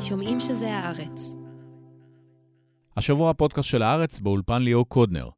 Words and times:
שומעים 0.00 0.40
שזה 0.40 0.74
הארץ. 0.74 1.36
השבוע 2.96 3.30
הפודקאסט 3.30 3.68
של 3.68 3.82
הארץ 3.82 4.18
באולפן 4.18 4.62
ליאור 4.62 4.88
קודנר. 4.88 5.28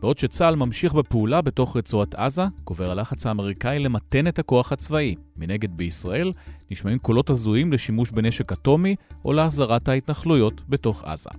בעוד 0.00 0.18
שצה"ל 0.18 0.56
ממשיך 0.56 0.94
בפעולה 0.94 1.42
בתוך 1.42 1.76
רצועת 1.76 2.14
עזה, 2.14 2.42
גובר 2.64 2.90
הלחץ 2.90 3.26
האמריקאי 3.26 3.78
למתן 3.78 4.26
את 4.26 4.38
הכוח 4.38 4.72
הצבאי. 4.72 5.14
מנגד 5.36 5.76
בישראל 5.76 6.32
נשמעים 6.70 6.98
קולות 6.98 7.30
הזויים 7.30 7.72
לשימוש 7.72 8.10
בנשק 8.10 8.52
אטומי 8.52 8.96
או 9.24 9.32
להחזרת 9.32 9.88
ההתנחלויות 9.88 10.62
בתוך 10.68 11.04
עזה. 11.04 11.30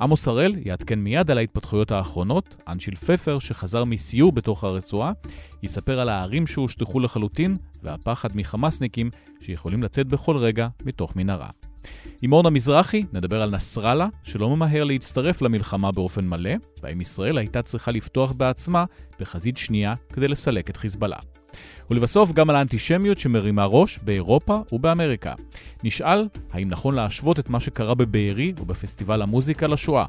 עמוס 0.00 0.28
הראל 0.28 0.54
יעדכן 0.64 0.98
מיד 0.98 1.30
על 1.30 1.38
ההתפתחויות 1.38 1.90
האחרונות, 1.90 2.56
אנשיל 2.68 2.94
פפר, 2.94 3.38
שחזר 3.38 3.84
מסיור 3.84 4.32
בתוך 4.32 4.64
הרצועה, 4.64 5.12
יספר 5.62 6.00
על 6.00 6.08
הערים 6.08 6.46
שהושטחו 6.46 7.00
לחלוטין 7.00 7.56
והפחד 7.82 8.28
מחמאסניקים 8.34 9.10
שיכולים 9.40 9.82
לצאת 9.82 10.06
בכל 10.06 10.36
רגע 10.36 10.68
מתוך 10.84 11.16
מנהרה. 11.16 11.48
עם 12.22 12.32
אורנה 12.32 12.50
מזרחי 12.50 13.02
נדבר 13.12 13.42
על 13.42 13.50
נסראללה, 13.50 14.08
שלא 14.22 14.56
ממהר 14.56 14.84
להצטרף 14.84 15.42
למלחמה 15.42 15.92
באופן 15.92 16.26
מלא, 16.26 16.50
והאם 16.82 17.00
ישראל 17.00 17.38
הייתה 17.38 17.62
צריכה 17.62 17.90
לפתוח 17.90 18.32
בעצמה 18.32 18.84
בחזית 19.20 19.56
שנייה 19.56 19.94
כדי 20.12 20.28
לסלק 20.28 20.70
את 20.70 20.76
חיזבאללה. 20.76 21.16
ולבסוף 21.90 22.32
גם 22.32 22.50
על 22.50 22.56
האנטישמיות 22.56 23.18
שמרימה 23.18 23.64
ראש 23.64 23.98
באירופה 24.02 24.58
ובאמריקה. 24.72 25.34
נשאל 25.84 26.28
האם 26.52 26.68
נכון 26.68 26.94
להשוות 26.94 27.38
את 27.38 27.50
מה 27.50 27.60
שקרה 27.60 27.94
בבארי 27.94 28.52
ובפסטיבל 28.60 29.22
המוזיקה 29.22 29.66
לשואה. 29.66 30.06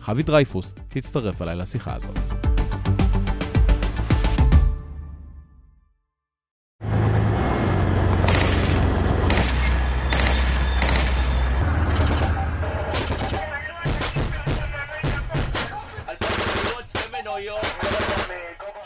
חוי 0.00 0.22
דרייפוס 0.22 0.74
תצטרף 0.88 1.42
אליי 1.42 1.56
לשיחה 1.56 1.94
הזאת. 1.94 2.57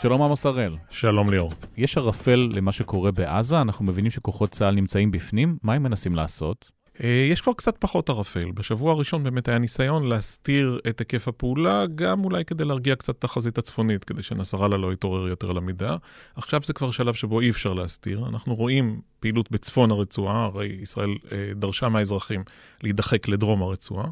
שלום 0.03 0.21
עמוס 0.21 0.45
הראל. 0.45 0.75
שלום 0.89 1.29
ליאור. 1.29 1.53
יש 1.77 1.97
ערפל 1.97 2.49
למה 2.53 2.71
שקורה 2.71 3.11
בעזה, 3.11 3.61
אנחנו 3.61 3.85
מבינים 3.85 4.11
שכוחות 4.11 4.51
צה"ל 4.51 4.75
נמצאים 4.75 5.11
בפנים, 5.11 5.57
מה 5.63 5.73
הם 5.73 5.83
מנסים 5.83 6.15
לעשות? 6.15 6.71
אה, 7.03 7.27
יש 7.31 7.41
כבר 7.41 7.53
קצת 7.53 7.77
פחות 7.79 8.09
ערפל. 8.09 8.51
בשבוע 8.51 8.91
הראשון 8.91 9.23
באמת 9.23 9.47
היה 9.47 9.57
ניסיון 9.57 10.07
להסתיר 10.07 10.79
את 10.89 10.99
היקף 10.99 11.27
הפעולה, 11.27 11.85
גם 11.95 12.23
אולי 12.23 12.45
כדי 12.45 12.65
להרגיע 12.65 12.95
קצת 12.95 13.19
את 13.19 13.23
החזית 13.23 13.57
הצפונית, 13.57 14.03
כדי 14.03 14.23
שנסראללה 14.23 14.77
לא 14.77 14.93
יתעורר 14.93 15.27
יותר 15.27 15.51
למידה. 15.51 15.97
עכשיו 16.35 16.61
זה 16.63 16.73
כבר 16.73 16.91
שלב 16.91 17.13
שבו 17.13 17.39
אי 17.39 17.49
אפשר 17.49 17.73
להסתיר. 17.73 18.25
אנחנו 18.29 18.55
רואים 18.55 19.01
פעילות 19.19 19.51
בצפון 19.51 19.91
הרצועה, 19.91 20.43
הרי 20.43 20.77
ישראל 20.81 21.09
אה, 21.31 21.51
דרשה 21.55 21.89
מהאזרחים 21.89 22.43
להידחק 22.81 23.27
לדרום 23.27 23.61
הרצועה. 23.61 24.05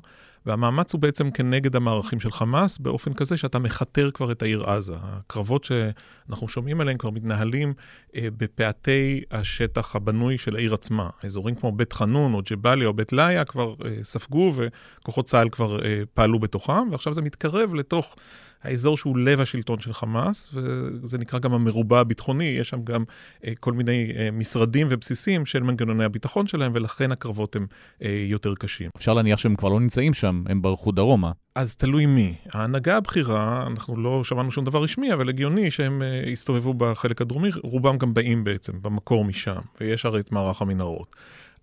והמאמץ 0.46 0.94
הוא 0.94 1.02
בעצם 1.02 1.32
כנגד 1.32 1.76
המערכים 1.76 2.20
של 2.20 2.32
חמאס, 2.32 2.78
באופן 2.78 3.14
כזה 3.14 3.38
שאתה 3.38 3.60
מכתר 3.60 4.12
כבר 4.14 4.32
את 4.32 4.42
העיר 4.42 4.64
עזה. 4.64 4.94
הקרבות 5.02 5.64
שאנחנו 5.64 6.48
שומעים 6.48 6.82
עליהם 6.82 6.98
כבר 6.98 7.10
מתנהלים 7.10 7.74
אה, 8.16 8.28
בפאתי 8.38 9.22
השטח 9.32 9.96
הבנוי 9.96 10.38
של 10.38 10.56
העיר 10.56 10.74
עצמה. 10.74 11.10
אזורים 11.24 11.56
כמו 11.56 11.72
בית 11.72 11.94
חנון 11.94 12.34
או 12.34 12.42
ג'באליה 12.50 12.88
או 12.88 12.94
בית 12.94 13.14
לאיה 13.14 13.46
כבר 13.46 13.74
אה, 13.86 14.04
ספגו 14.04 14.54
וכוחות 14.56 15.26
צה"ל 15.26 15.50
כבר 15.50 15.86
אה, 15.86 16.02
פעלו 16.14 16.40
בתוכם, 16.40 16.92
ועכשיו 16.92 17.14
זה 17.14 17.22
מתקרב 17.22 17.74
לתוך... 17.74 18.16
האזור 18.64 18.98
שהוא 18.98 19.18
לב 19.18 19.42
השלטון 19.42 19.80
של 19.80 19.94
חמאס, 19.94 20.50
וזה 20.54 21.18
נקרא 21.18 21.40
גם 21.40 21.54
המרובע 21.54 22.00
הביטחוני, 22.00 22.44
יש 22.46 22.70
שם 22.70 22.84
גם 22.84 23.04
אה, 23.46 23.54
כל 23.60 23.74
מיני 23.74 24.12
אה, 24.16 24.32
משרדים 24.32 24.88
ובסיסים 24.90 25.46
של 25.46 25.64
מנגנוני 25.64 26.04
הביטחון 26.04 26.48
שלהם, 26.48 26.72
ולכן 26.76 27.12
הקרבות 27.12 27.56
הם 27.56 27.68
אה, 28.04 28.24
יותר 28.28 28.56
קשים. 28.56 28.90
אפשר 28.98 29.14
להניח 29.14 29.40
שהם 29.40 29.56
כבר 29.56 29.70
לא 29.70 29.80
נמצאים 29.80 30.14
שם, 30.14 30.44
הם 30.48 30.62
ברחו 30.62 30.92
דרומה. 30.92 31.32
אז 31.56 31.76
תלוי 31.76 32.06
מי. 32.06 32.36
ההנהגה 32.52 32.98
הבכירה, 32.98 33.68
אנחנו 33.68 33.98
לא 33.98 34.24
שמענו 34.24 34.52
שום 34.52 34.66
דבר 34.66 34.84
רשמי, 34.84 35.14
אבל 35.14 35.30
הגיוני 35.30 35.72
שהם 35.72 36.02
uh, 36.02 36.30
הסתובבו 36.30 36.74
בחלק 36.74 37.22
הדרומי, 37.22 37.50
רובם 37.64 37.98
גם 37.98 38.14
באים 38.14 38.44
בעצם, 38.44 38.74
במקור 38.82 39.26
משם, 39.26 39.62
ויש 39.82 40.06
הרי 40.06 40.20
את 40.20 40.32
מערך 40.32 40.62
המנהרות. 40.62 41.16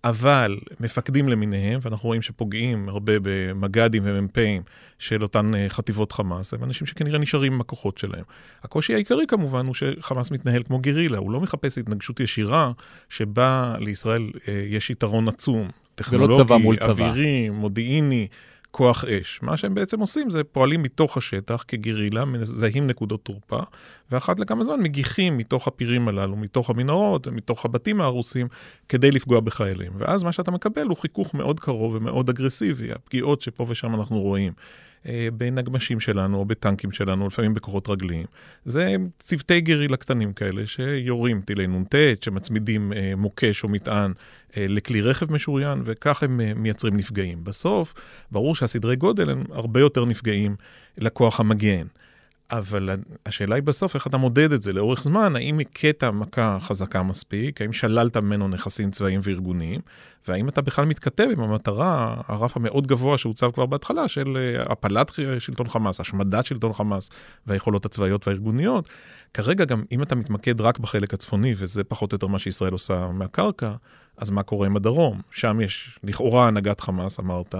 אבל 0.03 0.59
מפקדים 0.79 1.29
למיניהם, 1.29 1.79
ואנחנו 1.83 2.07
רואים 2.07 2.21
שפוגעים 2.21 2.89
הרבה 2.89 3.13
במג"דים 3.21 4.03
ומ"פים 4.05 4.61
של 4.99 5.23
אותן 5.23 5.55
אה, 5.55 5.69
חטיבות 5.69 6.11
חמאס, 6.11 6.53
הם 6.53 6.63
אנשים 6.63 6.87
שכנראה 6.87 7.19
נשארים 7.19 7.53
עם 7.53 7.61
הכוחות 7.61 7.97
שלהם. 7.97 8.23
הקושי 8.63 8.93
העיקרי 8.93 9.27
כמובן 9.27 9.65
הוא 9.65 9.75
שחמאס 9.75 10.31
מתנהל 10.31 10.63
כמו 10.63 10.79
גרילה, 10.79 11.17
הוא 11.17 11.31
לא 11.31 11.41
מחפש 11.41 11.77
התנגשות 11.77 12.19
ישירה 12.19 12.71
שבה 13.09 13.75
לישראל 13.79 14.31
אה, 14.47 14.65
יש 14.67 14.89
יתרון 14.89 15.27
עצום. 15.27 15.69
טכנולוגי, 15.95 16.41
אווירי, 16.81 17.49
מודיעיני. 17.49 18.27
כוח 18.71 19.05
אש. 19.05 19.39
מה 19.41 19.57
שהם 19.57 19.75
בעצם 19.75 19.99
עושים 19.99 20.29
זה 20.29 20.43
פועלים 20.43 20.83
מתוך 20.83 21.17
השטח 21.17 21.63
כגרילה, 21.67 22.25
מזהים 22.25 22.87
נקודות 22.87 23.25
תורפה, 23.25 23.59
ואחת 24.11 24.39
לכמה 24.39 24.63
זמן 24.63 24.81
מגיחים 24.81 25.37
מתוך 25.37 25.67
הפירים 25.67 26.07
הללו, 26.07 26.35
מתוך 26.35 26.69
המנהרות 26.69 27.27
ומתוך 27.27 27.65
הבתים 27.65 28.01
ההרוסים, 28.01 28.47
כדי 28.89 29.11
לפגוע 29.11 29.39
בחיילים. 29.39 29.91
ואז 29.97 30.23
מה 30.23 30.31
שאתה 30.31 30.51
מקבל 30.51 30.85
הוא 30.85 30.97
חיכוך 30.97 31.33
מאוד 31.33 31.59
קרוב 31.59 31.95
ומאוד 31.95 32.29
אגרסיבי, 32.29 32.91
הפגיעות 32.91 33.41
שפה 33.41 33.65
ושם 33.69 33.95
אנחנו 33.95 34.19
רואים. 34.19 34.53
אה, 35.07 35.27
בנגמשים 35.33 35.99
שלנו 35.99 36.37
או 36.37 36.45
בטנקים 36.45 36.91
שלנו, 36.91 37.27
לפעמים 37.27 37.53
בכוחות 37.53 37.89
רגליים. 37.89 38.25
זה 38.65 38.95
צוותי 39.19 39.61
גרילה 39.61 39.97
קטנים 39.97 40.33
כאלה 40.33 40.67
שיורים 40.67 41.41
טילי 41.41 41.67
נ"ט, 41.67 41.95
שמצמידים 42.21 42.93
אה, 42.93 43.13
מוקש 43.17 43.63
או 43.63 43.69
מטען 43.69 44.13
אה, 44.57 44.65
לכלי 44.69 45.01
רכב 45.01 45.33
משוריין, 45.33 45.81
וכך 45.85 46.23
הם 46.23 46.41
מייצרים 46.55 46.97
נפגעים. 46.97 47.43
בסוף, 47.43 47.93
ברור 48.31 48.55
שהסדרי 48.55 48.95
גודל 48.95 49.29
הם 49.29 49.43
הרבה 49.51 49.79
יותר 49.79 50.05
נפגעים 50.05 50.55
לכוח 50.97 51.39
המגן. 51.39 51.87
אבל 52.51 52.89
השאלה 53.25 53.55
היא 53.55 53.63
בסוף 53.63 53.95
איך 53.95 54.07
אתה 54.07 54.17
מודד 54.17 54.51
את 54.51 54.61
זה 54.61 54.73
לאורך 54.73 55.03
זמן, 55.03 55.35
האם 55.35 55.59
הכית 55.59 56.03
מכה 56.03 56.57
חזקה 56.61 57.03
מספיק, 57.03 57.61
האם 57.61 57.73
שללת 57.73 58.17
ממנו 58.17 58.47
נכסים 58.47 58.91
צבאיים 58.91 59.19
וארגוניים, 59.23 59.81
והאם 60.27 60.49
אתה 60.49 60.61
בכלל 60.61 60.85
מתכתב 60.85 61.27
עם 61.31 61.39
המטרה, 61.39 62.21
הרף 62.27 62.57
המאוד 62.57 62.87
גבוה 62.87 63.17
שהוצב 63.17 63.51
כבר 63.51 63.65
בהתחלה, 63.65 64.07
של 64.07 64.37
אה, 64.37 64.71
הפלת 64.71 65.11
שלטון 65.39 65.67
חמאס, 65.67 65.99
השמדת 65.99 66.45
שלטון 66.45 66.73
חמאס 66.73 67.09
והיכולות 67.47 67.85
הצבאיות 67.85 68.27
והארגוניות. 68.27 68.89
כרגע 69.33 69.65
גם 69.65 69.83
אם 69.91 70.03
אתה 70.03 70.15
מתמקד 70.15 70.61
רק 70.61 70.79
בחלק 70.79 71.13
הצפוני, 71.13 71.53
וזה 71.57 71.83
פחות 71.83 72.11
או 72.11 72.15
יותר 72.15 72.27
מה 72.27 72.39
שישראל 72.39 72.73
עושה 72.73 73.07
מהקרקע, 73.13 73.73
אז 74.17 74.31
מה 74.31 74.43
קורה 74.43 74.67
עם 74.67 74.75
הדרום? 74.75 75.21
שם 75.31 75.61
יש 75.61 75.99
לכאורה 76.03 76.47
הנהגת 76.47 76.81
חמאס, 76.81 77.19
אמרת. 77.19 77.55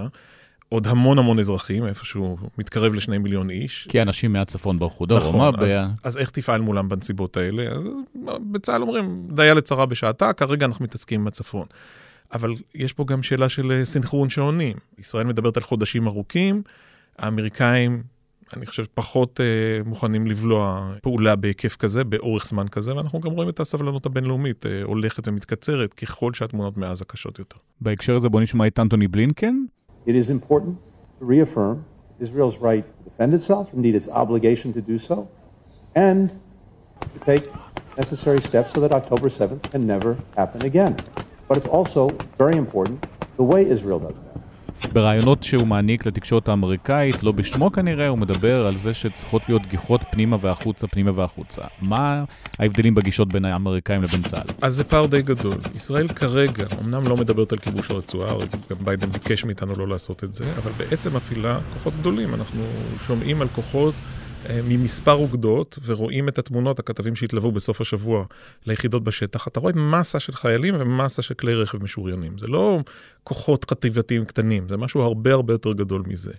עוד 0.70 0.88
המון 0.88 1.20
המון 1.20 1.40
אזרחים, 1.40 1.86
איפשהו 1.86 2.38
מתקרב 2.58 2.94
לשני 2.94 3.18
מיליון 3.18 3.50
איש. 3.50 3.88
כי 3.90 4.02
אנשים 4.02 4.34
מהצפון 4.34 4.80
ברחו 4.80 5.06
דרומה. 5.06 5.50
נכון, 5.50 5.64
אז, 5.64 5.72
ב... 5.72 5.86
אז 6.04 6.18
איך 6.18 6.30
תפעל 6.30 6.62
מולם 6.62 6.90
בנסיבות 6.90 7.38
האלה? 7.38 7.72
אז 7.72 7.84
בצה"ל 8.52 8.82
אומרים, 8.82 9.28
דיה 9.32 9.54
לצרה 9.54 9.86
בשעתה, 9.86 10.34
כרגע 10.34 10.66
אנחנו 10.66 10.84
מתעסקים 10.84 11.22
עם 11.22 11.28
הצפון. 11.28 11.66
אבל 12.34 12.56
יש 12.76 12.94
פה 12.94 13.06
גם 13.06 13.24
שאלה 13.24 13.50
של 13.50 13.72
אה, 13.72 13.86
סינכרון 13.86 14.30
שעונים. 14.30 14.78
ישראל 14.98 15.28
מדברת 15.28 15.58
על 15.58 15.64
חודשים 15.64 16.08
ארוכים, 16.08 16.62
האמריקאים, 17.18 18.04
אני 18.54 18.66
חושב, 18.66 18.84
פחות 18.94 19.40
אה, 19.42 19.84
מוכנים 19.86 20.28
לבלוע 20.28 20.94
פעולה 21.02 21.36
בהיקף 21.36 21.76
כזה, 21.76 22.04
באורך 22.04 22.46
זמן 22.46 22.68
כזה, 22.68 22.96
ואנחנו 22.96 23.20
גם 23.20 23.32
רואים 23.32 23.50
את 23.50 23.60
הסבלנות 23.60 24.06
הבינלאומית 24.06 24.66
אה, 24.66 24.84
הולכת 24.84 25.28
ומתקצרת 25.28 25.94
ככל 25.94 26.34
שהתמונות 26.34 26.78
מעזה 26.78 27.06
קשות 27.06 27.40
יותר. 27.40 27.58
בהקשר 27.82 28.16
הזה 28.16 28.30
בוא 28.30 28.42
נשמע 28.42 28.68
את 28.68 28.80
אנטוני 28.80 29.08
בלינקן. 29.08 29.56
It 30.10 30.16
is 30.16 30.32
important 30.32 30.80
to 31.20 31.26
reaffirm 31.26 31.86
Israel's 32.20 32.58
right 32.58 32.84
to 32.84 33.04
defend 33.04 33.32
itself, 33.36 33.72
indeed 33.76 33.94
its 33.94 34.10
obligation 34.10 34.74
to 34.74 34.82
do 34.82 34.98
so, 34.98 35.30
and 35.94 36.32
to 37.14 37.20
take 37.26 37.48
necessary 37.96 38.42
steps 38.42 38.72
so 38.72 38.80
that 38.80 38.92
October 38.92 39.30
7th 39.30 39.70
can 39.70 39.86
never 39.86 40.18
happen 40.36 40.66
again. 40.66 40.98
But 41.48 41.58
it's 41.58 41.68
also 41.68 42.10
very 42.40 42.58
important 42.58 43.06
the 43.38 43.44
way 43.44 43.70
Israel 43.70 44.00
does 44.00 44.24
that. 44.24 44.39
ברעיונות 44.94 45.44
שהוא 45.44 45.68
מעניק 45.68 46.06
לתקשורת 46.06 46.50
האמריקאית, 46.50 47.24
לא 47.24 47.32
בשמו 47.32 47.72
כנראה, 47.72 48.08
הוא 48.08 48.18
מדבר 48.18 48.68
על 48.68 48.76
זה 48.76 48.94
שצריכות 48.94 49.42
להיות 49.50 49.62
גיחות 49.66 50.02
פנימה 50.12 50.38
והחוצה, 50.42 50.88
פנימה 50.88 51.12
והחוצה. 51.16 51.62
מה 51.82 52.24
ההבדלים 52.60 52.96
בגישות 52.96 53.34
בין 53.34 53.46
האמריקאים 53.46 54.04
לבין 54.04 54.24
צה"ל? 54.24 54.48
אז 54.62 54.76
זה 54.76 54.84
פער 54.84 55.06
די 55.06 55.22
גדול. 55.22 55.58
ישראל 55.76 56.08
כרגע, 56.08 56.66
אמנם 56.82 57.08
לא 57.08 57.18
מדברת 57.18 57.52
על 57.52 57.58
כיבוש 57.58 57.92
הרצועה, 57.92 58.34
גם 58.70 58.78
ביידן 58.86 59.12
ביקש 59.12 59.46
מאיתנו 59.46 59.76
לא 59.76 59.88
לעשות 59.88 60.24
את 60.24 60.34
זה, 60.34 60.46
אבל 60.58 60.72
בעצם 60.78 61.16
מפעילה 61.16 61.60
כוחות 61.74 61.94
גדולים. 61.96 62.34
אנחנו 62.34 62.64
שומעים 63.08 63.42
על 63.42 63.48
כוחות... 63.56 63.94
אה, 64.50 64.60
ממספר 64.64 65.14
אוגדות, 65.14 65.80
ורואים 65.86 66.28
את 66.28 66.40
התמונות, 66.40 66.80
הכתבים 66.80 67.16
שהתלוו 67.16 67.52
בסוף 67.52 67.82
השבוע 67.82 68.26
ליחידות 68.66 69.04
בשטח, 69.04 69.48
אתה 69.48 69.60
רואה 69.60 69.74
מסה 69.74 70.20
של 70.20 70.34
חיילים 70.34 70.76
ומסה 70.80 71.22
של 71.22 71.34
כלי 71.34 71.54
רכב 71.54 71.84
משוריינים. 71.84 72.38
זה 72.38 72.48
לא 72.48 72.80
כוחות 73.24 73.70
חטיבתיים 73.70 74.26
קטנים, 74.26 74.70
זה 74.70 74.78
משהו 74.78 75.02
הרבה 75.02 75.34
הרבה 75.34 75.54
יותר 75.54 75.74
גדול 75.74 76.04
מזה. 76.08 76.34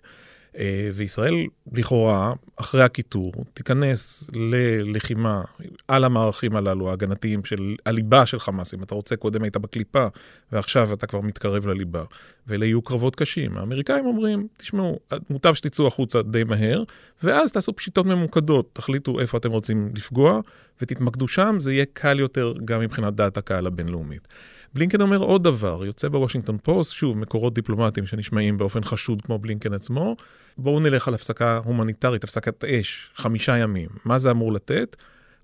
אה, 0.59 0.91
וישראל, 0.95 1.35
לכאורה, 1.73 2.33
אחרי 2.57 2.83
הקיטור, 2.83 3.33
תיכנס 3.55 4.31
ללחימה 4.35 5.43
על 5.89 6.05
המערכים 6.05 6.57
הללו, 6.57 6.91
ההגנתיים 6.91 7.45
של 7.45 7.77
הליבה 7.87 8.27
של 8.27 8.41
חמאס. 8.41 8.75
אם 8.75 8.83
אתה 8.83 8.95
רוצה, 8.95 9.17
קודם 9.17 9.43
היית 9.43 9.57
בקליפה, 9.57 10.07
ועכשיו 10.53 10.93
אתה 10.93 11.07
כבר 11.07 11.21
מתקרב 11.21 11.67
לליבה. 11.67 12.05
ואלה 12.47 12.67
יהיו 12.67 12.83
קרבות 12.83 13.17
קשים. 13.17 13.57
האמריקאים 13.57 14.07
אומרים, 14.07 14.49
תשמעו, 14.57 14.99
מוטב 15.31 15.55
שתצאו 15.55 15.87
החוצה 15.87 16.23
די 16.23 16.45
מהר, 16.45 16.85
ואז 17.23 17.53
תעשו 17.53 17.77
פשיטות 17.77 18.07
ממוקדות, 18.07 18.71
תחליטו 18.73 19.21
איפה 19.21 19.39
אתם 19.39 19.51
רוצים 19.51 19.91
לפגוע, 19.95 20.41
ותתמקדו 20.83 21.29
שם, 21.29 21.57
זה 21.59 21.73
יהיה 21.73 21.85
קל 21.93 22.21
יותר 22.21 22.55
גם 22.65 22.81
מבחינת 22.81 23.15
דעת 23.15 23.37
הקהל 23.37 23.67
הבינלאומית. 23.67 24.29
בלינקן 24.75 25.01
אומר 25.01 25.19
עוד 25.19 25.45
דבר, 25.45 25.85
יוצא 25.85 26.09
בוושינגטון 26.09 26.59
פוסט, 26.63 26.93
שוב, 26.93 27.19
מקורות 27.19 27.55
דיפלומטיים 27.55 28.07
שנשמעים 28.07 28.59
באופן 28.59 28.85
חשוד 28.85 29.23
כמו 29.23 29.39
בלינקן 29.39 29.73
עצמו, 29.73 30.17
בואו 30.59 30.81
נלך 30.81 31.09
על 31.09 31.15
הפסקה 31.15 31.61
הומניטרית, 31.65 32.25
הפסקת 32.25 32.65
אש, 32.65 33.11
חמישה 33.15 33.59
ימים. 33.59 33.89
מה 34.05 34.19
זה 34.19 34.31
אמור 34.31 34.53
לתת? 34.53 34.97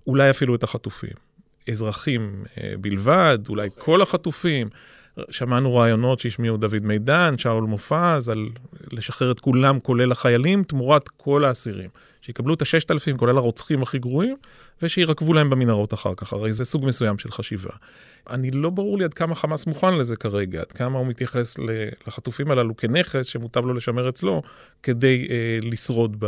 אולי 0.07 0.29
אפילו 0.29 0.55
את 0.55 0.63
החטופים. 0.63 1.13
אזרחים 1.69 2.43
אה, 2.57 2.73
בלבד, 2.81 3.39
אולי 3.49 3.69
כל 3.77 4.01
החטופים. 4.01 4.69
שמענו 5.29 5.75
רעיונות 5.75 6.19
שהשמיעו 6.19 6.57
דוד 6.57 6.83
מידן, 6.83 7.37
שאול 7.37 7.63
מופז, 7.63 8.29
על 8.29 8.49
לשחרר 8.91 9.31
את 9.31 9.39
כולם, 9.39 9.79
כולל 9.79 10.11
החיילים, 10.11 10.63
תמורת 10.63 11.09
כל 11.09 11.45
האסירים. 11.45 11.89
שיקבלו 12.21 12.53
את 12.53 12.61
הששת 12.61 12.91
אלפים, 12.91 13.17
כולל 13.17 13.37
הרוצחים 13.37 13.81
הכי 13.81 13.99
גרועים, 13.99 14.35
ושירקבו 14.81 15.33
להם 15.33 15.49
במנהרות 15.49 15.93
אחר 15.93 16.13
כך, 16.17 16.33
הרי 16.33 16.53
זה 16.53 16.65
סוג 16.65 16.85
מסוים 16.85 17.19
של 17.19 17.31
חשיבה. 17.31 17.69
אני 18.29 18.51
לא 18.51 18.69
ברור 18.69 18.97
לי 18.97 19.03
עד 19.03 19.13
כמה 19.13 19.35
חמאס 19.35 19.67
מוכן 19.67 19.93
לזה 19.93 20.15
כרגע, 20.15 20.59
עד 20.61 20.71
כמה 20.71 20.99
הוא 20.99 21.07
מתייחס 21.07 21.57
לחטופים 22.07 22.51
הללו 22.51 22.77
כנכס 22.77 23.25
שמוטב 23.25 23.65
לו 23.65 23.73
לשמר 23.73 24.09
אצלו, 24.09 24.41
כדי 24.83 25.27
אה, 25.29 25.59
לשרוד 25.61 26.23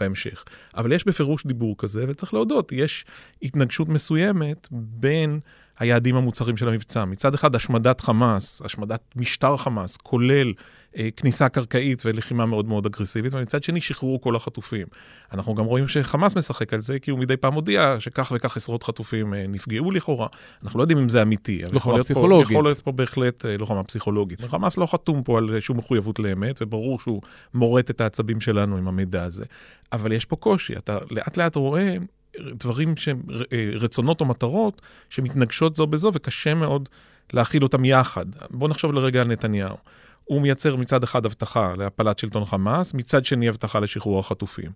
בהמשך. 0.00 0.44
אבל 0.76 0.92
יש 0.92 1.06
בפירוש 1.06 1.46
דיבור 1.46 1.74
כזה, 1.78 2.04
וצריך 2.08 2.34
להודות, 2.34 2.72
יש 2.72 3.04
התנגשות 3.42 3.88
מסוימת 3.88 4.68
בין... 4.70 5.40
היעדים 5.78 6.16
המוצהרים 6.16 6.56
של 6.56 6.68
המבצע. 6.68 7.04
מצד 7.04 7.34
אחד, 7.34 7.54
השמדת 7.54 8.00
חמאס, 8.00 8.62
השמדת 8.64 9.00
משטר 9.16 9.56
חמאס, 9.56 9.96
כולל 9.96 10.52
אה, 10.96 11.08
כניסה 11.16 11.48
קרקעית 11.48 12.02
ולחימה 12.06 12.46
מאוד 12.46 12.68
מאוד 12.68 12.86
אגרסיבית, 12.86 13.34
ומצד 13.34 13.64
שני, 13.64 13.80
שחרור 13.80 14.20
כל 14.20 14.36
החטופים. 14.36 14.86
אנחנו 15.32 15.54
גם 15.54 15.64
רואים 15.64 15.88
שחמאס 15.88 16.36
משחק 16.36 16.74
על 16.74 16.80
זה, 16.80 16.98
כי 16.98 17.10
הוא 17.10 17.18
מדי 17.18 17.36
פעם 17.36 17.54
הודיע 17.54 17.96
שכך 17.98 18.32
וכך 18.34 18.56
עשרות 18.56 18.82
חטופים 18.82 19.34
אה, 19.34 19.46
נפגעו 19.48 19.90
לכאורה. 19.90 20.26
אנחנו 20.62 20.78
לא 20.78 20.82
יודעים 20.82 20.98
אם 20.98 21.08
זה 21.08 21.22
אמיתי. 21.22 21.62
לוחמה 21.72 21.98
פסיכולוגית. 21.98 22.50
יכול 22.50 22.64
להיות 22.64 22.80
פה 22.80 22.92
בהחלט 22.92 23.46
אה, 23.46 23.56
לוחמה 23.56 23.84
פסיכולוגית. 23.84 24.40
חמאס 24.40 24.76
לא 24.76 24.86
חתום 24.86 25.22
פה 25.22 25.38
על 25.38 25.60
שום 25.60 25.76
מחויבות 25.76 26.18
לאמת, 26.18 26.58
וברור 26.62 27.00
שהוא 27.00 27.22
מורט 27.54 27.90
את 27.90 28.00
העצבים 28.00 28.40
שלנו 28.40 28.76
עם 28.76 28.88
המידע 28.88 29.22
הזה. 29.22 29.44
אבל 29.92 30.12
יש 30.12 30.24
פה 30.24 30.36
קושי, 30.36 30.76
אתה 30.76 30.98
לאט 31.10 31.36
לאט 31.36 31.56
רואה 31.56 31.96
דברים 32.40 32.96
שהם 32.96 33.22
אה, 33.52 33.70
רצונות 33.74 34.20
או 34.20 34.26
מטרות 34.26 34.82
שמתנגשות 35.10 35.76
זו 35.76 35.86
בזו, 35.86 36.10
וקשה 36.14 36.54
מאוד 36.54 36.88
להכיל 37.32 37.62
אותם 37.62 37.84
יחד. 37.84 38.26
בואו 38.50 38.70
נחשוב 38.70 38.94
לרגע 38.94 39.20
על 39.20 39.28
נתניהו. 39.28 39.76
הוא 40.24 40.42
מייצר 40.42 40.76
מצד 40.76 41.02
אחד 41.02 41.26
הבטחה 41.26 41.74
להפלת 41.78 42.18
שלטון 42.18 42.44
חמאס, 42.44 42.94
מצד 42.94 43.24
שני 43.24 43.48
הבטחה 43.48 43.80
לשחרור 43.80 44.18
החטופים. 44.18 44.70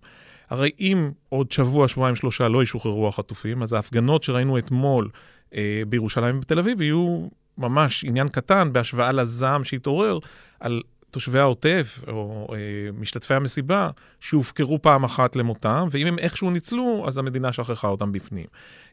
הרי 0.49 0.71
אם 0.79 1.11
עוד 1.29 1.51
שבוע, 1.51 1.87
שבועיים, 1.87 2.15
שלושה 2.15 2.47
לא 2.47 2.63
ישוחררו 2.63 3.07
החטופים, 3.07 3.63
אז 3.63 3.73
ההפגנות 3.73 4.23
שראינו 4.23 4.57
אתמול 4.57 5.09
אה, 5.55 5.81
בירושלים 5.87 6.37
ובתל 6.37 6.59
אביב 6.59 6.81
יהיו 6.81 7.27
ממש 7.57 8.05
עניין 8.05 8.27
קטן 8.27 8.73
בהשוואה 8.73 9.11
לזעם 9.11 9.63
שהתעורר 9.63 10.19
על 10.59 10.81
תושבי 11.11 11.39
העוטף 11.39 12.01
או 12.07 12.47
אה, 12.53 12.91
משתתפי 12.93 13.33
המסיבה 13.33 13.89
שהופקרו 14.19 14.81
פעם 14.81 15.03
אחת 15.03 15.35
למותם, 15.35 15.87
ואם 15.91 16.07
הם 16.07 16.19
איכשהו 16.19 16.51
ניצלו, 16.51 17.03
אז 17.07 17.17
המדינה 17.17 17.53
שכחה 17.53 17.87
אותם 17.87 18.11
בפנים. 18.11 18.45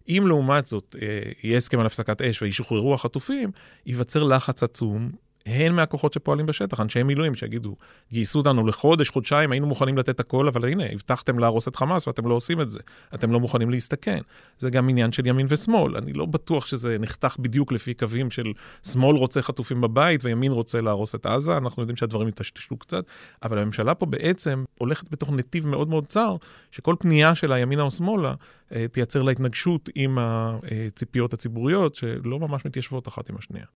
אם 0.09 0.25
לעומת 0.27 0.67
זאת 0.67 0.97
אה, 1.03 1.31
יהיה 1.43 1.57
הסכם 1.57 1.81
על 1.81 1.87
הפסקת 1.87 2.23
אש 2.23 2.43
וישוחררו 2.43 2.95
החטופים, 2.95 3.51
ייווצר 3.87 4.23
לחץ 4.23 4.63
עצום 4.63 5.11
הן 5.47 5.73
מהכוחות 5.73 6.13
שפועלים 6.13 6.47
בשטח, 6.47 6.81
אנשי 6.81 7.03
מילואים 7.03 7.35
שיגידו, 7.35 7.77
גייסו 8.13 8.39
אותנו 8.39 8.67
לחודש, 8.67 9.09
חודשיים, 9.11 9.53
היינו 9.53 9.67
מוכנים 9.67 9.99
לתת 9.99 10.21
הכל, 10.21 10.49
אבל 10.49 10.69
הנה, 10.69 10.85
הבטחתם 10.93 11.39
להרוס 11.39 11.69
את 11.69 11.77
חמאס 11.77 12.07
ואתם 12.07 12.29
לא 12.29 12.35
עושים 12.35 12.61
את 12.61 12.71
זה. 12.71 12.81
אתם 13.15 13.33
לא 13.33 13.41
מוכנים 13.41 13.71
להסתכן. 13.71 14.21
זה 14.59 14.71
גם 14.71 14.89
עניין 14.89 15.13
של 15.13 15.27
ימין 15.27 15.47
ושמאל. 15.49 15.97
אני 15.97 16.13
לא 16.13 16.27
בטוח 16.27 16.67
שזה 16.67 16.97
נחתך 17.01 17.37
בדיוק 17.39 17.73
לפי 17.73 17.95
קווים 17.95 18.31
של 18.31 18.53
שמאל 18.87 19.17
רוצה 19.17 19.43
חטופים 19.43 19.81
בבית 19.81 20.25
וימין 20.25 20.53
רוצה 20.53 20.81
להרוס 20.81 21.15
את 21.15 21.27
עזה, 21.27 21.57
אנחנו 21.57 21.83
יודעים 21.83 21.97
שהדברים 21.97 22.29
יטשטשו 22.29 22.77
קצת, 22.77 23.05
אבל 23.43 23.59
הממשלה 23.59 23.95
פה 23.95 24.07
בעצם 24.07 24.65
הולכת 24.79 25.11
בתוך 25.11 25.31
נתיב 25.31 25.67
מאוד 25.67 25.89
מאוד 25.89 26.07
צר, 26.07 26.37
שכל 26.71 26.95
פנייה 26.99 27.35
שלה, 27.35 27.59
ימינה 27.59 27.83
או 27.83 27.91
שמאלה, 27.91 28.35
אה, 28.73 28.89
תייצר 28.89 29.23
לה 29.23 29.33
התנגשות 29.33 29.89
עם 29.95 30.19
הציפיות 30.21 31.33
הציבוריות, 31.33 31.95
שלא 31.95 32.41
ממש 32.41 32.65
מתיישבות 32.65 33.09
אחת 33.09 33.31
עם 33.31 33.37
השנייה. 33.39 33.67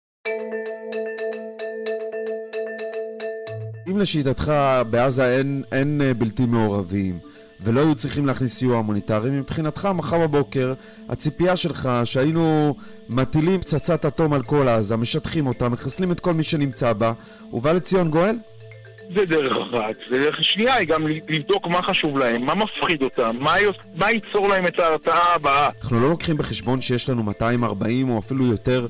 אם 3.88 3.98
לשיטתך 3.98 4.52
בעזה 4.90 5.36
אין, 5.36 5.62
אין 5.72 6.00
אה, 6.04 6.14
בלתי 6.14 6.46
מעורבים 6.46 7.18
ולא 7.64 7.80
היו 7.80 7.94
צריכים 7.94 8.26
להכניס 8.26 8.54
סיוע 8.54 8.76
הומניטרי, 8.76 9.30
מבחינתך 9.30 9.88
מחר 9.94 10.18
בבוקר 10.18 10.74
הציפייה 11.08 11.56
שלך 11.56 11.90
שהיינו 12.04 12.74
מטילים 13.08 13.60
פצצת 13.60 14.06
אטום 14.06 14.32
על 14.32 14.42
כל 14.42 14.68
עזה, 14.68 14.96
משטחים 14.96 15.46
אותה, 15.46 15.68
מחסלים 15.68 16.12
את 16.12 16.20
כל 16.20 16.34
מי 16.34 16.42
שנמצא 16.42 16.92
בה, 16.92 17.12
ובא 17.52 17.72
לציון 17.72 18.10
גואל? 18.10 18.36
זה 19.14 19.26
דרך 19.26 19.56
אחת. 19.56 19.94
ודרך 20.10 20.44
שנייה 20.44 20.74
היא 20.74 20.88
גם 20.88 21.06
לבדוק 21.28 21.66
מה 21.66 21.82
חשוב 21.82 22.18
להם, 22.18 22.42
מה 22.42 22.54
מפחיד 22.54 23.02
אותם, 23.02 23.36
מה, 23.40 23.54
מה 23.94 24.10
ייצור 24.10 24.48
להם 24.48 24.66
את 24.66 24.78
ההרתעה 24.78 25.34
הבאה. 25.34 25.68
אנחנו 25.82 26.00
לא 26.00 26.10
לוקחים 26.10 26.36
בחשבון 26.36 26.80
שיש 26.80 27.08
לנו 27.08 27.22
240 27.22 28.10
או 28.10 28.18
אפילו 28.18 28.46
יותר 28.46 28.86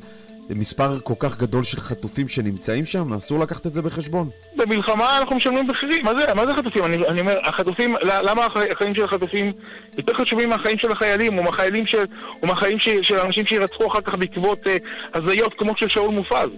מספר 0.55 1.01
כל 1.01 1.15
כך 1.19 1.39
גדול 1.39 1.65
של 1.65 1.81
חטופים 1.81 2.29
שנמצאים 2.29 2.87
שם? 2.87 3.13
אסור 3.13 3.39
לקחת 3.39 3.67
את 3.67 3.73
זה 3.73 3.83
בחשבון. 3.83 4.31
במלחמה 4.57 5.19
אנחנו 5.19 5.37
משלמים 5.37 5.67
מחירים, 5.67 6.05
מה 6.05 6.15
זה, 6.15 6.35
מה 6.35 6.47
זה 6.47 6.55
חטופים? 6.55 6.85
אני, 6.85 7.09
אני 7.09 7.21
אומר, 7.21 7.39
החטופים, 7.43 7.95
למה 8.03 8.47
החיים 8.73 8.95
של 8.95 9.05
החטופים 9.05 9.53
יותר 9.99 10.15
חשובים 10.15 10.51
מהחיים 10.51 10.79
של 10.79 10.93
החיילים, 10.93 11.39
או 11.39 11.43
מהחיילים 11.43 11.87
של, 11.87 12.05
או 12.43 12.47
מהחיים 12.47 12.79
של, 12.79 13.03
של 13.03 13.19
אנשים 13.19 13.47
שירצחו 13.47 13.87
אחר 13.87 14.01
כך 14.01 14.15
בעקבות 14.15 14.67
אה, 14.67 14.77
הזיות 15.15 15.55
כמו 15.55 15.77
של 15.77 15.89
שאול 15.89 16.11
מופז? 16.11 16.51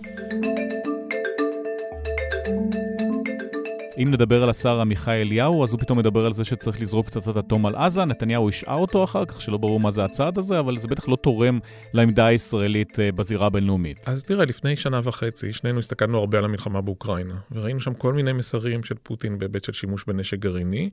אם 4.02 4.10
נדבר 4.10 4.43
על 4.43 4.50
השר 4.50 4.81
עמיחי 4.81 5.20
אליהו, 5.20 5.64
אז 5.64 5.72
הוא 5.72 5.81
פתאום 5.81 5.99
מדבר 5.99 6.26
על 6.26 6.32
זה 6.32 6.44
שצריך 6.44 6.81
לזרוק 6.81 7.06
פצצת 7.06 7.37
אטום 7.37 7.66
על 7.66 7.76
עזה. 7.76 8.04
נתניהו 8.04 8.49
השעה 8.49 8.75
אותו 8.75 9.04
אחר 9.04 9.25
כך, 9.25 9.40
שלא 9.40 9.58
ברור 9.58 9.81
מה 9.81 9.90
זה 9.90 10.04
הצעד 10.04 10.38
הזה, 10.38 10.58
אבל 10.58 10.76
זה 10.76 10.88
בטח 10.88 11.08
לא 11.08 11.16
תורם 11.16 11.58
לעמדה 11.94 12.26
הישראלית 12.26 13.00
אה, 13.00 13.12
בזירה 13.12 13.47
הבינלאומית. 13.47 14.09
אז 14.09 14.25
תראה, 14.25 14.44
לפני 14.44 14.76
שנה 14.76 15.00
וחצי, 15.02 15.52
שנינו 15.52 15.78
הסתכלנו 15.78 16.18
הרבה 16.18 16.38
על 16.38 16.44
המלחמה 16.44 16.80
באוקראינה, 16.80 17.35
וראינו 17.52 17.80
שם 17.80 17.94
כל 17.94 18.12
מיני 18.12 18.32
מסרים 18.32 18.85
של 18.85 18.94
פוטין 19.02 19.38
בהיבט 19.38 19.64
של 19.64 19.73
שימוש 19.73 20.04
בנשק 20.06 20.38
גרעיני, 20.38 20.90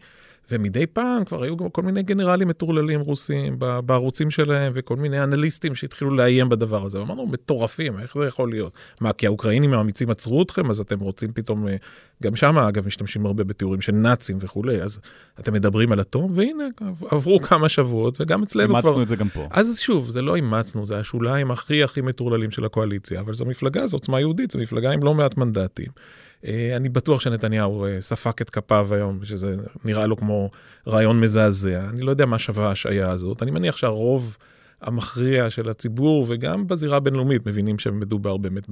ומדי 0.51 0.85
פעם 0.85 1.25
כבר 1.25 1.43
היו 1.43 1.57
גם 1.57 1.69
כל 1.69 1.81
מיני 1.81 2.03
גנרלים 2.03 2.47
מטורללים 2.47 2.99
רוסים 2.99 3.55
בערוצים 3.59 4.29
שלהם, 4.29 4.71
וכל 4.75 4.95
מיני 4.95 5.23
אנליסטים 5.23 5.75
שהתחילו 5.75 6.11
לאיים 6.15 6.49
בדבר 6.49 6.83
הזה. 6.83 7.01
אמרנו, 7.01 7.27
מטורפים, 7.27 7.99
איך 7.99 8.17
זה 8.17 8.25
יכול 8.25 8.49
להיות? 8.49 8.73
מה, 9.01 9.13
כי 9.13 9.25
האוקראינים 9.25 9.73
האמיצים 9.73 10.09
עצרו 10.09 10.43
אתכם, 10.43 10.69
אז 10.69 10.79
אתם 10.79 10.99
רוצים 10.99 11.31
פתאום, 11.33 11.67
אה, 11.67 11.75
גם 12.23 12.35
שם 12.35 12.57
אגב 12.57 12.85
משתמשים 13.03 13.25
הרבה 13.25 13.43
בתיאורים 13.43 13.81
של 13.81 13.91
נאצים 13.91 14.37
וכולי, 14.41 14.81
אז 14.81 14.99
אתם 15.39 15.53
מדברים 15.53 15.91
על 15.91 16.01
אטום, 16.01 16.31
והנה, 16.35 16.63
עברו 17.09 17.39
כמה 17.39 17.69
שבועות, 17.69 18.21
וגם 18.21 18.43
אצלנו 18.43 18.67
כבר... 18.67 18.77
אימצנו 18.77 19.01
את 19.01 19.07
זה 19.07 19.15
גם 19.15 19.29
פה. 19.29 19.47
אז 19.51 19.79
שוב, 19.79 20.09
זה 20.09 20.21
לא 20.21 20.35
אימצנו, 20.35 20.85
זה 20.85 20.99
השוליים 20.99 21.51
הכי 21.51 21.83
הכי 21.83 22.01
מטורללים 22.01 22.51
של 22.51 22.65
הקואליציה, 22.65 23.19
אבל 23.19 23.33
זו 23.33 23.45
מפלגה, 23.45 23.87
זו 23.87 23.97
עוצמה 23.97 24.19
יהודית, 24.19 24.51
זו 24.51 24.59
מפלגה 24.59 24.91
עם 24.91 25.03
לא 25.03 25.13
מעט 25.13 25.37
מנדטים. 25.37 25.87
אה, 26.45 26.75
אני 26.75 26.89
בטוח 26.89 27.21
שנתניהו 27.21 27.85
אה, 27.85 28.01
ספק 28.01 28.41
את 28.41 28.49
כפיו 28.49 28.87
היום, 28.91 29.19
שזה 29.23 29.55
נראה 29.85 30.07
לו 30.07 30.17
כמו 30.17 30.49
רעיון 30.87 31.21
מזעזע. 31.21 31.89
אני 31.89 32.01
לא 32.01 32.11
יודע 32.11 32.25
מה 32.25 32.39
שווה 32.39 32.67
ההשעיה 32.67 33.11
הזאת. 33.11 33.43
אני 33.43 33.51
מניח 33.51 33.77
שהרוב 33.77 34.37
המכריע 34.81 35.49
של 35.49 35.69
הציבור, 35.69 36.25
וגם 36.29 36.67
בזירה 36.67 36.97
הבינלאומית, 36.97 37.47
מבינים 37.47 37.79
שמדובר 37.79 38.37
באמת 38.37 38.63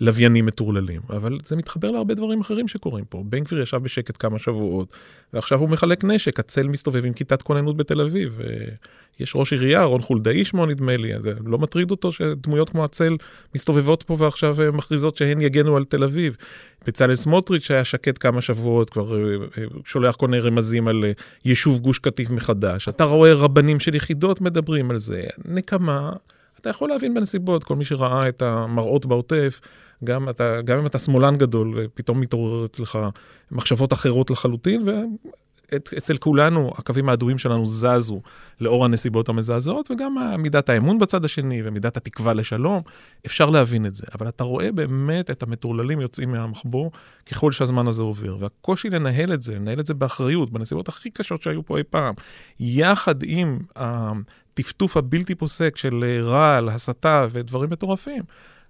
בלוויינים 0.00 0.46
מטורללים. 0.46 1.00
אבל 1.10 1.38
זה 1.44 1.56
מתחבר 1.56 1.90
להרבה 1.90 2.14
דברים 2.14 2.40
אחרים 2.40 2.68
שקורים 2.68 3.04
פה. 3.04 3.22
בן 3.26 3.40
גביר 3.44 3.60
ישב 3.60 3.76
בשקט 3.76 4.16
כמה 4.18 4.38
שבועות, 4.38 4.88
ועכשיו 5.36 5.60
הוא 5.60 5.68
מחלק 5.68 6.04
נשק, 6.04 6.40
הצל 6.40 6.68
מסתובב 6.68 7.04
עם 7.04 7.12
כיתת 7.12 7.42
כוננות 7.42 7.76
בתל 7.76 8.00
אביב. 8.00 8.40
יש 9.20 9.32
ראש 9.36 9.52
עירייה, 9.52 9.84
רון 9.84 10.02
חולדאי 10.02 10.44
שמו 10.44 10.66
נדמה 10.66 10.96
לי, 10.96 11.12
זה 11.20 11.32
לא 11.44 11.58
מטריד 11.58 11.90
אותו 11.90 12.12
שדמויות 12.12 12.70
כמו 12.70 12.84
הצל 12.84 13.16
מסתובבות 13.54 14.02
פה 14.02 14.16
ועכשיו 14.18 14.62
אה, 14.62 14.70
מכריזות 14.70 15.16
שהן 15.16 15.40
יגנו 15.40 15.76
על 15.76 15.84
תל 15.84 16.04
אביב. 16.04 16.36
בצלאל 16.86 17.14
סמוטריץ' 17.14 17.70
היה 17.70 17.84
שקט 17.84 18.18
כמה 18.20 18.42
שבועות, 18.42 18.90
כבר 18.90 19.16
אה, 19.16 19.34
אה, 19.58 19.64
שולח 19.84 20.16
כל 20.16 20.28
מיני 20.28 20.42
רמזים 20.42 20.88
על 20.88 21.04
יישוב 21.44 21.80
גוש 21.80 21.98
קטיף 21.98 22.30
מחדש. 22.30 22.88
אתה 22.88 23.04
רואה 23.04 23.34
רבנים 23.34 23.80
של 23.80 23.94
יחידות 23.94 24.40
מדברים 24.40 24.90
על 24.90 24.98
זה. 24.98 25.22
נקמה, 25.44 26.12
אתה 26.60 26.70
יכול 26.70 26.88
להבין 26.88 27.14
בנסיבות, 27.14 27.64
כל 27.64 27.76
מי 27.76 27.84
שראה 27.84 28.28
את 28.28 28.42
המראות 28.42 29.06
בעוטף, 29.06 29.60
גם, 30.04 30.28
אתה, 30.28 30.62
גם 30.62 30.78
אם 30.78 30.86
אתה 30.86 30.98
שמאלן 30.98 31.36
גדול, 31.36 31.86
פתאום 31.94 32.20
מתעורר 32.20 32.64
אצלך 32.64 32.98
מחשבות 33.50 33.92
אחרות 33.92 34.30
לחלוטין, 34.30 34.88
אצל 35.74 36.16
כולנו 36.16 36.72
הקווים 36.78 37.08
האדומים 37.08 37.38
שלנו 37.38 37.66
זזו 37.66 38.20
לאור 38.60 38.84
הנסיבות 38.84 39.28
המזעזעות, 39.28 39.90
וגם 39.90 40.16
מידת 40.38 40.68
האמון 40.68 40.98
בצד 40.98 41.24
השני 41.24 41.62
ומידת 41.64 41.96
התקווה 41.96 42.32
לשלום, 42.32 42.82
אפשר 43.26 43.50
להבין 43.50 43.86
את 43.86 43.94
זה. 43.94 44.06
אבל 44.14 44.28
אתה 44.28 44.44
רואה 44.44 44.72
באמת 44.72 45.30
את 45.30 45.42
המטורללים 45.42 46.00
יוצאים 46.00 46.32
מהמחבור 46.32 46.90
ככל 47.26 47.52
שהזמן 47.52 47.86
הזה 47.86 48.02
עובר. 48.02 48.36
והקושי 48.40 48.90
לנהל 48.90 49.32
את 49.32 49.42
זה, 49.42 49.54
לנהל 49.54 49.80
את 49.80 49.86
זה 49.86 49.94
באחריות, 49.94 50.50
בנסיבות 50.50 50.88
הכי 50.88 51.10
קשות 51.10 51.42
שהיו 51.42 51.66
פה 51.66 51.78
אי 51.78 51.82
פעם, 51.90 52.14
יחד 52.60 53.14
עם 53.22 53.58
הטפטוף 53.76 54.96
הבלתי 54.96 55.34
פוסק 55.34 55.76
של 55.76 56.04
רעל, 56.22 56.68
הסתה 56.68 57.26
ודברים 57.32 57.70
מטורפים. 57.70 58.22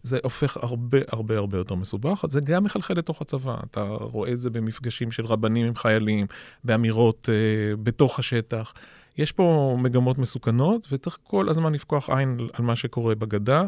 זה 0.07 0.19
הופך 0.23 0.57
הרבה 0.57 0.99
הרבה 1.09 1.39
הרבה 1.39 1.59
יותר 1.59 1.75
מסובך. 1.75 2.25
זה 2.31 2.41
גם 2.41 2.65
מחלחל 2.65 2.95
לתוך 2.95 3.23
הצבא. 3.23 3.57
אתה 3.71 3.83
רואה 3.83 4.33
את 4.33 4.41
זה 4.41 4.51
במפגשים 4.51 5.11
של 5.11 5.27
רבנים 5.27 5.67
עם 5.67 5.75
חיילים, 5.75 6.27
באמירות 6.65 7.29
אה, 7.33 7.77
בתוך 7.83 8.19
השטח. 8.19 8.73
יש 9.19 9.33
פה 9.33 9.77
מגמות 9.81 10.19
מסוכנות, 10.19 10.87
וצריך 10.91 11.19
כל 11.23 11.49
הזמן 11.49 11.73
לפקוח 11.73 12.11
עין 12.11 12.39
על 12.53 12.65
מה 12.65 12.77
שקורה 12.77 13.15
בגדה. 13.15 13.65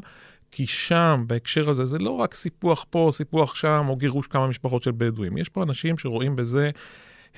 כי 0.51 0.67
שם, 0.67 1.25
בהקשר 1.27 1.71
הזה, 1.71 1.85
זה 1.85 1.99
לא 1.99 2.11
רק 2.11 2.35
סיפוח 2.35 2.85
פה, 2.91 3.09
סיפוח 3.13 3.55
שם, 3.55 3.87
או 3.89 3.97
גירוש 3.97 4.27
כמה 4.27 4.47
משפחות 4.47 4.83
של 4.83 4.93
בדואים. 4.97 5.39
יש 5.39 5.49
פה 5.49 5.63
אנשים 5.63 5.99
שרואים 5.99 6.37
בזה 6.37 6.71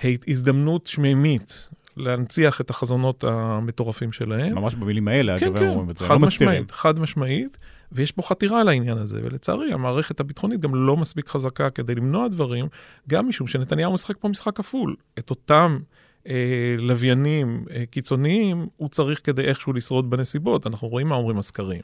הזדמנות 0.05 0.87
שמימית 0.87 1.69
להנציח 1.97 2.61
את 2.61 2.71
החזונות 2.71 3.25
המטורפים 3.25 4.13
שלהם. 4.13 4.55
ממש 4.55 4.75
במילים 4.75 5.09
האלה, 5.09 5.39
כן, 5.39 5.47
אגב, 5.47 5.59
כן, 5.59 5.69
אומרים 5.69 5.91
את 5.91 5.97
זה, 5.97 6.09
לא 6.09 6.19
משמעית, 6.19 6.33
מסתירים. 6.33 6.65
חד 6.71 7.01
משמעית, 7.01 7.59
ויש 7.93 8.13
פה 8.13 8.23
חתירה 8.23 8.63
לעניין 8.63 8.99
הזה, 8.99 9.21
ולצערי 9.25 9.73
המערכת 9.73 10.21
הביטחונית 10.21 10.61
גם 10.61 10.75
לא 10.75 10.97
מספיק 10.97 11.29
חזקה 11.29 11.71
כדי 11.71 11.95
למנוע 11.95 12.29
דברים, 12.29 12.67
גם 13.09 13.29
משום 13.29 13.47
שנתניהו 13.47 13.93
משחק 13.93 14.17
פה 14.21 14.29
משחק 14.29 14.57
כפול. 14.57 14.97
את 15.19 15.31
אותם 15.31 15.79
אה, 16.27 16.75
לוויינים 16.79 17.65
אה, 17.71 17.85
קיצוניים, 17.91 18.67
הוא 18.77 18.89
צריך 18.89 19.21
כדי 19.25 19.43
איכשהו 19.43 19.73
לשרוד 19.73 20.11
בנסיבות, 20.11 20.67
אנחנו 20.67 20.89
רואים 20.89 21.09
מה 21.09 21.15
אומרים 21.15 21.39
הסקרים. 21.39 21.81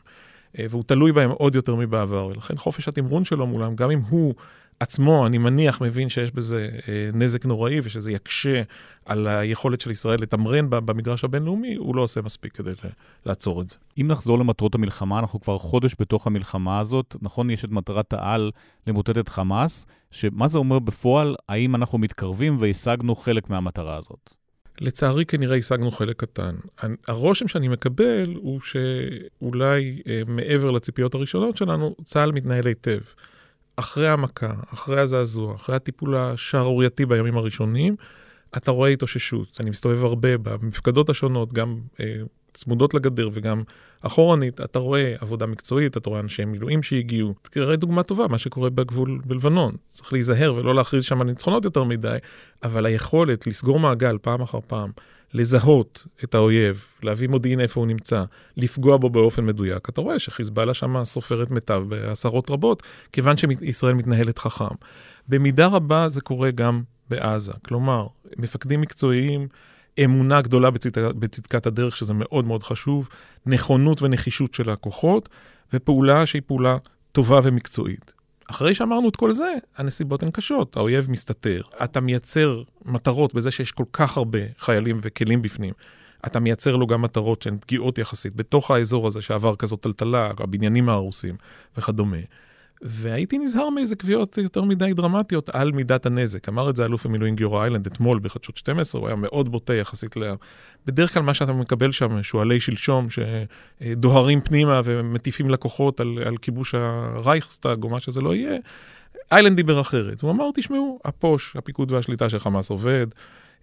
אה, 0.59 0.67
והוא 0.71 0.85
תלוי 0.87 1.13
בהם 1.13 1.31
עוד 1.31 1.55
יותר 1.55 1.75
מבעבר, 1.75 2.27
ולכן 2.27 2.57
חופש 2.57 2.89
התמרון 2.89 3.25
שלו 3.25 3.47
מולם, 3.47 3.77
גם 3.77 3.91
אם 3.91 4.01
הוא 4.09 4.35
עצמו, 4.81 5.27
אני 5.27 5.39
מניח, 5.39 5.81
מבין 5.81 6.09
שיש 6.09 6.31
בזה 6.31 6.69
אה, 6.89 7.11
נזק 7.15 7.47
נוראי 7.47 7.81
ושזה 7.83 8.13
יקשה 8.13 8.63
על 9.05 9.29
היכולת 9.29 9.81
של 9.81 9.91
ישראל 9.91 10.23
לתמרן 10.23 10.71
במגרש 10.71 11.25
הבינלאומי, 11.25 11.75
הוא 11.75 11.97
לא 11.97 12.03
עושה 12.03 12.23
מספיק 12.23 12.53
כדי 12.53 12.73
לעצור 13.27 13.63
את 13.63 13.71
זה. 13.71 13.77
אם 14.01 14.07
נחזור 14.09 14.39
למטרות 14.39 14.75
המלחמה, 14.75 15.19
אנחנו 15.19 15.41
כבר 15.41 15.59
חודש 15.59 15.95
בתוך 16.01 16.27
המלחמה 16.27 16.79
הזאת. 16.79 17.17
נכון, 17.23 17.51
יש 17.51 17.65
את 17.65 17.71
מטרת 17.71 18.13
העל 18.13 18.51
למוטט 18.87 19.19
את 19.19 19.29
חמאס, 19.29 19.87
שמה 20.11 20.49
זה 20.49 20.59
אומר 20.59 20.79
בפועל, 20.79 21.37
האם 21.49 21.75
אנחנו 21.75 21.99
מתקרבים 21.99 22.57
והשגנו 22.59 23.15
חלק 23.15 23.51
מהמטרה 23.51 23.97
הזאת? 23.97 24.31
לצערי 24.81 25.25
כנראה 25.25 25.57
השגנו 25.57 25.91
חלק 25.91 26.21
קטן. 26.21 26.55
הרושם 27.09 27.49
שאני 27.49 27.69
מקבל 27.69 28.35
הוא 28.35 28.61
שאולי 28.61 30.03
אה, 30.07 30.21
מעבר 30.27 30.71
לציפיות 30.71 31.15
הראשונות 31.15 31.57
שלנו, 31.57 31.95
צה"ל 32.05 32.33
מתנהל 32.33 32.67
היטב. 32.67 33.01
אחרי 33.77 34.09
המכה, 34.09 34.53
אחרי 34.75 35.01
הזעזוע, 35.01 35.55
אחרי 35.55 35.77
הטיפול 35.77 36.17
השערורייתי 36.17 37.07
בימים 37.07 37.37
הראשונים, 37.37 37.97
אתה 38.57 38.71
רואה 38.71 38.91
התאוששות. 38.91 39.57
אני 39.61 39.71
מסתובב 39.71 40.05
הרבה 40.05 40.39
במפקדות 40.39 41.11
השונות, 41.11 41.53
גם 41.53 41.79
אה, 42.01 42.17
צמודות 42.55 42.95
לגדר 42.95 43.29
וגם 43.33 43.63
אחורנית, 44.01 44.61
אתה 44.61 44.79
רואה 44.79 45.15
עבודה 45.21 45.47
מקצועית, 45.47 45.97
אתה 45.97 46.11
רואה 46.11 46.21
אנשי 46.21 46.45
מילואים 46.45 46.83
שהגיעו. 46.83 47.35
תראה 47.43 47.77
דוגמה 47.77 48.03
טובה, 48.03 48.29
מה 48.29 48.39
שקורה 48.39 48.71
בגבול 48.71 49.21
בלבנון. 49.25 49.77
צריך 49.87 50.13
להיזהר 50.13 50.55
ולא 50.55 50.75
להכריז 50.75 51.05
שם 51.05 51.21
על 51.21 51.27
ניצחונות 51.27 51.65
יותר 51.65 51.85
מדי, 51.85 52.17
אבל 52.63 52.87
היכולת 52.87 53.47
לסגור 53.47 53.81
מעגל 53.81 54.19
פעם 54.23 54.43
אחר 54.43 54.59
פעם, 54.67 54.91
לזהות 55.35 56.07
את 56.25 56.35
האויב, 56.35 56.85
להביא 57.03 57.29
מודיעין 57.29 57.61
איפה 57.61 57.81
הוא 57.81 57.87
נמצא, 57.87 58.25
לפגוע 58.57 58.97
בו 58.97 59.11
באופן 59.11 59.47
מדויק. 59.47 59.89
אתה 59.89 60.01
רואה 60.01 60.19
שחיזבאללה 60.19 60.75
שם 60.75 61.05
סופרת 61.05 61.51
מיטב 61.51 61.83
בעשרות 61.89 62.51
רבות, 62.51 62.83
כיוון 63.13 63.37
שישראל 63.37 63.95
מתנהלת 63.95 64.39
חכם. 64.39 64.75
במידה 65.29 65.67
רבה 65.67 66.09
זה 66.09 66.21
קורה 66.21 66.51
גם 66.51 66.83
בעזה. 67.11 67.53
כלומר, 67.65 68.07
מפקדים 68.39 68.81
מקצועיים, 68.81 69.49
אמונה 70.05 70.41
גדולה 70.41 70.71
בצדק, 70.71 71.03
בצדקת 71.19 71.67
הדרך, 71.67 71.97
שזה 71.97 72.15
מאוד 72.15 72.45
מאוד 72.45 72.63
חשוב, 72.63 73.09
נכונות 73.47 74.03
ונחישות 74.03 74.55
של 74.55 74.71
הכוחות, 74.71 75.29
ופעולה 75.73 76.27
שהיא 76.27 76.43
פעולה 76.47 76.77
טובה 77.13 77.41
ומקצועית. 77.43 78.13
אחרי 78.51 78.75
שאמרנו 78.75 79.09
את 79.09 79.17
כל 79.17 79.33
זה, 79.33 79.55
הנסיבות 79.77 80.23
הן 80.23 80.31
קשות, 80.31 80.77
האויב 80.77 81.11
מסתתר. 81.11 81.63
אתה 81.85 82.01
מייצר 82.01 82.63
מטרות 82.85 83.35
בזה 83.35 83.51
שיש 83.51 83.73
כל 83.73 83.85
כך 83.93 84.17
הרבה 84.17 84.39
חיילים 84.59 84.99
וכלים 85.03 85.43
בפנים. 85.43 85.75
אתה 86.27 86.41
מייצר 86.41 86.77
לו 86.77 86.87
גם 86.87 87.03
מטרות 87.03 87.43
שהן 87.43 87.59
פגיעות 87.61 87.99
יחסית 87.99 88.37
בתוך 88.37 88.71
האזור 88.71 89.07
הזה 89.07 89.23
שעבר 89.23 89.57
כזאת 89.57 89.81
טלטלה, 89.81 90.31
הבניינים 90.39 90.89
ההרוסים 90.89 91.37
וכדומה. 91.77 92.17
והייתי 92.83 93.39
נזהר 93.39 93.71
מאיזה 93.71 93.97
קביעות 93.97 94.39
יותר 94.39 94.63
מדי 94.63 94.93
דרמטיות 94.95 95.49
על 95.49 95.73
מידת 95.73 96.07
הנזק. 96.07 96.49
אמר 96.49 96.71
את 96.71 96.77
זה 96.77 96.85
אלוף 96.85 97.07
המילואים 97.07 97.37
גיורא 97.37 97.63
איילנד 97.63 97.87
אתמול 97.87 98.19
בחדשות 98.23 98.57
12, 98.57 99.01
הוא 99.01 99.09
היה 99.09 99.17
מאוד 99.17 99.53
בוטה 99.53 99.75
יחסית 99.75 100.17
ל... 100.17 100.35
בדרך 100.87 101.15
כלל 101.15 101.23
מה 101.23 101.35
שאתה 101.35 101.53
מקבל 101.53 101.93
שם, 101.93 102.23
שועלי 102.23 102.61
שלשום 102.61 103.07
שדוהרים 103.11 104.41
פנימה 104.41 104.81
ומטיפים 104.85 105.51
לקוחות 105.51 106.01
על, 106.01 106.19
על 106.27 106.37
כיבוש 106.37 106.75
הרייכסטאג 106.75 107.85
או 107.85 107.89
מה 107.89 108.01
שזה 108.01 108.21
לא 108.21 108.35
יהיה, 108.35 108.57
איילנד 109.33 109.57
דיבר 109.57 109.81
אחרת. 109.81 110.21
הוא 110.21 110.31
אמר, 110.31 110.51
תשמעו, 110.55 110.99
הפוש, 111.05 111.57
הפיקוד 111.57 111.93
והשליטה 111.93 112.29
של 112.29 112.39
חמאס 112.39 112.71
עובד. 112.71 113.07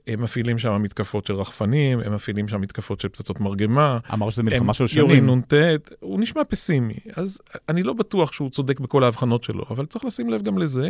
הם 0.08 0.22
מפעילים 0.22 0.58
שם 0.58 0.82
מתקפות 0.82 1.26
של 1.28 1.34
רחפנים, 1.34 2.00
הם 2.00 2.14
מפעילים 2.14 2.48
שם 2.48 2.62
מתקפות 2.62 3.02
של 3.02 3.10
פצצות 3.10 3.40
מרגמה. 3.40 3.98
אמר 4.14 4.30
שזה 4.30 4.44
מלחמה 4.44 4.74
של 4.74 4.88
שנים. 4.88 5.10
יורים 5.10 5.30
נ"ט, 5.30 5.54
הוא 6.00 6.20
נשמע 6.20 6.42
פסימי. 6.44 6.94
אז 7.16 7.42
אני 7.70 7.84
לא 7.84 7.94
בטוח 7.94 8.34
שהוא 8.34 8.50
צודק 8.50 8.80
בכל 8.80 9.04
ההבחנות 9.04 9.44
שלו, 9.44 9.66
אבל 9.70 9.86
צריך 9.86 10.06
לשים 10.06 10.30
לב 10.30 10.42
גם 10.42 10.58
לזה, 10.58 10.90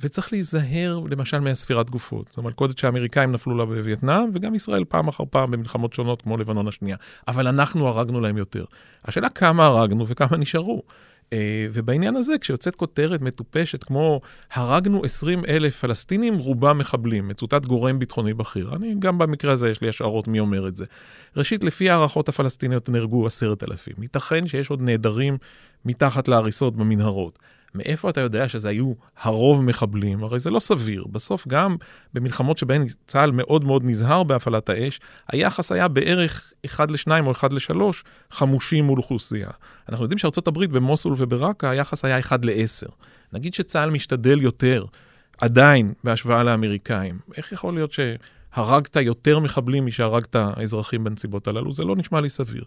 וצריך 0.00 0.32
להיזהר 0.32 1.00
למשל 1.10 1.40
מהספירת 1.40 1.90
גופות. 1.90 2.32
זו 2.36 2.42
מלכודת 2.42 2.78
שהאמריקאים 2.78 3.32
נפלו 3.32 3.56
לה 3.56 3.64
בווייטנאם, 3.64 4.30
וגם 4.34 4.54
ישראל 4.54 4.84
פעם 4.84 5.08
אחר 5.08 5.24
פעם 5.30 5.50
במלחמות 5.50 5.92
שונות 5.92 6.22
כמו 6.22 6.36
לבנון 6.36 6.68
השנייה. 6.68 6.96
אבל 7.28 7.46
אנחנו 7.46 7.88
הרגנו 7.88 8.20
להם 8.20 8.36
יותר. 8.36 8.64
השאלה 9.04 9.28
כמה 9.28 9.66
הרגנו 9.66 10.08
וכמה 10.08 10.36
נשארו. 10.36 10.82
Uh, 11.30 11.36
ובעניין 11.72 12.16
הזה, 12.16 12.38
כשיוצאת 12.40 12.76
כותרת 12.76 13.20
מטופשת 13.20 13.84
כמו 13.84 14.20
הרגנו 14.52 15.04
20 15.04 15.44
אלף 15.44 15.78
פלסטינים, 15.80 16.38
רובם 16.38 16.78
מחבלים, 16.78 17.28
מצוטט 17.28 17.66
גורם 17.66 17.98
ביטחוני 17.98 18.34
בכיר. 18.34 18.74
אני, 18.76 18.94
גם 18.98 19.18
במקרה 19.18 19.52
הזה 19.52 19.70
יש 19.70 19.80
לי 19.80 19.88
השערות 19.88 20.28
מי 20.28 20.40
אומר 20.40 20.68
את 20.68 20.76
זה. 20.76 20.84
ראשית, 21.36 21.64
לפי 21.64 21.90
הערכות 21.90 22.28
הפלסטיניות 22.28 22.88
נהרגו 22.88 23.26
10,000. 23.26 24.02
ייתכן 24.02 24.46
שיש 24.46 24.70
עוד 24.70 24.82
נעדרים 24.82 25.38
מתחת 25.86 26.28
להריסות 26.28 26.76
במנהרות. 26.76 27.38
מאיפה 27.74 28.10
אתה 28.10 28.20
יודע 28.20 28.48
שזה 28.48 28.68
היו 28.68 28.92
הרוב 29.22 29.62
מחבלים? 29.62 30.24
הרי 30.24 30.38
זה 30.38 30.50
לא 30.50 30.60
סביר. 30.60 31.04
בסוף 31.12 31.48
גם 31.48 31.76
במלחמות 32.14 32.58
שבהן 32.58 32.86
צה"ל 33.06 33.30
מאוד 33.30 33.64
מאוד 33.64 33.82
נזהר 33.84 34.22
בהפעלת 34.22 34.68
האש, 34.68 35.00
היחס 35.32 35.72
היה 35.72 35.88
בערך 35.88 36.52
1 36.66 36.90
ל-2 36.90 37.10
או 37.26 37.32
1 37.32 37.52
ל-3 37.52 37.80
חמושים 38.30 38.84
מול 38.84 38.98
אוכלוסייה. 38.98 39.50
אנחנו 39.88 40.04
יודעים 40.04 40.18
שארצות 40.18 40.48
הברית 40.48 40.70
במוסול 40.70 41.14
וברקה 41.16 41.70
היחס 41.70 42.04
היה 42.04 42.18
1 42.18 42.44
ל-10. 42.44 42.90
נגיד 43.32 43.54
שצה"ל 43.54 43.90
משתדל 43.90 44.42
יותר, 44.42 44.84
עדיין, 45.38 45.92
בהשוואה 46.04 46.42
לאמריקאים. 46.42 47.18
איך 47.36 47.52
יכול 47.52 47.74
להיות 47.74 47.92
ש... 47.92 48.00
הרגת 48.56 48.96
יותר 48.96 49.38
מחבלים 49.38 49.86
משהרגת 49.86 50.36
אזרחים 50.36 51.04
בנסיבות 51.04 51.48
הללו, 51.48 51.72
זה 51.72 51.84
לא 51.84 51.96
נשמע 51.96 52.20
לי 52.20 52.30
סביר. 52.30 52.64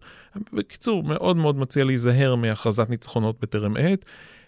בקיצור, 0.53 1.03
מאוד 1.03 1.37
מאוד 1.37 1.57
מציע 1.57 1.83
להיזהר 1.83 2.35
מהכרזת 2.35 2.89
ניצחונות 2.89 3.39
בטרם 3.41 3.77
עת. 3.77 4.05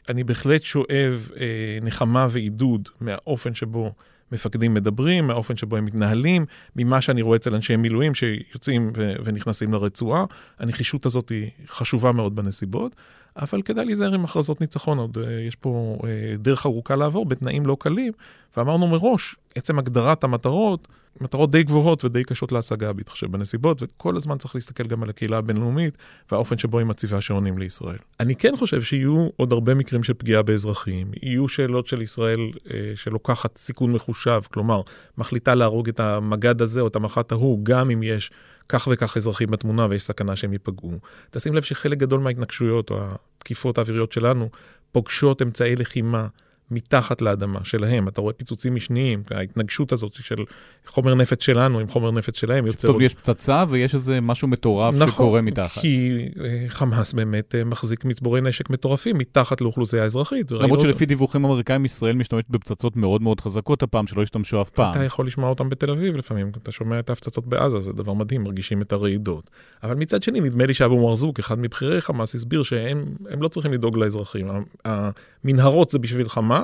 אני 0.09 0.23
בהחלט 0.23 0.63
שואב 0.63 1.29
אה, 1.39 1.45
נחמה 1.81 2.27
ועידוד 2.29 2.89
מהאופן 3.01 3.53
שבו 3.55 3.91
מפקדים 4.31 4.73
מדברים, 4.73 5.27
מהאופן 5.27 5.57
שבו 5.57 5.77
הם 5.77 5.85
מתנהלים, 5.85 6.45
ממה 6.75 7.01
שאני 7.01 7.21
רואה 7.21 7.37
אצל 7.37 7.55
אנשי 7.55 7.75
מילואים 7.75 8.15
שיוצאים 8.15 8.91
ו- 8.97 9.13
ונכנסים 9.23 9.73
לרצועה. 9.73 10.25
הנחישות 10.59 11.05
הזאת 11.05 11.29
היא 11.29 11.49
חשובה 11.67 12.11
מאוד 12.11 12.35
בנסיבות, 12.35 12.95
אבל 13.35 13.61
כדאי 13.61 13.85
להיזהר 13.85 14.13
עם 14.13 14.23
הכרזות 14.23 14.61
ניצחון, 14.61 14.97
עוד 14.97 15.17
אה, 15.17 15.41
יש 15.47 15.55
פה 15.55 15.97
אה, 16.03 16.37
דרך 16.37 16.65
ארוכה 16.65 16.95
לעבור 16.95 17.25
בתנאים 17.25 17.65
לא 17.65 17.77
קלים, 17.79 18.13
ואמרנו 18.57 18.87
מראש, 18.87 19.35
עצם 19.55 19.79
הגדרת 19.79 20.23
המטרות, 20.23 20.87
מטרות 21.21 21.51
די 21.51 21.63
גבוהות 21.63 22.05
ודי 22.05 22.23
קשות 22.23 22.51
להשגה 22.51 22.93
בהתחשב 22.93 23.31
בנסיבות, 23.31 23.83
וכל 23.83 24.15
הזמן 24.15 24.37
צריך 24.37 24.55
להסתכל 24.55 24.83
גם 24.83 25.03
על 25.03 25.09
הקהילה 25.09 25.37
הבינלאומית 25.37 25.97
והאופן 26.31 26.57
שבו 26.57 26.79
היא 26.79 26.85
מציבה 26.87 27.21
שעונים 27.21 27.57
לישראל. 27.57 27.97
אני 28.19 28.35
כן 28.35 28.57
חושב 28.57 28.81
שיהיו 28.81 29.27
עוד 29.35 29.51
הרבה 29.51 29.73
מקרים 29.73 30.03
של 30.03 30.13
פגיעה 30.13 30.41
באזרחים, 30.41 31.11
יהיו 31.21 31.47
שאלות 31.47 31.87
של 31.87 32.01
ישראל 32.01 32.39
אה, 32.71 32.77
שלוקחת 32.95 33.57
סיכון 33.57 33.91
מחושב, 33.91 34.41
כלומר, 34.53 34.81
מחליטה 35.17 35.55
להרוג 35.55 35.89
את 35.89 35.99
המג"ד 35.99 36.61
הזה 36.61 36.81
או 36.81 36.87
את 36.87 36.95
המח"ט 36.95 37.31
ההוא, 37.31 37.59
גם 37.63 37.89
אם 37.89 38.03
יש 38.03 38.31
כך 38.69 38.87
וכך 38.91 39.17
אזרחים 39.17 39.47
בתמונה 39.47 39.87
ויש 39.89 40.03
סכנה 40.03 40.35
שהם 40.35 40.53
ייפגעו. 40.53 40.99
תשים 41.29 41.53
לב 41.53 41.61
שחלק 41.61 41.97
גדול 41.97 42.19
מההתנגשויות 42.19 42.89
או 42.89 42.97
התקיפות 43.37 43.77
האוויריות 43.77 44.11
שלנו 44.11 44.49
פוגשות 44.91 45.41
אמצעי 45.41 45.75
לחימה. 45.75 46.27
מתחת 46.71 47.21
לאדמה 47.21 47.59
שלהם, 47.63 48.07
אתה 48.07 48.21
רואה 48.21 48.33
פיצוצים 48.33 48.75
משניים, 48.75 49.23
ההתנגשות 49.31 49.91
הזאת 49.91 50.13
של 50.13 50.35
חומר 50.85 51.15
נפץ 51.15 51.43
שלנו 51.43 51.79
עם 51.79 51.87
חומר 51.87 52.11
נפץ 52.11 52.37
שלהם 52.37 52.65
יוצר... 52.65 52.87
פתאום 52.87 53.01
יש 53.01 53.15
פצצה 53.15 53.63
ויש 53.69 53.93
איזה 53.93 54.21
משהו 54.21 54.47
מטורף 54.47 54.95
נכון, 54.95 55.07
שקורה 55.07 55.41
מתחת. 55.41 55.81
כי 55.81 56.27
אה, 56.43 56.63
חמאס 56.67 57.13
באמת 57.13 57.55
אה, 57.55 57.63
מחזיק 57.63 58.05
מצבורי 58.05 58.41
נשק 58.41 58.69
מטורפים 58.69 59.17
מתחת 59.17 59.61
לאוכלוסייה 59.61 60.03
האזרחית. 60.03 60.51
למרות 60.51 60.79
שלפי 60.79 61.05
דיווחים 61.05 61.45
אמריקאים, 61.45 61.85
ישראל 61.85 62.15
משתמשת 62.15 62.49
בפצצות 62.49 62.97
מאוד 62.97 63.21
מאוד 63.21 63.41
חזקות 63.41 63.83
הפעם, 63.83 64.07
שלא 64.07 64.21
השתמשו 64.21 64.61
אף 64.61 64.69
פעם. 64.69 64.91
אתה 64.91 65.03
יכול 65.03 65.27
לשמוע 65.27 65.49
אותם 65.49 65.69
בתל 65.69 65.91
אביב 65.91 66.15
לפעמים, 66.15 66.51
אתה 66.63 66.71
שומע 66.71 66.99
את 66.99 67.09
ההפצצות 67.09 67.47
בעזה, 67.47 67.79
זה 67.79 67.93
דבר 67.93 68.13
מדהים, 68.13 68.43
מרגישים 68.43 68.81
את 68.81 68.93
הרעידות. 68.93 69.49
אבל 69.83 69.95
מצד 69.95 70.23
שני, 70.23 70.39
נדמה 70.39 70.65
לי 70.65 70.73
שאבו 70.73 71.07
מרזוק, 71.07 71.39
אחד 71.39 71.59
מבכירי 71.59 72.01
חמאס, 72.01 72.35
הסביר 72.35 72.63
שהם 72.63 73.05
לא 73.39 73.47
צריכים 73.47 73.73
לדאוג 73.73 73.97
לאזרחים. 73.97 74.47
המנהרות 74.85 75.91
זה 75.91 75.99
בשביל 75.99 76.29
חמאס, 76.29 76.60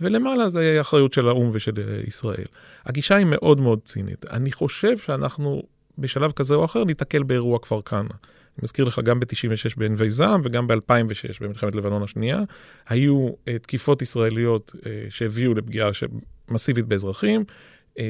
ולמעלה 0.00 0.48
זה 0.48 0.78
אחריות 0.80 1.12
של 1.12 1.28
האו"ם 1.28 1.50
ושל 1.52 1.72
אה, 1.78 2.00
ישראל. 2.06 2.44
הגישה 2.86 3.16
היא 3.16 3.26
מאוד 3.26 3.60
מאוד 3.60 3.78
צינית. 3.84 4.26
אני 4.26 4.52
חושב 4.52 4.98
שאנחנו 4.98 5.62
בשלב 5.98 6.32
כזה 6.32 6.54
או 6.54 6.64
אחר 6.64 6.84
ניתקל 6.84 7.22
באירוע 7.22 7.58
כפר 7.58 7.82
כנא. 7.82 8.00
אני 8.00 8.62
מזכיר 8.62 8.84
לך, 8.84 8.98
גם 8.98 9.20
ב-96 9.20 9.74
בענבי 9.76 10.10
זעם 10.10 10.40
וגם 10.44 10.66
ב-2006 10.66 11.36
במלחמת 11.40 11.74
לבנון 11.74 12.02
השנייה, 12.02 12.40
היו 12.88 13.28
uh, 13.28 13.32
תקיפות 13.62 14.02
ישראליות 14.02 14.72
uh, 14.74 14.80
שהביאו 15.10 15.54
לפגיעה 15.54 15.90
מסיבית 16.48 16.86
באזרחים, 16.86 17.44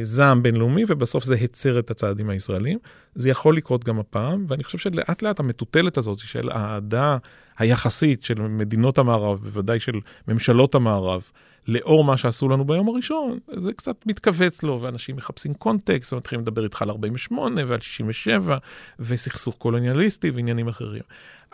זעם 0.03 0.43
בינלאומי, 0.43 0.85
ובסוף 0.89 1.25
זה 1.25 1.35
הצר 1.35 1.79
את 1.79 1.91
הצעדים 1.91 2.31
הישראלים. 2.31 2.79
זה 3.15 3.31
יכול 3.31 3.57
לקרות 3.57 3.85
גם 3.85 3.99
הפעם, 3.99 4.45
ואני 4.49 4.65
חושב 4.65 4.79
שלאט 4.79 5.23
לאט 5.23 5.41
המטוטלת 5.41 5.97
הזאת 5.97 6.19
של 6.19 6.51
האהדה 6.51 7.17
היחסית 7.59 8.25
של 8.25 8.41
מדינות 8.41 8.99
המערב, 8.99 9.41
בוודאי 9.43 9.81
של 9.81 10.01
ממשלות 10.29 10.75
המערב, 10.75 11.31
לאור 11.69 12.05
מה 12.05 12.17
שעשו 12.17 12.49
לנו 12.49 12.65
ביום 12.65 12.89
הראשון, 12.89 13.39
זה 13.53 13.73
קצת 13.73 14.07
מתכווץ 14.07 14.63
לו, 14.63 14.83
ואנשים 14.83 15.17
מחפשים 15.17 15.55
קונטקסט, 15.55 16.13
ומתחילים 16.13 16.43
לדבר 16.43 16.65
איתך 16.65 16.83
על 16.83 16.91
48 16.91 17.63
ועל 17.67 17.81
67, 17.81 18.59
וסכסוך 19.01 19.57
קולוניאליסטי 19.57 20.31
ועניינים 20.31 20.69
אחרים. 20.69 21.03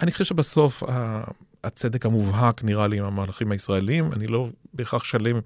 אני 0.03 0.13
חושב 0.13 0.25
שבסוף 0.25 0.83
הצדק 1.65 2.07
המובהק 2.07 2.65
נראה 2.65 2.87
לי 2.87 2.99
עם 2.99 3.05
המהלכים 3.05 3.53
הישראלים, 3.53 4.13
אני 4.13 4.27
לא 4.27 4.49
בהכרח 4.75 5.05
שלם 5.05 5.41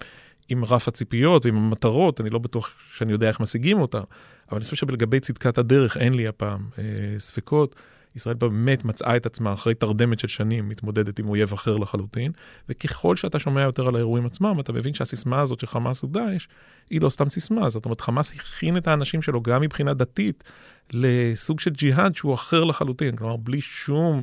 עם 0.48 0.64
רף 0.64 0.88
הציפיות 0.88 1.46
ועם 1.46 1.56
המטרות, 1.56 2.20
אני 2.20 2.30
לא 2.30 2.38
בטוח 2.38 2.70
שאני 2.92 3.12
יודע 3.12 3.28
איך 3.28 3.40
משיגים 3.40 3.80
אותם, 3.80 4.02
אבל 4.50 4.56
אני 4.56 4.64
חושב 4.64 4.76
שלגבי 4.76 5.20
צדקת 5.20 5.58
הדרך 5.58 5.96
אין 5.96 6.14
לי 6.14 6.28
הפעם 6.28 6.68
אה, 6.78 6.84
ספקות. 7.18 7.74
ישראל 8.16 8.34
באמת 8.34 8.84
מצאה 8.84 9.16
את 9.16 9.26
עצמה 9.26 9.52
אחרי 9.52 9.74
תרדמת 9.74 10.20
של 10.20 10.28
שנים, 10.28 10.68
מתמודדת 10.68 11.18
עם 11.18 11.28
אויב 11.28 11.52
אחר 11.52 11.76
לחלוטין, 11.76 12.32
וככל 12.68 13.16
שאתה 13.16 13.38
שומע 13.38 13.62
יותר 13.62 13.88
על 13.88 13.94
האירועים 13.94 14.26
עצמם, 14.26 14.60
אתה 14.60 14.72
מבין 14.72 14.94
שהסיסמה 14.94 15.40
הזאת 15.40 15.60
של 15.60 15.66
חמאס 15.66 16.04
ודאעש, 16.04 16.48
היא 16.90 17.00
לא 17.00 17.10
סתם 17.10 17.30
סיסמה, 17.30 17.68
זאת 17.68 17.84
אומרת, 17.84 18.00
חמאס 18.00 18.32
הכין 18.34 18.76
את 18.76 18.88
האנשים 18.88 19.22
שלו 19.22 19.42
גם 19.42 19.60
מבחינה 19.60 19.94
דתית 19.94 20.44
לסוג 20.92 21.60
של 21.60 21.70
ג'יהאד 21.70 22.14
שהוא 22.14 22.34
אחר 22.34 22.64
לחלוטין, 22.64 23.16
כלומר, 23.16 23.36
בלי 23.36 23.60
שום 23.60 24.22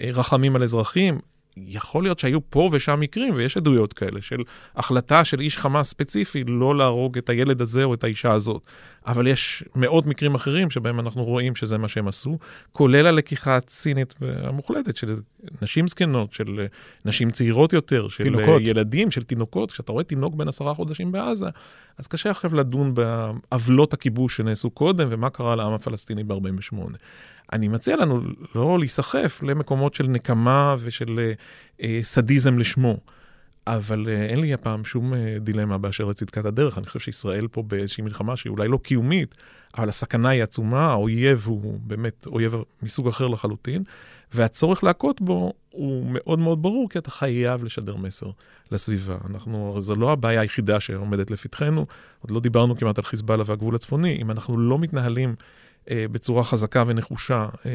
אה, 0.00 0.10
רחמים 0.12 0.56
על 0.56 0.62
אזרחים. 0.62 1.18
יכול 1.56 2.02
להיות 2.02 2.18
שהיו 2.18 2.50
פה 2.50 2.68
ושם 2.72 3.00
מקרים, 3.00 3.34
ויש 3.34 3.56
עדויות 3.56 3.92
כאלה, 3.92 4.22
של 4.22 4.42
החלטה 4.76 5.24
של 5.24 5.40
איש 5.40 5.58
חמאס 5.58 5.88
ספציפי 5.88 6.44
לא 6.46 6.76
להרוג 6.76 7.18
את 7.18 7.28
הילד 7.28 7.60
הזה 7.60 7.84
או 7.84 7.94
את 7.94 8.04
האישה 8.04 8.32
הזאת. 8.32 8.62
אבל 9.06 9.26
יש 9.26 9.64
מאות 9.74 10.06
מקרים 10.06 10.34
אחרים 10.34 10.70
שבהם 10.70 11.00
אנחנו 11.00 11.24
רואים 11.24 11.54
שזה 11.54 11.78
מה 11.78 11.88
שהם 11.88 12.08
עשו, 12.08 12.38
כולל 12.72 13.06
הלקיחה 13.06 13.56
הצינית 13.56 14.14
המוחלטת 14.20 14.96
של 14.96 15.14
נשים 15.62 15.88
זקנות, 15.88 16.32
של 16.32 16.66
נשים 17.04 17.30
צעירות 17.30 17.72
יותר, 17.72 18.08
של 18.08 18.22
תינוקות. 18.22 18.62
ילדים, 18.64 19.10
של 19.10 19.22
תינוקות. 19.22 19.72
כשאתה 19.72 19.92
רואה 19.92 20.04
תינוק 20.04 20.34
בן 20.34 20.48
עשרה 20.48 20.74
חודשים 20.74 21.12
בעזה, 21.12 21.46
אז 21.98 22.06
קשה 22.06 22.30
עכשיו 22.30 22.54
לדון 22.54 22.94
בעוולות 22.94 23.92
הכיבוש 23.92 24.36
שנעשו 24.36 24.70
קודם 24.70 25.08
ומה 25.10 25.30
קרה 25.30 25.56
לעם 25.56 25.72
הפלסטיני 25.72 26.24
ב-48. 26.24 26.76
אני 27.52 27.68
מציע 27.68 27.96
לנו 27.96 28.20
לא 28.54 28.78
להיסחף 28.78 29.42
למקומות 29.42 29.94
של 29.94 30.06
נקמה 30.06 30.76
ושל 30.78 31.18
אה, 31.18 31.32
אה, 31.82 31.98
סדיזם 32.02 32.58
לשמו. 32.58 32.96
אבל 33.66 34.08
אה, 34.08 34.26
אין 34.26 34.40
לי 34.40 34.54
הפעם 34.54 34.84
שום 34.84 35.14
אה, 35.14 35.36
דילמה 35.40 35.78
באשר 35.78 36.04
לצדקת 36.04 36.44
הדרך. 36.44 36.78
אני 36.78 36.86
חושב 36.86 36.98
שישראל 37.00 37.48
פה 37.48 37.62
באיזושהי 37.62 38.04
מלחמה 38.04 38.36
שהיא 38.36 38.50
אולי 38.50 38.68
לא 38.68 38.76
קיומית, 38.76 39.34
אבל 39.78 39.88
הסכנה 39.88 40.28
היא 40.28 40.42
עצומה, 40.42 40.86
האויב 40.90 41.42
הוא 41.46 41.80
באמת 41.82 42.26
אויב 42.26 42.54
מסוג 42.82 43.08
אחר 43.08 43.26
לחלוטין, 43.26 43.82
והצורך 44.34 44.84
להכות 44.84 45.20
בו 45.20 45.52
הוא 45.70 46.06
מאוד 46.08 46.38
מאוד 46.38 46.62
ברור, 46.62 46.88
כי 46.88 46.98
אתה 46.98 47.10
חייב 47.10 47.64
לשדר 47.64 47.96
מסר 47.96 48.30
לסביבה. 48.72 49.16
אנחנו, 49.30 49.76
זו 49.78 49.94
לא 49.94 50.12
הבעיה 50.12 50.40
היחידה 50.40 50.80
שעומדת 50.80 51.30
לפתחנו, 51.30 51.86
עוד 52.20 52.30
לא 52.30 52.40
דיברנו 52.40 52.76
כמעט 52.76 52.98
על 52.98 53.04
חיזבאללה 53.04 53.44
והגבול 53.46 53.74
הצפוני. 53.74 54.18
אם 54.22 54.30
אנחנו 54.30 54.58
לא 54.58 54.78
מתנהלים 54.78 55.34
בצורה 55.90 56.44
חזקה 56.44 56.84
ונחושה 56.86 57.46
אה, 57.66 57.70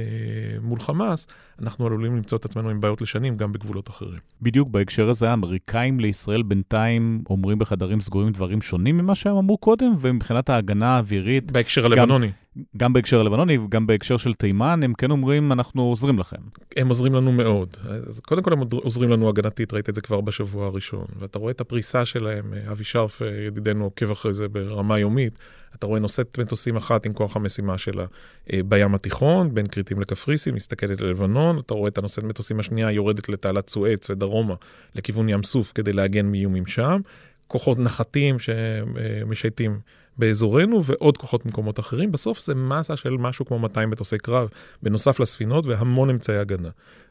מול 0.62 0.80
חמאס, 0.80 1.28
אנחנו 1.62 1.86
עלולים 1.86 2.16
למצוא 2.16 2.38
את 2.38 2.46
עצמנו 2.46 2.70
עם 2.70 2.82
בעיות 2.82 3.02
לשנים 3.02 3.38
גם 3.38 3.52
בגבולות 3.52 3.90
אחרים. 3.90 4.20
בדיוק 4.42 4.70
בהקשר 4.70 5.10
הזה, 5.10 5.30
האמריקאים 5.30 6.00
לישראל 6.00 6.44
בינתיים 6.44 7.24
אומרים 7.30 7.60
בחדרים 7.60 8.02
סגורים 8.02 8.32
דברים 8.32 8.62
שונים 8.62 8.98
ממה 8.98 9.16
שהם 9.16 9.36
אמרו 9.36 9.58
קודם, 9.58 9.94
ומבחינת 10.00 10.50
ההגנה 10.50 10.96
האווירית... 10.96 11.52
בהקשר 11.52 11.86
הלבנוני. 11.86 12.28
גם, 12.28 12.32
גם 12.78 12.94
בהקשר 12.94 13.20
הלבנוני 13.20 13.58
וגם 13.58 13.88
בהקשר 13.88 14.18
של 14.18 14.34
תימן, 14.34 14.84
הם 14.84 14.94
כן 14.94 15.12
אומרים, 15.12 15.52
אנחנו 15.52 15.82
עוזרים 15.82 16.20
לכם. 16.20 16.38
הם 16.78 16.88
עוזרים 16.88 17.14
לנו 17.14 17.32
מאוד. 17.32 17.78
אז 18.08 18.20
קודם 18.20 18.44
כל 18.44 18.54
הם 18.54 18.60
עוזרים 18.72 19.10
לנו 19.10 19.30
הגנתית, 19.30 19.74
ראית 19.74 19.90
את 19.90 19.96
זה 19.96 20.02
כבר 20.02 20.22
בשבוע 20.22 20.66
הראשון. 20.66 21.06
ואתה 21.20 21.40
רואה 21.40 21.52
את 21.52 21.62
הפריסה 21.62 22.06
שלהם, 22.06 22.54
אבי 22.72 22.84
שרף, 22.84 23.22
ידידנו, 23.48 23.84
עוקב 23.84 24.12
אחרי 24.12 24.34
זה 24.34 24.48
ברמה 24.48 25.00
יומית. 25.00 25.40
אתה 25.76 25.88
רואה 25.88 26.00
נושאת 26.00 26.40
מטוסים 26.40 26.76
אחת 26.76 27.06
עם 27.06 27.14
כוח 27.14 27.36
המשימה 27.36 27.78
שלה 27.78 28.06
אה, 28.54 28.60
בים 28.66 28.96
התיכון, 28.96 29.54
בין 29.54 29.68
כריתים 29.68 30.02
לקפריסין, 30.02 30.56
מסתכלת 30.56 31.02
ללבנון. 31.02 31.60
אתה 31.60 31.74
רואה 31.74 31.90
את 31.90 31.98
הנושאת 31.98 32.24
מטוסים 32.24 32.60
השנייה 32.60 32.92
יורדת 32.92 33.30
לתעלת 33.30 33.70
סואץ 33.70 34.10
ודרומה, 34.10 34.56
לכיוון 34.96 35.30
ים 35.30 35.44
סוף, 35.44 35.72
כדי 35.76 35.94
להגן 35.94 36.26
מאיומים 36.26 36.66
שם. 36.66 37.02
כוחות 37.48 37.80
נחתים 37.80 38.36
שמשייטים 38.40 39.80
באזורנו 40.18 40.84
ועוד 40.84 41.18
כוחות 41.18 41.46
במקומות 41.46 41.80
אחרים. 41.80 42.12
בסוף 42.12 42.40
זה 42.40 42.56
מסה 42.56 42.98
של 42.98 43.10
משהו 43.10 43.46
כמו 43.46 43.60
200 43.60 43.90
מטוסי 43.90 44.18
קרב, 44.18 44.50
בנוסף 44.84 45.20
לספינות 45.20 45.66
והמון 45.66 46.10
אמצעי 46.10 46.38
הגנה. 46.38 46.70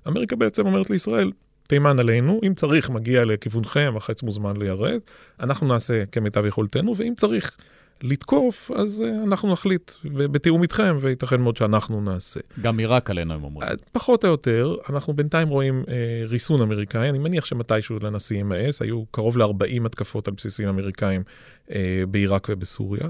אמריקה 0.09 0.37
בעצם 0.37 0.67
אומרת 0.67 0.91
לישראל, 0.91 1.33
תימן 1.67 1.99
עלינו, 1.99 2.41
אם 2.47 2.55
צריך 2.55 2.91
מגיע 2.91 3.25
לכיוונכם, 3.25 3.93
החץ 3.97 4.23
מוזמן 4.23 4.57
ליירד, 4.57 5.01
אנחנו 5.41 5.67
נעשה 5.67 6.07
כמיטב 6.07 6.47
יכולתנו, 6.47 6.97
ואם 6.97 7.13
צריך 7.17 7.57
לתקוף, 8.03 8.71
אז 8.75 9.05
uh, 9.07 9.27
אנחנו 9.27 9.53
נחליט 9.53 9.93
בתיאום 10.05 10.63
איתכם, 10.63 10.97
וייתכן 11.01 11.41
מאוד 11.41 11.57
שאנחנו 11.57 12.01
נעשה. 12.01 12.41
גם 12.61 12.79
עיראק 12.79 13.11
עלינו, 13.11 13.35
הם 13.35 13.45
אומרים. 13.45 13.71
פחות 13.93 14.25
או 14.25 14.31
יותר, 14.31 14.77
אנחנו 14.91 15.13
בינתיים 15.13 15.49
רואים 15.49 15.85
uh, 15.87 15.91
ריסון 16.29 16.63
אמריקאי, 16.63 17.09
אני 17.09 17.19
מניח 17.19 17.45
שמתישהו 17.45 17.99
לנשיא 18.03 18.37
יימאס, 18.37 18.83
היו 18.83 19.05
קרוב 19.11 19.39
ל-40 19.39 19.87
התקפות 19.87 20.29
על 20.29 20.35
בסיסים 20.35 20.69
אמריקאים 20.69 21.23
uh, 21.69 21.73
בעיראק 22.11 22.47
ובסוריה. 22.51 23.09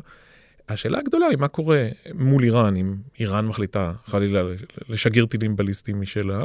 השאלה 0.69 0.99
הגדולה 0.99 1.27
היא 1.27 1.39
מה 1.39 1.49
קורה 1.49 1.89
מול 2.15 2.45
איראן, 2.45 2.77
אם 2.77 2.97
איראן 3.21 3.47
מחליטה 3.47 3.93
חלילה 4.07 4.43
לשגר 4.89 5.27
טילים 5.27 5.57
בליסטיים 5.57 6.01
משלה. 6.01 6.45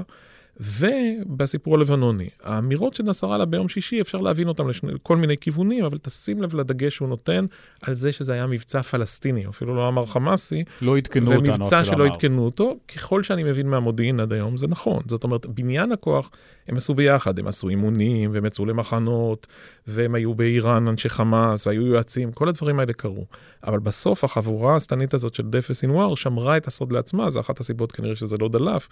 ובסיפור 0.59 1.75
הלבנוני, 1.75 2.29
האמירות 2.43 2.93
של 2.93 3.03
נסראללה 3.03 3.45
ביום 3.45 3.69
שישי, 3.69 4.01
אפשר 4.01 4.17
להבין 4.17 4.47
אותן 4.47 4.63
לכל 4.83 5.17
מיני 5.17 5.37
כיוונים, 5.37 5.85
אבל 5.85 5.97
תשים 5.97 6.41
לב 6.43 6.55
לדגש 6.55 6.95
שהוא 6.95 7.09
נותן 7.09 7.45
על 7.81 7.93
זה 7.93 8.11
שזה 8.11 8.33
היה 8.33 8.47
מבצע 8.47 8.81
פלסטיני, 8.81 9.47
אפילו 9.49 9.75
לא 9.75 9.87
אמר 9.87 10.05
חמאסי. 10.05 10.63
לא 10.81 10.97
עדכנו 10.97 11.35
אותנו, 11.35 11.53
ומבצע 11.53 11.85
שלא 11.85 12.05
עדכנו 12.05 12.45
אותו, 12.45 12.77
ככל 12.95 13.23
שאני 13.23 13.43
מבין 13.43 13.69
מהמודיעין 13.69 14.19
עד 14.19 14.33
היום, 14.33 14.57
זה 14.57 14.67
נכון. 14.67 15.03
זאת 15.07 15.23
אומרת, 15.23 15.45
בניין 15.45 15.91
הכוח 15.91 16.31
הם 16.67 16.77
עשו 16.77 16.93
ביחד, 16.93 17.39
הם 17.39 17.47
עשו 17.47 17.69
אימונים, 17.69 18.31
והם 18.33 18.45
יצאו 18.45 18.65
למחנות, 18.65 19.47
והם 19.87 20.15
היו 20.15 20.33
באיראן 20.33 20.87
אנשי 20.87 21.09
חמאס, 21.09 21.67
והיו 21.67 21.81
יועצים, 21.81 22.31
כל 22.31 22.49
הדברים 22.49 22.79
האלה 22.79 22.93
קרו. 22.93 23.25
אבל 23.63 23.79
בסוף 23.79 24.23
החבורה 24.23 24.75
השטנית 24.75 25.13
הזאת 25.13 25.35
של 25.35 25.43
דפס 25.43 25.79
סינואר 25.79 26.15
שמרה 26.15 26.57
את 26.57 26.67
הסוד 26.67 26.91
לעצמה, 26.91 27.29
זו 27.29 27.39
אחת 27.39 27.59
הסיבות 27.59 27.91
כנראה 27.91 28.15
שזה 28.15 28.35
לא 28.39 28.49
דלף. 28.49 28.87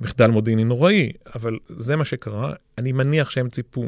מחדל 0.00 0.26
מודיעיני 0.26 0.64
נוראי, 0.64 1.12
אבל 1.34 1.58
זה 1.68 1.96
מה 1.96 2.04
שקרה. 2.04 2.52
אני 2.78 2.92
מניח 2.92 3.30
שהם 3.30 3.48
ציפו 3.48 3.84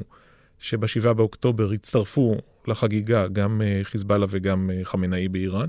שב-7 0.59 1.13
באוקטובר 1.13 1.75
יצטרפו 1.75 2.37
לחגיגה, 2.67 3.29
גם 3.29 3.63
אה, 3.63 3.81
חיזבאללה 3.83 4.27
וגם 4.29 4.71
אה, 4.71 4.85
חמינאי 4.85 5.29
באיראן. 5.29 5.67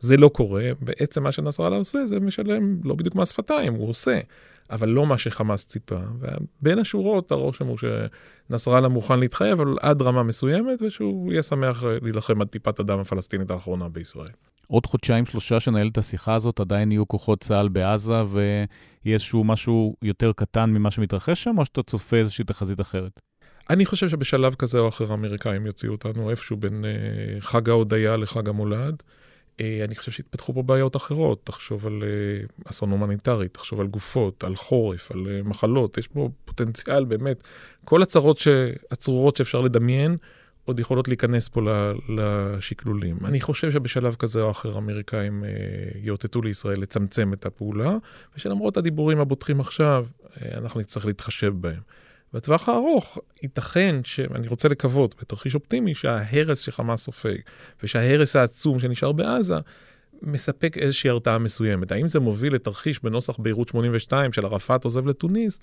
זה 0.00 0.16
לא 0.16 0.28
קורה, 0.28 0.70
בעצם 0.80 1.22
מה 1.22 1.32
שנסראללה 1.32 1.76
עושה 1.76 2.06
זה 2.06 2.20
משלם 2.20 2.78
לא 2.84 2.94
בדיוק 2.94 3.14
מס 3.14 3.30
שפתיים, 3.32 3.74
הוא 3.74 3.88
עושה, 3.88 4.20
אבל 4.70 4.88
לא 4.88 5.06
מה 5.06 5.18
שחמאס 5.18 5.66
ציפה. 5.66 5.98
ובין 6.20 6.78
השורות 6.78 7.32
הרושם 7.32 7.66
הוא 7.66 7.78
שנסראללה 7.78 8.88
מוכן 8.88 9.20
להתחייב, 9.20 9.60
אבל 9.60 9.76
עד 9.80 10.02
רמה 10.02 10.22
מסוימת, 10.22 10.82
ושהוא 10.82 11.32
יהיה 11.32 11.42
שמח 11.42 11.84
להילחם 12.02 12.40
עד 12.40 12.48
טיפת 12.48 12.80
הדם 12.80 12.98
הפלסטינית 12.98 13.50
האחרונה 13.50 13.88
בישראל. 13.88 14.28
עוד 14.68 14.86
חודשיים, 14.86 15.26
שלושה 15.26 15.60
שנהל 15.60 15.88
את 15.88 15.98
השיחה 15.98 16.34
הזאת, 16.34 16.60
עדיין 16.60 16.92
יהיו 16.92 17.08
כוחות 17.08 17.40
צה"ל 17.40 17.68
בעזה, 17.68 18.22
ויהיה 18.26 18.66
איזשהו 19.06 19.44
משהו 19.44 19.96
יותר 20.02 20.32
קטן 20.32 20.70
ממה 20.70 20.90
שמתרחש 20.90 21.44
שם, 21.44 21.58
או 21.58 21.64
שאתה 21.64 21.82
צופה 21.82 22.16
איזושהי 22.16 22.44
תחזית 22.44 22.80
אחרת? 22.80 23.20
אני 23.70 23.86
חושב 23.86 24.08
שבשלב 24.08 24.54
כזה 24.54 24.78
או 24.78 24.88
אחר 24.88 25.10
האמריקאים 25.10 25.66
יוציאו 25.66 25.92
אותנו 25.92 26.30
איפשהו 26.30 26.56
בין 26.56 26.84
אה, 26.84 27.40
חג 27.40 27.68
ההודיה 27.68 28.16
לחג 28.16 28.48
המולד. 28.48 29.02
אה, 29.60 29.84
אני 29.84 29.94
חושב 29.94 30.12
שהתפתחו 30.12 30.54
פה 30.54 30.62
בעיות 30.62 30.96
אחרות. 30.96 31.40
תחשוב 31.44 31.86
על 31.86 32.02
אה, 32.02 32.46
אסון 32.70 32.90
הומניטרי, 32.90 33.48
תחשוב 33.48 33.80
על 33.80 33.86
גופות, 33.86 34.44
על 34.44 34.56
חורף, 34.56 35.10
על 35.12 35.26
אה, 35.30 35.42
מחלות. 35.44 35.98
יש 35.98 36.08
פה 36.08 36.28
פוטנציאל 36.44 37.04
באמת. 37.04 37.42
כל 37.84 38.02
הצרות. 38.02 38.38
הצרורות 38.90 39.36
שאפשר 39.36 39.60
לדמיין, 39.60 40.16
עוד 40.66 40.80
יכולות 40.80 41.08
להיכנס 41.08 41.48
פה 41.48 41.60
לשקלולים. 42.08 43.18
אני 43.24 43.40
חושב 43.40 43.70
שבשלב 43.70 44.14
כזה 44.14 44.40
או 44.40 44.50
אחר 44.50 44.74
האמריקאים 44.74 45.44
יאותתו 46.02 46.42
לישראל 46.42 46.80
לצמצם 46.80 47.32
את 47.32 47.46
הפעולה, 47.46 47.96
ושלמרות 48.36 48.76
הדיבורים 48.76 49.20
הבוטחים 49.20 49.60
עכשיו, 49.60 50.06
אנחנו 50.54 50.80
נצטרך 50.80 51.06
להתחשב 51.06 51.52
בהם. 51.60 51.80
בטווח 52.32 52.68
הארוך, 52.68 53.18
ייתכן 53.42 54.00
שאני 54.04 54.48
רוצה 54.48 54.68
לקוות, 54.68 55.14
בתרחיש 55.20 55.54
אופטימי, 55.54 55.94
שההרס 55.94 56.60
שחמאס 56.60 57.04
סופג, 57.04 57.36
ושההרס 57.82 58.36
העצום 58.36 58.78
שנשאר 58.78 59.12
בעזה, 59.12 59.58
מספק 60.22 60.78
איזושהי 60.78 61.10
הרתעה 61.10 61.38
מסוימת. 61.38 61.92
האם 61.92 62.08
זה 62.08 62.20
מוביל 62.20 62.54
לתרחיש 62.54 63.02
בנוסח 63.02 63.38
ביירות 63.38 63.68
82 63.68 64.32
של 64.32 64.46
ערפאת 64.46 64.84
עוזב 64.84 65.06
לתוניס? 65.06 65.60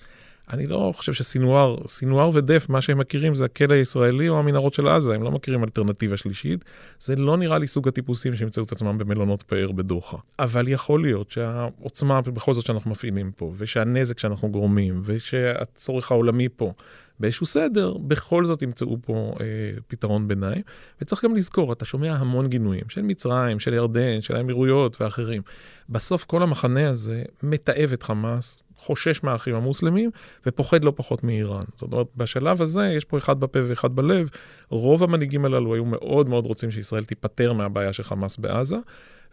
אני 0.52 0.66
לא 0.66 0.92
חושב 0.96 1.12
שסינואר, 1.12 1.76
סינואר 1.86 2.30
ודף, 2.34 2.66
מה 2.68 2.80
שהם 2.80 2.98
מכירים 2.98 3.34
זה 3.34 3.44
הכלא 3.44 3.74
הישראלי 3.74 4.28
או 4.28 4.38
המנהרות 4.38 4.74
של 4.74 4.88
עזה, 4.88 5.14
הם 5.14 5.22
לא 5.22 5.30
מכירים 5.30 5.64
אלטרנטיבה 5.64 6.16
שלישית. 6.16 6.64
זה 6.98 7.16
לא 7.16 7.36
נראה 7.36 7.58
לי 7.58 7.66
סוג 7.66 7.88
הטיפוסים 7.88 8.34
שימצאו 8.34 8.62
את 8.62 8.72
עצמם 8.72 8.98
במלונות 8.98 9.42
פאר 9.42 9.72
בדוחה. 9.72 10.16
אבל 10.38 10.68
יכול 10.68 11.02
להיות 11.02 11.30
שהעוצמה 11.30 12.20
בכל 12.20 12.54
זאת 12.54 12.66
שאנחנו 12.66 12.90
מפעילים 12.90 13.32
פה, 13.36 13.52
ושהנזק 13.56 14.18
שאנחנו 14.18 14.50
גורמים, 14.50 15.00
ושהצורך 15.04 16.10
העולמי 16.10 16.48
פה, 16.48 16.72
באיזשהו 17.20 17.46
סדר, 17.46 17.94
בכל 17.98 18.46
זאת 18.46 18.62
ימצאו 18.62 18.96
פה 19.02 19.34
אה, 19.40 19.46
פתרון 19.86 20.28
ביניים. 20.28 20.62
וצריך 21.00 21.24
גם 21.24 21.34
לזכור, 21.34 21.72
אתה 21.72 21.84
שומע 21.84 22.12
המון 22.14 22.48
גינויים, 22.48 22.88
של 22.88 23.02
מצרים, 23.02 23.60
של 23.60 23.74
ירדן, 23.74 24.20
של 24.20 24.36
האמירויות 24.36 25.00
ואחרים. 25.00 25.42
בסוף 25.88 26.24
כל 26.24 26.42
המחנה 26.42 26.88
הזה 26.88 27.22
מתעב 27.42 27.92
את 27.92 28.02
חמאס, 28.02 28.62
חושש 28.76 29.24
מהאחים 29.24 29.54
המוסלמים 29.54 30.10
ופוחד 30.46 30.84
לא 30.84 30.92
פחות 30.96 31.24
מאיראן. 31.24 31.62
זאת 31.74 31.92
אומרת, 31.92 32.06
בשלב 32.16 32.62
הזה 32.62 32.86
יש 32.86 33.04
פה 33.04 33.18
אחד 33.18 33.40
בפה 33.40 33.58
ואחד 33.68 33.96
בלב. 33.96 34.28
רוב 34.68 35.02
המנהיגים 35.02 35.44
הללו 35.44 35.74
היו 35.74 35.84
מאוד 35.84 36.28
מאוד 36.28 36.46
רוצים 36.46 36.70
שישראל 36.70 37.04
תיפטר 37.04 37.52
מהבעיה 37.52 37.92
של 37.92 38.02
חמאס 38.02 38.36
בעזה, 38.36 38.76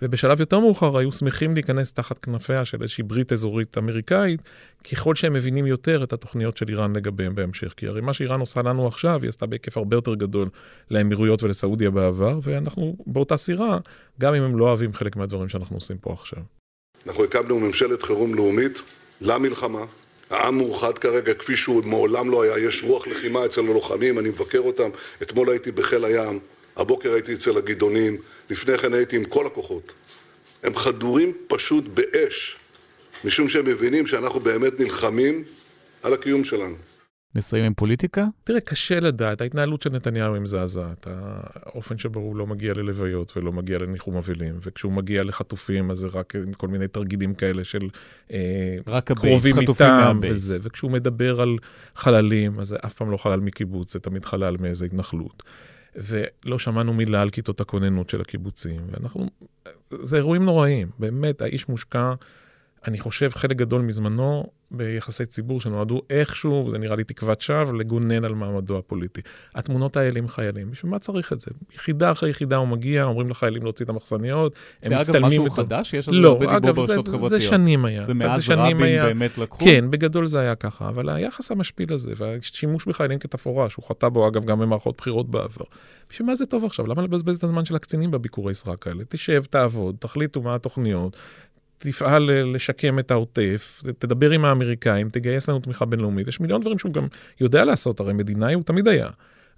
ובשלב 0.01 0.39
יותר 0.39 0.59
מאוחר 0.59 0.97
היו 0.97 1.11
שמחים 1.11 1.53
להיכנס 1.53 1.91
תחת 1.93 2.19
כנפיה 2.19 2.65
של 2.65 2.81
איזושהי 2.81 3.03
ברית 3.03 3.31
אזורית 3.31 3.77
אמריקאית, 3.77 4.41
ככל 4.91 5.15
שהם 5.15 5.33
מבינים 5.33 5.65
יותר 5.65 6.03
את 6.03 6.13
התוכניות 6.13 6.57
של 6.57 6.69
איראן 6.69 6.95
לגביהם 6.95 7.35
בהמשך. 7.35 7.73
כי 7.77 7.87
הרי 7.87 8.01
מה 8.01 8.13
שאיראן 8.13 8.39
עושה 8.39 8.61
לנו 8.61 8.87
עכשיו, 8.87 9.19
היא 9.21 9.29
עשתה 9.29 9.45
בהיקף 9.45 9.77
הרבה 9.77 9.97
יותר 9.97 10.15
גדול 10.15 10.49
לאמירויות 10.91 11.43
ולסעודיה 11.43 11.89
בעבר, 11.89 12.39
ואנחנו 12.43 12.95
באותה 13.07 13.37
סירה, 13.37 13.77
גם 14.19 14.33
אם 14.33 14.43
הם 14.43 14.59
לא 14.59 14.65
אוהבים 14.65 14.93
חלק 14.93 15.15
מהדברים 15.15 15.49
שאנחנו 15.49 15.77
עושים 15.77 15.97
פה 15.97 16.13
עכשיו. 16.13 16.39
אנחנו 17.07 17.23
הקמנו 17.23 17.59
ממשלת 17.59 18.03
חירום 18.03 18.35
לאומית 18.35 18.81
למלחמה. 19.21 19.85
העם 20.29 20.57
מאוחד 20.57 20.97
כרגע 20.97 21.33
כפי 21.33 21.55
שהוא 21.55 21.83
מעולם 21.85 22.31
לא 22.31 22.43
היה, 22.43 22.67
יש 22.67 22.83
רוח 22.83 23.07
לחימה 23.07 23.45
אצל 23.45 23.61
הלוחמים, 23.61 24.19
אני 24.19 24.29
מבקר 24.29 24.59
אותם. 24.59 24.89
אתמול 25.21 25.49
הייתי 25.49 25.71
בחיל 25.71 26.05
הים, 26.05 26.39
הבוקר 26.81 27.13
הייתי 27.13 27.33
אצל 27.33 27.57
הגדעונים, 27.57 28.17
לפני 28.49 28.77
כן 28.77 28.93
הייתי 28.93 29.15
עם 29.15 29.25
כל 29.25 29.47
הכוחות. 29.47 29.93
הם 30.63 30.75
חדורים 30.75 31.33
פשוט 31.47 31.83
באש, 31.93 32.57
משום 33.25 33.49
שהם 33.49 33.65
מבינים 33.65 34.07
שאנחנו 34.07 34.39
באמת 34.39 34.79
נלחמים 34.79 35.43
על 36.03 36.13
הקיום 36.13 36.43
שלנו. 36.43 36.75
נסיים 37.35 37.65
עם 37.65 37.73
פוליטיקה? 37.73 38.25
תראה, 38.43 38.59
קשה 38.59 38.99
לדעת. 38.99 39.41
ההתנהלות 39.41 39.81
של 39.81 39.89
נתניהו 39.89 40.33
היא 40.33 40.41
מזעזעת. 40.41 41.07
האופן 41.07 41.97
שבו 41.97 42.19
הוא 42.19 42.35
לא 42.35 42.47
מגיע 42.47 42.73
ללוויות 42.73 43.37
ולא 43.37 43.51
מגיע 43.51 43.79
לניחום 43.79 44.17
אבלים, 44.17 44.59
וכשהוא 44.61 44.93
מגיע 44.93 45.23
לחטופים, 45.23 45.91
אז 45.91 45.97
זה 45.97 46.07
רק 46.13 46.33
כל 46.57 46.67
מיני 46.67 46.87
תרגילים 46.87 47.33
כאלה 47.33 47.63
של 47.63 47.89
אה, 48.31 48.77
רק 48.87 49.11
קרובים 49.11 49.59
איתם 49.59 50.19
וזה. 50.21 50.59
וכשהוא 50.63 50.91
מדבר 50.91 51.41
על 51.41 51.57
חללים, 51.95 52.59
אז 52.59 52.67
זה 52.67 52.75
אף 52.85 52.93
פעם 52.93 53.11
לא 53.11 53.17
חלל 53.17 53.39
מקיבוץ, 53.39 53.93
זה 53.93 53.99
תמיד 53.99 54.25
חלל 54.25 54.57
מאיזה 54.59 54.85
התנחלות. 54.85 55.43
ולא 55.95 56.59
שמענו 56.59 56.93
מילה 56.93 57.21
על 57.21 57.29
כיתות 57.29 57.61
הכוננות 57.61 58.09
של 58.09 58.21
הקיבוצים, 58.21 58.81
ואנחנו, 58.91 59.29
זה 59.89 60.17
אירועים 60.17 60.45
נוראים, 60.45 60.89
באמת, 60.99 61.41
האיש 61.41 61.69
מושקע, 61.69 62.13
אני 62.87 62.99
חושב, 62.99 63.29
חלק 63.29 63.57
גדול 63.57 63.81
מזמנו 63.81 64.43
ביחסי 64.71 65.25
ציבור 65.25 65.61
שנועדו 65.61 66.01
איכשהו, 66.09 66.67
זה 66.71 66.77
נראה 66.77 66.95
לי 66.95 67.03
תקוות 67.03 67.41
שווא, 67.41 67.73
לגונן 67.73 68.25
על 68.25 68.33
מעמדו 68.33 68.77
הפוליטי. 68.77 69.21
התמונות 69.55 69.97
האלה 69.97 70.19
עם 70.19 70.27
חיילים, 70.27 70.71
בשביל 70.71 70.91
מה 70.91 70.99
צריך 70.99 71.33
את 71.33 71.39
זה? 71.39 71.51
יחידה 71.75 72.11
אחרי 72.11 72.29
יחידה 72.29 72.55
הוא 72.55 72.67
מגיע, 72.67 73.03
אומרים 73.03 73.29
לחיילים 73.29 73.63
להוציא 73.63 73.85
את 73.85 73.89
המחסניות, 73.89 74.55
זה 74.81 75.01
אגב 75.01 75.17
משהו 75.19 75.43
בתור... 75.43 75.55
חדש? 75.55 75.93
יש 75.93 76.09
על 76.09 76.15
לא, 76.15 76.37
זה 76.39 76.45
הרבה 76.45 76.59
דיבור 76.59 76.85
ברשתות 76.85 77.07
חברתיות. 77.07 77.29
זה 77.29 77.41
שנים 77.41 77.85
היה. 77.85 78.03
זה 78.03 78.13
מאז 78.13 78.49
רבין 78.49 78.81
היה... 78.81 79.05
באמת 79.05 79.37
לקחו? 79.37 79.65
כן, 79.65 79.91
בגדול 79.91 80.27
זה 80.27 80.39
היה 80.39 80.55
ככה, 80.55 80.89
אבל 80.89 81.09
היחס 81.09 81.51
המשפיל 81.51 81.93
הזה, 81.93 82.13
והשימוש 82.17 82.85
בחיילים 82.85 83.19
כתפאורה, 83.19 83.69
שהוא 83.69 83.85
חטא 83.85 84.09
בו 84.09 84.27
אגב 84.27 84.45
גם 84.45 84.59
במערכות 84.59 84.97
בחירות 84.97 85.31
בעבר, 85.31 85.65
בשביל 86.09 86.27
מה 86.27 86.35
זה 86.35 86.45
טוב 86.45 86.65
עכשיו? 86.65 86.87
למה 86.87 87.01
לבזבז 87.01 87.37
את 87.37 87.43
הזמן 87.43 87.65
של 87.65 87.75
הקצינים 87.75 88.11
בביקורי 88.11 88.53
סרק 88.53 88.87
האלה? 88.87 89.03
תשב, 89.09 89.43
תעבוד, 89.49 89.95
תחליטו 89.99 90.41
מה 90.41 90.55
התוכניות, 90.55 91.17
תפעל 91.83 92.29
לשקם 92.55 92.99
את 92.99 93.11
העוטף, 93.11 93.83
תדבר 93.99 94.31
עם 94.31 94.45
האמריקאים, 94.45 95.09
תגייס 95.09 95.49
לנו 95.49 95.59
תמיכה 95.59 95.85
בינלאומית. 95.85 96.27
יש 96.27 96.39
מיליון 96.39 96.61
דברים 96.61 96.79
שהוא 96.79 96.93
גם 96.93 97.07
יודע 97.39 97.65
לעשות, 97.65 97.99
הרי 97.99 98.13
מדינאי 98.13 98.53
הוא 98.53 98.63
תמיד 98.63 98.87
היה. 98.87 99.07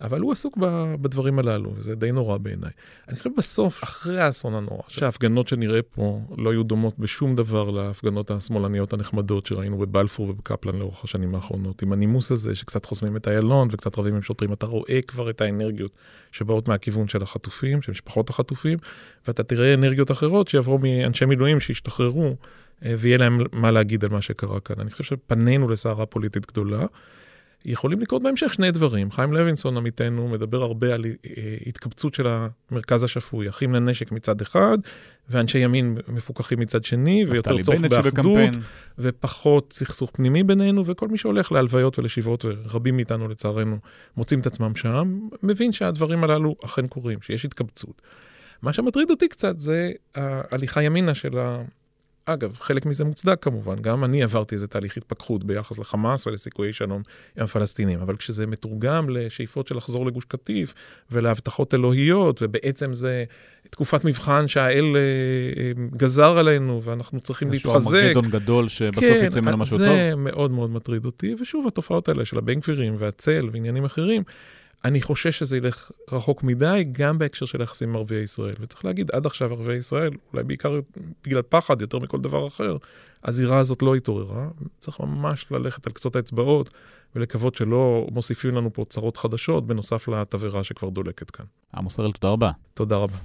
אבל 0.04 0.22
הוא 0.22 0.32
עסוק 0.32 0.58
בדברים 1.02 1.40
הללו, 1.40 1.74
וזה 1.76 1.96
די 1.96 2.12
נורא 2.12 2.38
בעיניי. 2.38 2.70
אני 3.08 3.18
חושב 3.18 3.30
בסוף, 3.38 3.84
אחרי 3.84 4.22
האסון 4.22 4.54
הנורא, 4.54 4.82
שההפגנות 4.88 5.48
שנראה 5.48 5.82
פה 5.82 6.22
לא 6.38 6.52
היו 6.52 6.64
דומות 6.64 7.00
בשום 7.00 7.36
דבר 7.36 7.70
להפגנות 7.70 8.32
השמאלניות 8.32 8.94
הנחמדות 8.94 9.46
שראינו 9.46 9.78
בבלפור 9.78 10.30
ובקפלן 10.30 10.76
לאורך 10.76 11.04
השנים 11.04 11.36
האחרונות. 11.36 11.82
עם 11.82 11.94
הנימוס 11.94 12.32
הזה 12.32 12.56
שקצת 12.56 12.86
חוסמים 12.86 13.18
את 13.18 13.28
איילון 13.28 13.68
וקצת 13.72 14.00
רבים 14.00 14.16
עם 14.16 14.22
שוטרים, 14.22 14.54
אתה 14.54 14.66
רואה 14.66 15.00
כבר 15.08 15.30
את 15.30 15.42
האנרגיות 15.42 15.92
שבאות 16.32 16.68
מהכיוון 16.68 17.08
של 17.08 17.24
החטופים, 17.24 17.82
של 17.82 17.92
משפחות 17.92 18.30
החטופים, 18.30 18.78
ואתה 19.28 19.44
תראה 19.44 19.74
אנרגיות 19.74 20.12
אחרות 20.12 20.48
שיבואו 20.48 20.78
מאנשי 20.78 21.26
מילואים 21.26 21.60
שישתחררו, 21.60 22.36
אה, 22.86 22.96
ויהיה 22.98 23.18
להם 23.18 23.40
מה 23.52 23.72
להגיד 23.72 24.04
על 24.04 24.10
מה 24.10 24.22
שקרה 24.22 24.60
כאן. 24.60 24.76
אני 24.80 24.92
חושב 24.92 25.04
שפנינו 25.04 25.70
לסערה 25.70 26.06
פוליטית 26.06 26.46
גדולה. 26.46 26.86
יכולים 27.66 28.00
לקרות 28.00 28.22
בהמשך 28.24 28.54
שני 28.54 28.72
דברים. 28.72 29.12
חיים 29.12 29.34
לוינסון, 29.34 29.78
עמיתנו, 29.78 30.28
מדבר 30.28 30.62
הרבה 30.62 30.94
על 30.94 31.06
אה, 31.06 31.56
התקבצות 31.66 32.14
של 32.14 32.28
המרכז 32.28 33.04
השפוי, 33.04 33.50
אחים 33.50 33.74
לנשק 33.74 34.12
מצד 34.12 34.42
אחד, 34.42 34.78
ואנשי 35.30 35.60
ימין 35.60 35.98
מפוקחים 36.08 36.60
מצד 36.60 36.86
שני, 36.86 37.26
ויותר 37.28 37.62
צורך 37.62 37.80
באחדות, 37.80 38.50
ופחות 39.00 39.74
סכסוך 39.74 40.12
פנימי 40.14 40.44
בינינו, 40.44 40.86
וכל 40.86 41.08
מי 41.08 41.18
שהולך 41.18 41.52
להלוויות 41.52 42.00
ולשבעות, 42.00 42.46
ורבים 42.46 42.96
מאיתנו 42.96 43.28
לצערנו 43.28 43.78
מוצאים 44.18 44.40
את 44.40 44.48
עצמם 44.48 44.76
שם, 44.76 45.20
מבין 45.44 45.72
שהדברים 45.72 46.24
הללו 46.24 46.56
אכן 46.66 46.88
קורים, 46.88 47.22
שיש 47.22 47.46
התקבצות. 47.46 48.02
מה 48.62 48.74
שמטריד 48.74 49.10
אותי 49.10 49.28
קצת 49.28 49.60
זה 49.60 49.92
ההליכה 50.16 50.84
ימינה 50.84 51.16
של 51.16 51.38
ה... 51.38 51.62
אגב, 52.26 52.58
חלק 52.60 52.86
מזה 52.86 53.04
מוצדק 53.04 53.44
כמובן, 53.44 53.76
גם 53.82 54.04
אני 54.04 54.24
עברתי 54.24 54.56
איזה 54.56 54.68
תהליך 54.68 54.98
התפכחות 54.98 55.44
ביחס 55.44 55.78
לחמאס 55.80 56.28
ולסיכויי 56.28 56.74
שלום 56.74 57.02
עם 57.38 57.44
הפלסטינים, 57.44 58.00
אבל 58.00 58.16
כשזה 58.16 58.48
מתורגם 58.48 59.10
לשאיפות 59.10 59.68
של 59.68 59.78
לחזור 59.78 60.06
לגוש 60.06 60.26
קטיף 60.26 60.74
ולהבטחות 61.12 61.74
אלוהיות, 61.74 62.42
ובעצם 62.42 62.94
זה 62.94 63.24
תקופת 63.70 64.06
מבחן 64.06 64.48
שהאל 64.48 64.96
אה, 64.96 65.02
אה, 65.64 65.72
גזר 65.98 66.38
עלינו 66.38 66.84
ואנחנו 66.84 67.20
צריכים 67.20 67.52
להתחזק. 67.52 67.76
איזשהו 67.76 67.96
ארמגדון 67.96 68.30
גדול 68.30 68.68
שבסוף 68.68 69.04
כן, 69.04 69.26
יצא 69.26 69.42
ממנו 69.42 69.58
משהו 69.58 69.78
טוב. 69.78 69.88
כן, 69.88 70.10
זה 70.10 70.16
מאוד 70.16 70.52
מאוד 70.52 70.70
מטריד 70.70 71.06
אותי, 71.06 71.36
ושוב, 71.42 71.68
התופעות 71.68 72.10
האלה 72.10 72.26
של 72.26 72.38
הבן 72.38 72.60
גבירים 72.60 72.96
והצל 73.00 73.50
ועניינים 73.52 73.86
אחרים, 73.86 74.24
אני 74.86 75.02
חושש 75.02 75.40
שזה 75.40 75.58
ילך 75.58 75.92
רחוק 76.12 76.44
מדי, 76.44 76.84
גם 76.92 77.18
בהקשר 77.18 77.46
של 77.46 77.62
היחסים 77.62 77.90
עם 77.90 77.96
ערביי 77.96 78.24
ישראל. 78.24 78.56
וצריך 78.60 78.86
להגיד, 78.86 79.12
עד 79.12 79.26
עכשיו 79.26 79.52
ערביי 79.52 79.78
ישראל, 79.78 80.12
אולי 80.34 80.44
בעיקר 80.44 80.80
בגלל 81.24 81.42
פחד 81.42 81.82
יותר 81.82 82.00
מכל 82.00 82.22
דבר 82.22 82.48
אחר, 82.48 82.78
הזירה 83.24 83.58
הזאת 83.58 83.82
לא 83.82 83.96
התעוררה. 83.96 84.48
צריך 84.80 85.00
ממש 85.00 85.52
ללכת 85.52 85.88
על 85.88 85.94
קצות 85.94 86.16
האצבעות 86.16 86.70
ולקוות 87.16 87.56
שלא 87.56 88.08
מוסיפים 88.12 88.56
לנו 88.56 88.74
פה 88.74 88.86
צרות 88.90 89.18
חדשות, 89.18 89.68
בנוסף 89.68 90.08
לתבערה 90.08 90.64
שכבר 90.64 90.90
דולקת 90.90 91.32
כאן. 91.32 91.46
עמוס 91.76 92.00
הראל, 92.00 92.12
תודה 92.12 92.30
רבה. 92.34 92.52
תודה 92.74 92.96
רבה. 92.96 93.18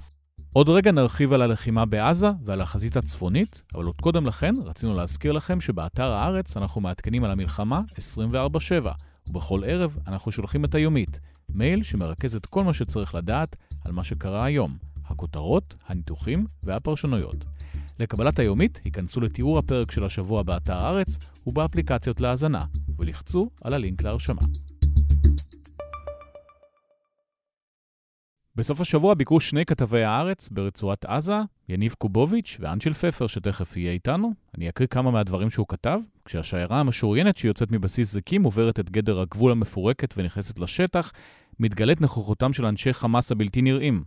עוד 0.53 0.69
רגע 0.69 0.91
נרחיב 0.91 1.33
על 1.33 1.41
הלחימה 1.41 1.85
בעזה 1.85 2.27
ועל 2.45 2.61
החזית 2.61 2.97
הצפונית, 2.97 3.61
אבל 3.75 3.85
עוד 3.85 4.01
קודם 4.01 4.25
לכן 4.25 4.53
רצינו 4.65 4.93
להזכיר 4.95 5.31
לכם 5.31 5.61
שבאתר 5.61 6.11
הארץ 6.11 6.57
אנחנו 6.57 6.81
מעדכנים 6.81 7.23
על 7.23 7.31
המלחמה 7.31 7.81
24/7, 7.97 8.91
ובכל 9.29 9.61
ערב 9.65 9.97
אנחנו 10.07 10.31
שולחים 10.31 10.65
את 10.65 10.75
היומית, 10.75 11.19
מייל 11.53 11.83
שמרכז 11.83 12.35
את 12.35 12.45
כל 12.45 12.63
מה 12.63 12.73
שצריך 12.73 13.15
לדעת 13.15 13.55
על 13.85 13.91
מה 13.91 14.03
שקרה 14.03 14.45
היום, 14.45 14.77
הכותרות, 15.05 15.75
הניתוחים 15.87 16.45
והפרשנויות. 16.63 17.45
לקבלת 17.99 18.39
היומית, 18.39 18.81
היכנסו 18.85 19.21
לתיאור 19.21 19.59
הפרק 19.59 19.91
של 19.91 20.05
השבוע 20.05 20.43
באתר 20.43 20.77
הארץ 20.77 21.17
ובאפליקציות 21.47 22.21
להאזנה, 22.21 22.61
ולחצו 22.99 23.49
על 23.61 23.73
הלינק 23.73 24.03
להרשמה. 24.03 24.41
בסוף 28.55 28.81
השבוע 28.81 29.13
ביקרו 29.13 29.39
שני 29.39 29.65
כתבי 29.65 30.03
הארץ 30.03 30.49
ברצועת 30.49 31.05
עזה, 31.05 31.37
יניב 31.69 31.95
קובוביץ' 31.97 32.57
ואנשל 32.59 32.93
פפר, 32.93 33.27
שתכף 33.27 33.77
יהיה 33.77 33.91
איתנו. 33.91 34.33
אני 34.57 34.69
אקריא 34.69 34.87
כמה 34.87 35.11
מהדברים 35.11 35.49
שהוא 35.49 35.65
כתב. 35.69 35.99
כשהשיירה 36.25 36.79
המשוריינת 36.79 37.37
שיוצאת 37.37 37.71
מבסיס 37.71 38.13
זיקים 38.13 38.43
עוברת 38.43 38.79
את 38.79 38.89
גדר 38.89 39.19
הגבול 39.19 39.51
המפורקת 39.51 40.13
ונכנסת 40.17 40.59
לשטח, 40.59 41.11
מתגלית 41.59 42.01
נוכחותם 42.01 42.53
של 42.53 42.65
אנשי 42.65 42.93
חמאס 42.93 43.31
הבלתי 43.31 43.61
נראים. 43.61 44.03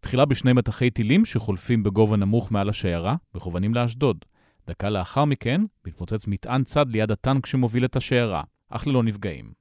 תחילה 0.00 0.24
בשני 0.24 0.52
מטחי 0.52 0.90
טילים 0.90 1.24
שחולפים 1.24 1.82
בגובה 1.82 2.16
נמוך 2.16 2.52
מעל 2.52 2.68
השיירה, 2.68 3.16
מכוונים 3.34 3.74
לאשדוד. 3.74 4.24
דקה 4.66 4.90
לאחר 4.90 5.24
מכן, 5.24 5.60
מתפוצץ 5.86 6.26
מטען 6.26 6.64
צד 6.64 6.90
ליד 6.90 7.10
הטנק 7.10 7.46
שמוביל 7.46 7.84
את 7.84 7.96
השיירה, 7.96 8.42
אך 8.70 8.86
ללא 8.86 9.02
נפגעים. 9.02 9.57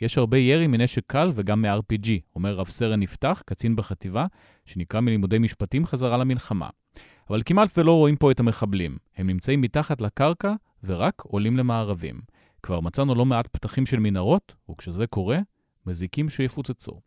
יש 0.00 0.18
הרבה 0.18 0.38
ירי 0.38 0.66
מנשק 0.66 1.02
קל 1.06 1.30
וגם 1.34 1.62
מ-RPG, 1.62 2.08
אומר 2.36 2.54
רב 2.54 2.66
סרן 2.66 3.02
יפתח, 3.02 3.42
קצין 3.46 3.76
בחטיבה, 3.76 4.26
שנקרא 4.64 5.00
מלימודי 5.00 5.38
משפטים 5.38 5.86
חזרה 5.86 6.18
למלחמה. 6.18 6.68
אבל 7.30 7.42
כמעט 7.46 7.78
ולא 7.78 7.92
רואים 7.92 8.16
פה 8.16 8.30
את 8.30 8.40
המחבלים. 8.40 8.96
הם 9.16 9.26
נמצאים 9.26 9.60
מתחת 9.60 10.00
לקרקע 10.00 10.52
ורק 10.84 11.22
עולים 11.22 11.56
למערבים. 11.56 12.20
כבר 12.62 12.80
מצאנו 12.80 13.14
לא 13.14 13.24
מעט 13.24 13.46
פתחים 13.46 13.86
של 13.86 13.98
מנהרות, 13.98 14.54
וכשזה 14.70 15.06
קורה, 15.06 15.38
מזיקים 15.86 16.28
שיפוצצו. 16.28 17.00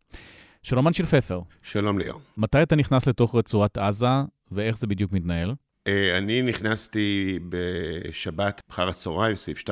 שלום 0.63 0.87
אנשיל 0.87 1.05
פפר. 1.05 1.41
שלום 1.61 1.99
ליאור. 1.99 2.21
מתי 2.37 2.63
אתה 2.63 2.75
נכנס 2.75 3.07
לתוך 3.07 3.35
רצועת 3.35 3.77
עזה, 3.77 4.07
ואיך 4.51 4.77
זה 4.77 4.87
בדיוק 4.87 5.11
מתנהל? 5.11 5.53
אה, 5.87 6.17
אני 6.17 6.41
נכנסתי 6.41 7.39
בשבת 7.49 8.61
אחר 8.69 8.89
הצהריים, 8.89 9.35
סעיף 9.35 9.59
2-3, 9.59 9.69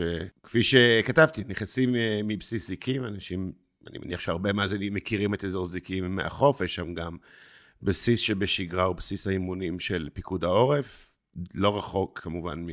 אה, 0.00 0.18
כפי 0.42 0.62
שכתבתי, 0.62 1.42
נכנסים 1.48 1.96
אה, 1.96 2.20
מבסיס 2.24 2.68
זיקים, 2.68 3.04
אנשים, 3.04 3.52
אני 3.90 3.98
מניח 3.98 4.20
שהרבה 4.20 4.52
מאזינים 4.52 4.94
מכירים 4.94 5.34
את 5.34 5.44
אזור 5.44 5.66
זיקים 5.66 6.16
מהחוף, 6.16 6.60
יש 6.60 6.74
שם 6.74 6.94
גם 6.94 7.16
בסיס 7.82 8.20
שבשגרה 8.20 8.84
הוא 8.84 8.96
בסיס 8.96 9.26
האימונים 9.26 9.80
של 9.80 10.08
פיקוד 10.12 10.44
העורף, 10.44 11.16
לא 11.54 11.78
רחוק 11.78 12.18
כמובן 12.18 12.66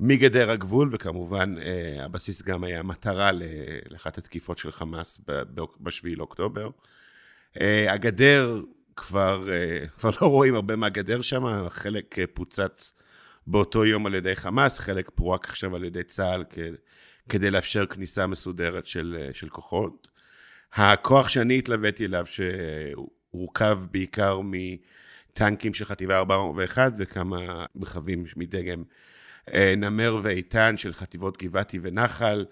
מגדר 0.00 0.50
הגבול, 0.50 0.90
וכמובן 0.92 1.54
הבסיס 2.00 2.42
גם 2.42 2.64
היה 2.64 2.82
מטרה 2.82 3.30
לאחת 3.90 4.18
התקיפות 4.18 4.58
של 4.58 4.72
חמאס 4.72 5.20
ב-7 5.26 6.08
לאוקטובר. 6.16 6.70
הגדר 7.88 8.60
כבר, 8.98 9.48
אה, 9.50 9.86
כבר 9.86 10.10
לא 10.22 10.26
רואים 10.26 10.54
הרבה 10.54 10.76
מהגדר 10.76 11.22
שם, 11.22 11.68
חלק 11.68 12.18
אה, 12.18 12.24
פוצץ 12.34 12.94
באותו 13.46 13.84
יום 13.84 14.06
על 14.06 14.14
ידי 14.14 14.36
חמאס, 14.36 14.78
חלק 14.78 15.10
פורק 15.14 15.48
עכשיו 15.48 15.76
על 15.76 15.84
ידי 15.84 16.02
צה"ל 16.02 16.44
כדי 17.28 17.50
לאפשר 17.50 17.86
כניסה 17.86 18.26
מסודרת 18.26 18.86
של, 18.86 19.16
אה, 19.20 19.28
של 19.32 19.48
כוחות. 19.48 20.08
הכוח 20.72 21.28
שאני 21.28 21.58
התלוויתי 21.58 22.06
אליו, 22.06 22.24
שהורכב 22.26 23.78
בעיקר 23.90 24.40
מטנקים 24.44 25.74
של 25.74 25.84
חטיבה 25.84 26.18
401 26.18 26.92
וכמה 26.98 27.66
רכבים 27.82 28.24
מדגם 28.36 28.82
נמר 29.76 30.20
ואיתן 30.22 30.76
של 30.76 30.94
חטיבות 30.94 31.42
גבעתי 31.42 31.78
ונחל, 31.82 32.44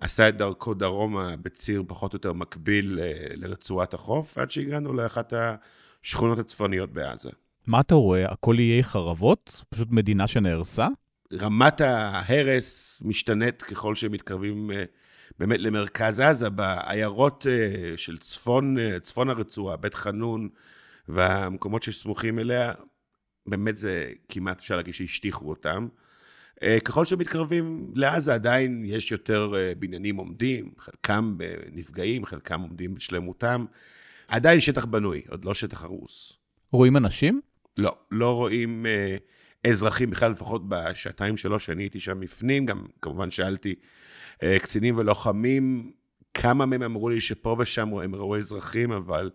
עשה 0.00 0.28
את 0.28 0.36
דרכו 0.36 0.74
דרומה 0.74 1.36
בציר 1.42 1.82
פחות 1.86 2.12
או 2.12 2.16
יותר 2.16 2.32
מקביל 2.32 3.00
לרצועת 3.34 3.94
החוף, 3.94 4.38
עד 4.38 4.50
שהגענו 4.50 4.92
לאחת 4.92 5.32
השכונות 6.04 6.38
הצפוניות 6.38 6.92
בעזה. 6.92 7.30
מה 7.66 7.80
אתה 7.80 7.94
רואה? 7.94 8.32
הכל 8.32 8.56
יהיה 8.58 8.82
חרבות? 8.82 9.64
פשוט 9.68 9.88
מדינה 9.90 10.26
שנהרסה? 10.26 10.88
רמת 11.32 11.80
ההרס 11.80 12.98
משתנית 13.04 13.62
ככל 13.62 13.94
שמתקרבים 13.94 14.70
אה, 14.70 14.84
באמת 15.38 15.60
למרכז 15.60 16.20
עזה, 16.20 16.50
בעיירות 16.50 17.46
אה, 17.50 17.96
של 17.96 18.18
צפון, 18.18 18.78
אה, 18.78 19.00
צפון 19.00 19.30
הרצועה, 19.30 19.76
בית 19.76 19.94
חנון 19.94 20.48
והמקומות 21.08 21.82
שסמוכים 21.82 22.38
אליה, 22.38 22.72
באמת 23.46 23.76
זה 23.76 24.12
כמעט 24.28 24.60
אפשר 24.60 24.76
להגיד 24.76 24.94
שהשטיחו 24.94 25.48
אותם. 25.48 25.88
ככל 26.84 27.04
שמתקרבים 27.04 27.90
לעזה 27.94 28.34
עדיין 28.34 28.82
יש 28.86 29.12
יותר 29.12 29.54
בניינים 29.78 30.16
עומדים, 30.16 30.70
חלקם 30.78 31.38
נפגעים, 31.72 32.24
חלקם 32.24 32.60
עומדים 32.60 32.94
בשלמותם. 32.94 33.64
עדיין 34.28 34.60
שטח 34.60 34.84
בנוי, 34.84 35.22
עוד 35.28 35.44
לא 35.44 35.54
שטח 35.54 35.84
הרוס. 35.84 36.32
רואים 36.72 36.96
אנשים? 36.96 37.40
לא, 37.78 37.96
לא 38.10 38.34
רואים 38.34 38.86
אה, 38.86 39.16
אזרחים 39.70 40.10
בכלל, 40.10 40.30
לפחות 40.32 40.68
בשעתיים 40.68 41.36
שלוש 41.36 41.66
שאני 41.66 41.82
הייתי 41.82 42.00
שם 42.00 42.20
בפנים. 42.20 42.66
גם 42.66 42.86
כמובן 43.02 43.30
שאלתי 43.30 43.74
אה, 44.42 44.58
קצינים 44.58 44.98
ולוחמים, 44.98 45.92
כמה 46.34 46.66
מהם 46.66 46.82
אמרו 46.82 47.08
לי 47.08 47.20
שפה 47.20 47.56
ושם 47.58 47.94
הם 47.94 48.14
ראו 48.14 48.36
אזרחים, 48.36 48.92
אבל 48.92 49.30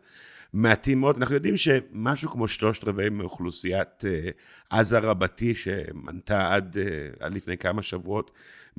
מעטים 0.54 0.99
מאוד. 0.99 1.17
אנחנו 1.17 1.36
יודעים 1.36 1.58
שמשהו 1.58 2.32
כמו 2.32 2.47
שלושת 2.47 2.84
רבעי 2.84 3.10
מאוכלוסיית 3.10 4.06
אה, 4.06 4.30
עזה 4.69 4.99
רבתי, 4.99 5.56
שמנתה 5.56 6.54
עד, 6.54 6.78
אה, 6.78 7.10
עד 7.19 7.34
לפני 7.34 7.58
כמה 7.58 7.84
שבועות 7.84 8.32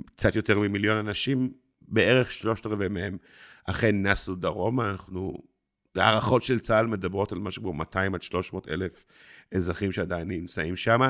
קצת 0.04 0.36
יותר 0.36 0.58
ממיליון 0.58 0.96
אנשים, 0.96 1.52
בערך 1.82 2.30
שלושת 2.30 2.66
רבעי 2.66 2.88
מהם 2.88 3.16
אכן 3.64 4.06
נסו 4.06 4.34
דרומה. 4.34 4.90
אנחנו 4.90 5.42
הערכות 5.96 6.42
של 6.42 6.58
צה"ל 6.58 6.86
מדברות 6.86 7.32
על 7.32 7.38
משהו 7.38 7.62
כמו 7.62 7.72
200 7.72 8.14
עד 8.14 8.22
300 8.22 8.68
אלף 8.68 9.04
אזרחים 9.54 9.92
שעדיין 9.92 10.28
נמצאים 10.28 10.76
שם, 10.76 11.00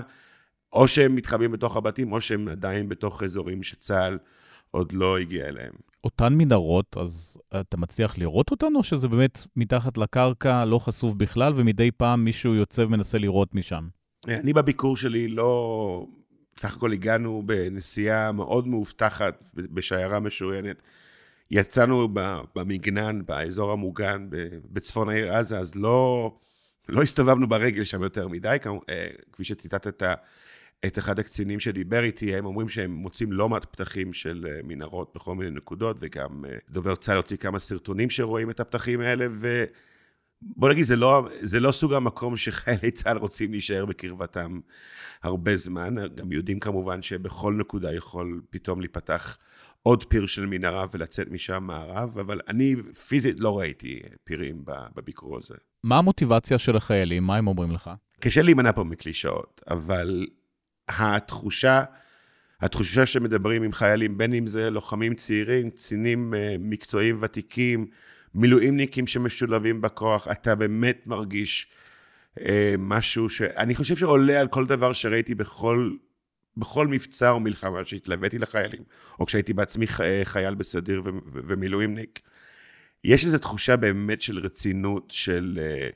או 0.73 0.89
שהם 0.89 1.15
מתחבאים 1.15 1.53
בתוך 1.53 1.77
הבתים, 1.77 2.13
או 2.13 2.21
שהם 2.21 2.49
עדיין 2.49 2.89
בתוך 2.89 3.23
אזורים 3.23 3.63
שצה"ל 3.63 4.19
עוד 4.71 4.93
לא 4.93 5.19
הגיע 5.19 5.49
אליהם. 5.49 5.73
אותן 6.05 6.35
מנהרות, 6.35 6.97
אז 7.01 7.39
אתה 7.61 7.77
מצליח 7.77 8.19
לראות 8.19 8.51
אותן, 8.51 8.77
או 8.77 8.83
שזה 8.83 9.09
באמת 9.09 9.47
מתחת 9.57 9.99
לקרקע, 9.99 10.65
לא 10.65 10.79
חשוף 10.79 11.15
בכלל, 11.15 11.53
ומדי 11.57 11.91
פעם 11.91 12.25
מישהו 12.25 12.55
יוצא 12.55 12.83
ומנסה 12.83 13.19
לראות 13.19 13.55
משם? 13.55 13.89
אני 14.29 14.53
בביקור 14.53 14.97
שלי 14.97 15.29
לא... 15.29 16.07
בסך 16.57 16.77
הכל 16.77 16.93
הגענו 16.93 17.43
בנסיעה 17.47 18.33
מאוד 18.33 18.67
מאובטחת, 18.69 19.45
בשיירה 19.55 20.21
משוריינת. 20.21 20.83
יצאנו 21.51 22.09
במגנן, 22.55 23.21
באזור 23.27 23.73
המוגן, 23.73 24.27
בצפון 24.73 25.09
העיר 25.09 25.33
עזה, 25.33 25.59
אז 25.59 25.75
לא, 25.75 26.33
לא 26.89 27.03
הסתובבנו 27.03 27.49
ברגל 27.49 27.85
שם 27.85 28.03
יותר 28.03 28.29
מדי, 28.29 28.57
אה, 28.91 29.09
כפי 29.33 29.45
שציטטת 29.45 30.03
את 30.87 30.99
אחד 30.99 31.19
הקצינים 31.19 31.61
שדיבר 31.61 32.05
איתי, 32.05 32.37
הם 32.37 32.47
אומרים 32.47 32.69
שהם 32.69 32.91
מוצאים 32.91 33.33
לא 33.33 33.49
מעט 33.49 33.65
פתחים 33.65 34.13
של 34.13 34.47
אה, 34.51 34.61
מנהרות 34.65 35.13
בכל 35.15 35.35
מיני 35.35 35.51
נקודות, 35.51 35.97
וגם 36.01 36.45
אה, 36.45 36.57
דובר 36.71 36.95
צה"ל 36.95 37.17
הוציא 37.17 37.37
כמה 37.37 37.59
סרטונים 37.59 38.11
שרואים 38.11 38.51
את 38.51 38.61
הפתחים 38.61 39.01
האלה, 39.01 39.27
ו... 39.31 39.65
בוא 40.43 40.71
נגיד, 40.71 40.85
זה 40.85 40.97
לא, 40.97 41.29
זה 41.41 41.61
לא 41.61 41.73
סוג 41.73 41.93
המקום 41.93 42.37
שחיילי 42.37 42.91
צה"ל 42.91 43.17
רוצים 43.17 43.51
להישאר 43.51 43.87
בקרבתם 43.87 44.61
הרבה 45.23 45.57
זמן. 45.57 45.95
גם 46.15 46.33
יודעים 46.33 46.61
כמובן 46.61 47.03
שבכל 47.03 47.55
נקודה 47.55 47.95
יכול 47.95 48.41
פתאום 48.51 48.81
להיפתח 48.81 49.39
עוד 49.83 50.05
פיר 50.05 50.27
של 50.27 50.47
מנהרה 50.47 50.87
ולצאת 50.93 51.31
משם 51.31 51.63
מערב, 51.63 52.19
אבל 52.19 52.41
אני 52.49 52.77
פיזית 53.09 53.41
לא 53.41 53.59
ראיתי 53.59 54.01
פירים 54.25 54.63
בביקור 54.97 55.37
הזה. 55.37 55.55
מה 55.85 55.99
המוטיבציה 55.99 56.59
של 56.59 56.77
החיילים? 56.77 57.23
מה 57.23 57.37
הם 57.37 57.47
אומרים 57.47 57.73
לך? 57.73 57.91
קשה 58.21 58.43
להימנע 58.43 58.73
פה 58.73 58.85
מקלישאות, 58.85 59.61
אבל 59.71 60.27
התחושה, 60.89 61.85
התחושה 62.61 63.07
שמדברים 63.07 63.63
עם 63.63 63.73
חיילים, 63.73 64.19
בין 64.19 64.35
אם 64.35 64.47
זה 64.47 64.71
לוחמים 64.71 65.15
צעירים, 65.15 65.71
קצינים 65.71 66.35
אה, 66.35 66.57
מקצועיים 66.59 67.19
ותיקים, 67.21 67.87
מילואימניקים 68.35 69.07
שמשולבים 69.07 69.81
בכוח, 69.81 70.29
אתה 70.29 70.55
באמת 70.55 71.07
מרגיש 71.07 71.67
אה, 72.41 72.75
משהו 72.79 73.29
שאני 73.29 73.75
חושב 73.75 73.97
שעולה 73.97 74.41
על 74.41 74.49
כל 74.49 74.67
דבר 74.67 74.93
שראיתי 74.93 75.35
בכל 75.35 75.91
בכל 76.61 76.87
מבצע 76.87 77.31
או 77.31 77.41
מלחמה 77.41 77.85
שהתלוויתי 77.85 78.39
לחיילים, 78.39 78.83
או 79.21 79.27
כשהייתי 79.27 79.53
בעצמי 79.53 79.87
חייל 80.25 80.55
בסדיר 80.55 81.03
ומילואימניק, 81.33 82.21
יש 83.05 83.25
איזו 83.25 83.39
תחושה 83.39 83.77
באמת 83.77 84.23
של 84.23 84.39
רצינות, 84.39 85.05
של, 85.11 85.59
אה, 85.63 85.89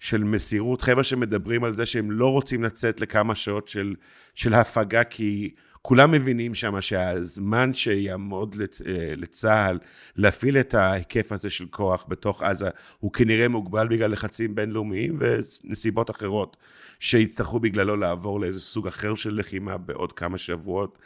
של 0.00 0.24
מסירות. 0.24 0.82
חבר'ה 0.82 1.04
שמדברים 1.04 1.64
על 1.64 1.72
זה 1.72 1.86
שהם 1.86 2.10
לא 2.10 2.32
רוצים 2.32 2.62
לצאת 2.62 3.00
לכמה 3.00 3.34
שעות 3.34 3.68
של, 3.68 3.94
של 4.34 4.54
הפגה, 4.54 5.04
כי 5.04 5.54
כולם 5.86 6.10
מבינים 6.10 6.54
שם 6.54 6.80
שהזמן 6.80 7.74
שיעמוד 7.74 8.54
לצ... 8.54 8.82
אה, 8.82 9.14
לצה"ל 9.16 9.78
להפעיל 10.16 10.56
את 10.56 10.74
ההיקף 10.74 11.32
הזה 11.32 11.50
של 11.50 11.66
כוח 11.70 12.04
בתוך 12.08 12.42
עזה, 12.42 12.68
הוא 12.98 13.12
כנראה 13.12 13.48
מוגבל 13.48 13.88
בגלל 13.88 14.12
לחצים 14.12 14.54
בינלאומיים 14.54 15.18
ונסיבות 15.20 16.10
אחרות 16.10 16.56
שיצטרכו 17.00 17.60
בגללו 17.60 17.96
לעבור 17.96 18.40
לאיזה 18.40 18.60
סוג 18.60 18.86
אחר 18.86 19.14
של 19.14 19.34
לחימה 19.34 19.76
בעוד 19.76 20.12
כמה 20.12 20.38
שבועות. 20.38 20.98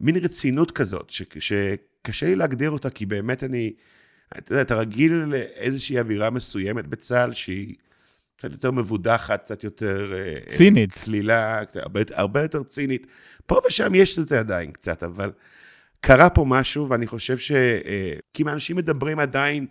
מין 0.00 0.16
רצינות 0.16 0.70
כזאת, 0.70 1.10
ש... 1.10 1.22
שקשה 1.38 2.26
לי 2.26 2.34
להגדיר 2.34 2.70
אותה, 2.70 2.90
כי 2.90 3.06
באמת 3.06 3.44
אני... 3.44 3.72
אתה 4.38 4.52
יודע, 4.52 4.62
אתה 4.62 4.74
רגיל 4.74 5.12
לאיזושהי 5.12 5.98
אווירה 5.98 6.30
מסוימת 6.30 6.86
בצה"ל 6.86 7.32
שהיא 7.32 7.74
קצת 8.40 8.52
יותר 8.52 8.70
מבודחת, 8.70 9.40
קצת 9.40 9.64
יותר... 9.64 10.12
אה, 10.14 10.38
צינית. 10.46 10.92
צלילה, 10.92 11.62
הרבה, 11.74 12.00
הרבה 12.14 12.42
יותר 12.42 12.62
צינית. 12.62 13.06
פה 13.46 13.60
ושם 13.66 13.94
יש 13.94 14.18
את 14.18 14.28
זה 14.28 14.38
עדיין 14.38 14.72
קצת, 14.72 15.02
אבל 15.02 15.32
קרה 16.00 16.30
פה 16.30 16.44
משהו, 16.48 16.88
ואני 16.88 17.06
חושב 17.06 17.38
ש... 17.38 17.52
אה, 17.52 18.14
כי 18.34 18.42
אנשים 18.42 18.76
מדברים 18.76 19.18
עדיין 19.18 19.66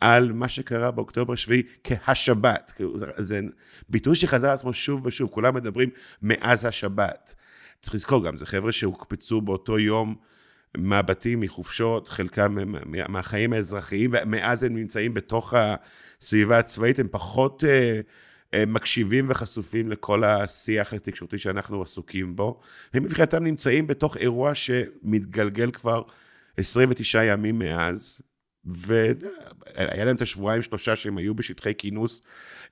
על 0.00 0.32
מה 0.32 0.48
שקרה 0.48 0.90
באוקטובר 0.90 1.34
7 1.34 1.56
כהשבת. 1.84 2.72
כאילו, 2.76 2.98
זה 2.98 3.40
ביטוי 3.88 4.16
שחזר 4.16 4.48
על 4.48 4.54
עצמו 4.54 4.72
שוב 4.72 5.06
ושוב, 5.06 5.30
כולם 5.30 5.54
מדברים 5.54 5.90
מאז 6.22 6.64
השבת. 6.64 7.34
צריך 7.80 7.94
לזכור 7.94 8.24
גם, 8.24 8.36
זה 8.36 8.46
חבר'ה 8.46 8.72
שהוקפצו 8.72 9.40
באותו 9.40 9.78
יום 9.78 10.14
מהבתים, 10.76 11.40
מחופשות, 11.40 12.08
חלקם 12.08 12.56
מהחיים 13.08 13.52
האזרחיים, 13.52 14.10
ומאז 14.12 14.64
הם 14.64 14.74
נמצאים 14.74 15.14
בתוך 15.14 15.54
הסביבה 15.56 16.58
הצבאית, 16.58 16.98
הם 16.98 17.08
פחות 17.10 17.64
uh, 17.64 17.66
uh, 18.54 18.56
מקשיבים 18.66 19.26
וחשופים 19.28 19.90
לכל 19.90 20.24
השיח 20.24 20.92
התקשורתי 20.92 21.38
שאנחנו 21.38 21.82
עסוקים 21.82 22.36
בו. 22.36 22.60
הם 22.94 23.02
מבחינתם 23.02 23.44
נמצאים 23.44 23.86
בתוך 23.86 24.16
אירוע 24.16 24.54
שמתגלגל 24.54 25.70
כבר 25.70 26.02
29 26.56 27.24
ימים 27.24 27.58
מאז, 27.58 28.20
והיה 28.64 30.04
להם 30.04 30.16
את 30.16 30.22
השבועיים 30.22 30.62
שלושה 30.62 30.96
שהם 30.96 31.18
היו 31.18 31.34
בשטחי 31.34 31.72
כינוס 31.78 32.22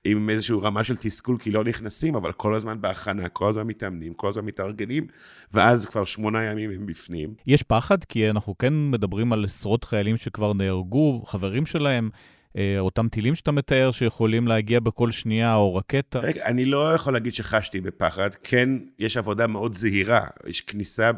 עם 0.03 0.29
איזושהי 0.29 0.55
רמה 0.61 0.83
של 0.83 0.95
תסכול 0.95 1.37
כי 1.39 1.51
לא 1.51 1.63
נכנסים, 1.63 2.15
אבל 2.15 2.31
כל 2.31 2.53
הזמן 2.53 2.81
בהכנה, 2.81 3.29
כל 3.29 3.49
הזמן 3.49 3.67
מתאמנים, 3.67 4.13
כל 4.13 4.27
הזמן 4.27 4.45
מתארגנים, 4.45 5.07
ואז 5.53 5.85
כבר 5.85 6.05
שמונה 6.05 6.43
ימים 6.43 6.71
הם 6.71 6.85
בפנים. 6.85 7.33
יש 7.47 7.63
פחד? 7.63 8.03
כי 8.03 8.29
אנחנו 8.29 8.57
כן 8.57 8.73
מדברים 8.91 9.33
על 9.33 9.43
עשרות 9.43 9.83
חיילים 9.83 10.17
שכבר 10.17 10.53
נהרגו, 10.53 11.23
חברים 11.25 11.65
שלהם. 11.65 12.09
אה, 12.57 12.75
אותם 12.79 13.07
טילים 13.07 13.35
שאתה 13.35 13.51
מתאר 13.51 13.91
שיכולים 13.91 14.47
להגיע 14.47 14.79
בכל 14.79 15.11
שנייה, 15.11 15.55
או 15.55 15.75
רקטה? 15.75 16.19
רגע, 16.19 16.45
אני 16.45 16.65
לא 16.65 16.93
יכול 16.93 17.13
להגיד 17.13 17.33
שחשתי 17.33 17.81
בפחד. 17.81 18.29
כן, 18.43 18.69
יש 18.99 19.17
עבודה 19.17 19.47
מאוד 19.47 19.73
זהירה. 19.73 20.27
יש 20.47 20.61
כניסה, 20.61 21.11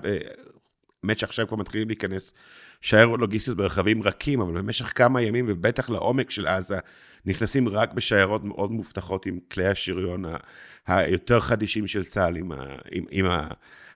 באמת 1.04 1.20
שעכשיו 1.20 1.48
כבר 1.48 1.58
מתחילים 1.58 1.88
להיכנס 1.88 2.34
שיירות 2.82 3.20
לוגיסטיות 3.20 3.58
ברכבים 3.58 4.04
רכים, 4.04 4.42
אבל 4.42 4.62
במשך 4.62 4.92
כמה 4.96 5.22
ימים, 5.22 5.46
ובטח 5.48 5.90
לעומק 5.90 6.30
של 6.30 6.48
עזה, 6.48 6.80
נכנסים 7.26 7.70
רק 7.70 7.94
בשיירות 7.94 8.44
מאוד 8.44 8.72
מובטחות 8.72 9.26
עם 9.26 9.40
כלי 9.52 9.66
השריון 9.66 10.26
היותר 10.88 11.40
חדישים 11.40 11.88
של 11.88 12.04
צה"ל, 12.04 12.36
עם, 12.36 12.52
ה, 12.52 12.66
עם, 12.92 13.04
עם 13.12 13.26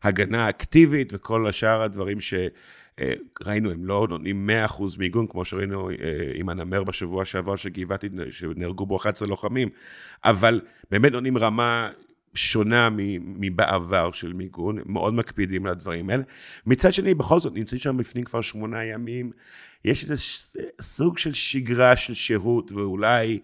ההגנה 0.04 0.46
האקטיבית 0.46 1.14
וכל 1.14 1.48
השאר 1.48 1.82
הדברים 1.82 2.18
שראינו, 2.22 3.72
הם 3.72 3.86
לא 3.86 4.08
נותנים 4.10 4.50
100% 4.68 4.84
מיגון, 4.98 5.28
כמו 5.28 5.46
שראינו 5.46 5.90
אה, 5.90 5.96
עם 6.34 6.50
הנמר 6.50 6.84
בשבוע 6.84 7.26
שעבר 7.26 7.56
של 7.56 7.70
גבעתי, 7.70 8.10
שנהרגו 8.32 8.86
בו 8.86 8.98
11 8.98 9.28
לוחמים, 9.28 9.70
אבל 10.24 10.62
באמת 10.92 11.12
נותנים 11.12 11.38
רמה 11.38 11.90
שונה 12.36 12.90
מבעבר 13.20 14.12
של 14.12 14.34
מיגון, 14.34 14.78
מאוד 14.86 15.14
מקפידים 15.14 15.66
על 15.66 15.72
הדברים 15.72 16.10
האלה. 16.10 16.24
מצד 16.66 16.94
שני, 16.94 17.14
בכל 17.14 17.40
זאת, 17.40 17.54
נמצאים 17.56 17.80
שם 17.80 17.98
בפנים 17.98 18.24
כבר 18.24 18.42
שמונה 18.42 18.86
ימים, 18.86 19.32
יש 19.86 20.04
איזה 20.04 20.16
סוג 20.82 21.18
של 21.18 21.34
שגרה 21.34 21.96
של 21.96 22.14
שהות, 22.14 22.72
ואולי 22.72 23.40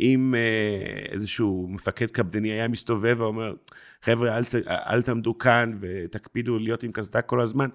אם 0.00 0.34
אה, 0.36 1.12
איזשהו 1.12 1.68
מפקד 1.70 2.06
קפדני 2.06 2.48
היה 2.48 2.68
מסתובב 2.68 3.16
ואומר, 3.18 3.54
חבר'ה, 4.02 4.38
אל, 4.38 4.42
אל 4.68 5.02
תעמדו 5.02 5.38
כאן 5.38 5.72
ותקפידו 5.80 6.58
להיות 6.58 6.82
עם 6.82 6.92
קסדה 6.92 7.22
כל 7.22 7.40
הזמן, 7.40 7.68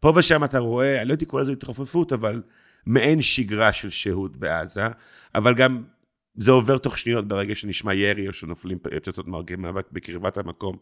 פה 0.00 0.12
ושם 0.16 0.44
אתה 0.44 0.58
רואה, 0.58 1.00
אני 1.00 1.08
לא 1.08 1.12
הייתי 1.12 1.24
קורא 1.24 1.42
לזה 1.42 1.52
התרופפות, 1.52 2.12
אבל 2.12 2.42
מעין 2.86 3.22
שגרה 3.22 3.72
של 3.72 3.90
שהות 3.90 4.36
בעזה, 4.36 4.86
אבל 5.34 5.54
גם 5.54 5.82
זה 6.36 6.50
עובר 6.50 6.78
תוך 6.78 6.98
שניות 6.98 7.28
ברגע 7.28 7.54
שנשמע 7.54 7.94
ירי 7.94 8.28
או 8.28 8.32
שנופלים 8.32 8.78
פצצות 8.78 9.26
מאבק 9.58 9.86
בקרבת 9.92 10.36
המקום 10.36 10.76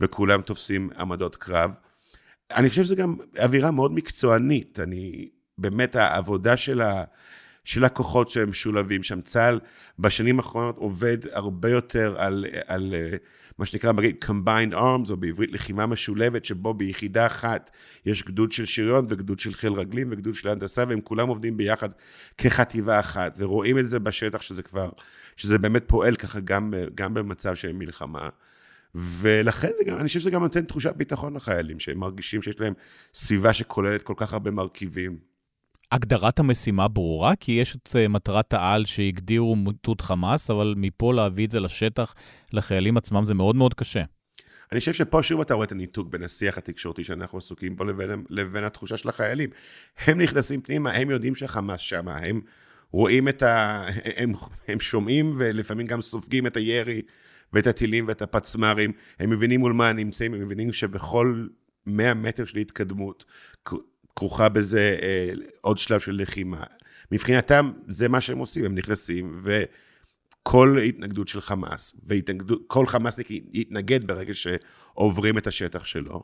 וכולם 0.00 0.42
תופסים 0.42 0.90
עמדות 0.98 1.36
קרב. 1.36 1.70
אני 2.50 2.68
חושב 2.68 2.84
שזה 2.84 2.94
גם 2.94 3.16
אווירה 3.38 3.70
מאוד 3.70 3.92
מקצוענית, 3.92 4.80
אני, 4.80 5.28
באמת 5.58 5.96
העבודה 5.96 6.56
של, 6.56 6.80
ה, 6.80 7.04
של 7.64 7.84
הכוחות 7.84 8.28
שהם 8.28 8.50
משולבים 8.50 9.02
שם, 9.02 9.20
צה"ל 9.20 9.60
בשנים 9.98 10.38
האחרונות 10.38 10.76
עובד 10.76 11.18
הרבה 11.32 11.70
יותר 11.70 12.14
על, 12.18 12.46
על 12.66 12.94
מה 13.58 13.66
שנקרא 13.66 13.92
בגלל 13.92 14.10
combined 14.24 14.74
arms, 14.74 15.10
או 15.10 15.16
בעברית 15.16 15.52
לחימה 15.52 15.86
משולבת, 15.86 16.44
שבו 16.44 16.74
ביחידה 16.74 17.26
אחת 17.26 17.70
יש 18.06 18.22
גדוד 18.22 18.52
של 18.52 18.64
שריון 18.64 19.06
וגדוד 19.08 19.38
של 19.38 19.52
חיל 19.52 19.72
רגלים 19.72 20.08
וגדוד 20.10 20.34
של 20.34 20.48
הנדסה, 20.48 20.84
והם 20.88 21.00
כולם 21.00 21.28
עובדים 21.28 21.56
ביחד 21.56 21.88
כחטיבה 22.38 23.00
אחת, 23.00 23.34
ורואים 23.38 23.78
את 23.78 23.88
זה 23.88 23.98
בשטח 23.98 24.40
שזה 24.40 24.62
כבר, 24.62 24.90
שזה 25.36 25.58
באמת 25.58 25.84
פועל 25.86 26.16
ככה 26.16 26.40
גם, 26.40 26.74
גם 26.94 27.14
במצב 27.14 27.54
של 27.54 27.72
מלחמה. 27.72 28.28
ולכן 28.94 29.70
זה 29.76 29.84
גם, 29.84 29.98
אני 29.98 30.08
חושב 30.08 30.20
שזה 30.20 30.30
גם 30.30 30.42
נותן 30.42 30.64
תחושת 30.64 30.96
ביטחון 30.96 31.36
לחיילים, 31.36 31.80
שהם 31.80 31.98
מרגישים 31.98 32.42
שיש 32.42 32.60
להם 32.60 32.74
סביבה 33.14 33.52
שכוללת 33.52 34.02
כל 34.02 34.14
כך 34.16 34.32
הרבה 34.32 34.50
מרכיבים. 34.50 35.33
הגדרת 35.94 36.38
המשימה 36.38 36.88
ברורה? 36.88 37.36
כי 37.36 37.52
יש 37.52 37.76
את 37.76 37.96
אה, 37.96 38.08
מטרת 38.08 38.52
העל 38.52 38.84
שהגדירו 38.84 39.56
מיטוט 39.56 40.00
חמאס, 40.00 40.50
אבל 40.50 40.74
מפה 40.76 41.14
להביא 41.14 41.46
את 41.46 41.50
זה 41.50 41.60
לשטח, 41.60 42.14
לחיילים 42.52 42.96
עצמם, 42.96 43.24
זה 43.24 43.34
מאוד 43.34 43.56
מאוד 43.56 43.74
קשה. 43.74 44.02
אני 44.72 44.80
חושב 44.80 44.92
שפה 44.92 45.22
שוב 45.22 45.40
אתה 45.40 45.54
רואה 45.54 45.66
את 45.66 45.72
הניתוק 45.72 46.08
בין 46.08 46.22
השיח 46.22 46.58
התקשורתי 46.58 47.04
שאנחנו 47.04 47.38
עסוקים 47.38 47.76
בו 47.76 47.84
לבין, 47.84 48.24
לבין 48.30 48.64
התחושה 48.64 48.96
של 48.96 49.08
החיילים. 49.08 49.50
הם 50.06 50.20
נכנסים 50.20 50.60
פנימה, 50.60 50.92
הם 50.92 51.10
יודעים 51.10 51.34
שהחמאס 51.34 51.80
שם, 51.80 52.08
הם 52.08 52.40
רואים 52.90 53.28
את 53.28 53.42
ה... 53.42 53.84
הם, 54.20 54.32
הם 54.68 54.80
שומעים 54.80 55.34
ולפעמים 55.38 55.86
גם 55.86 56.02
סופגים 56.02 56.46
את 56.46 56.56
הירי 56.56 57.02
ואת 57.52 57.66
הטילים 57.66 58.08
ואת 58.08 58.22
הפצמ"רים, 58.22 58.92
הם 59.18 59.30
מבינים 59.30 59.60
מול 59.60 59.72
מה 59.72 59.88
הם 59.88 59.96
נמצאים, 59.96 60.34
הם 60.34 60.40
מבינים 60.40 60.72
שבכל 60.72 61.46
100 61.86 62.14
מטר 62.14 62.44
של 62.44 62.58
התקדמות, 62.58 63.24
כרוכה 64.16 64.48
בזה 64.48 64.98
אה, 65.02 65.32
עוד 65.60 65.78
שלב 65.78 66.00
של 66.00 66.18
לחימה. 66.22 66.64
מבחינתם, 67.12 67.72
זה 67.88 68.08
מה 68.08 68.20
שהם 68.20 68.38
עושים, 68.38 68.64
הם 68.64 68.74
נכנסים, 68.74 69.42
וכל 69.42 70.78
התנגדות 70.78 71.28
של 71.28 71.40
חמאס, 71.40 71.96
וכל 72.06 72.86
חמאסניק 72.86 73.30
יתנגד 73.30 74.06
ברגע 74.06 74.34
שעוברים 74.34 75.38
את 75.38 75.46
השטח 75.46 75.84
שלו, 75.84 76.22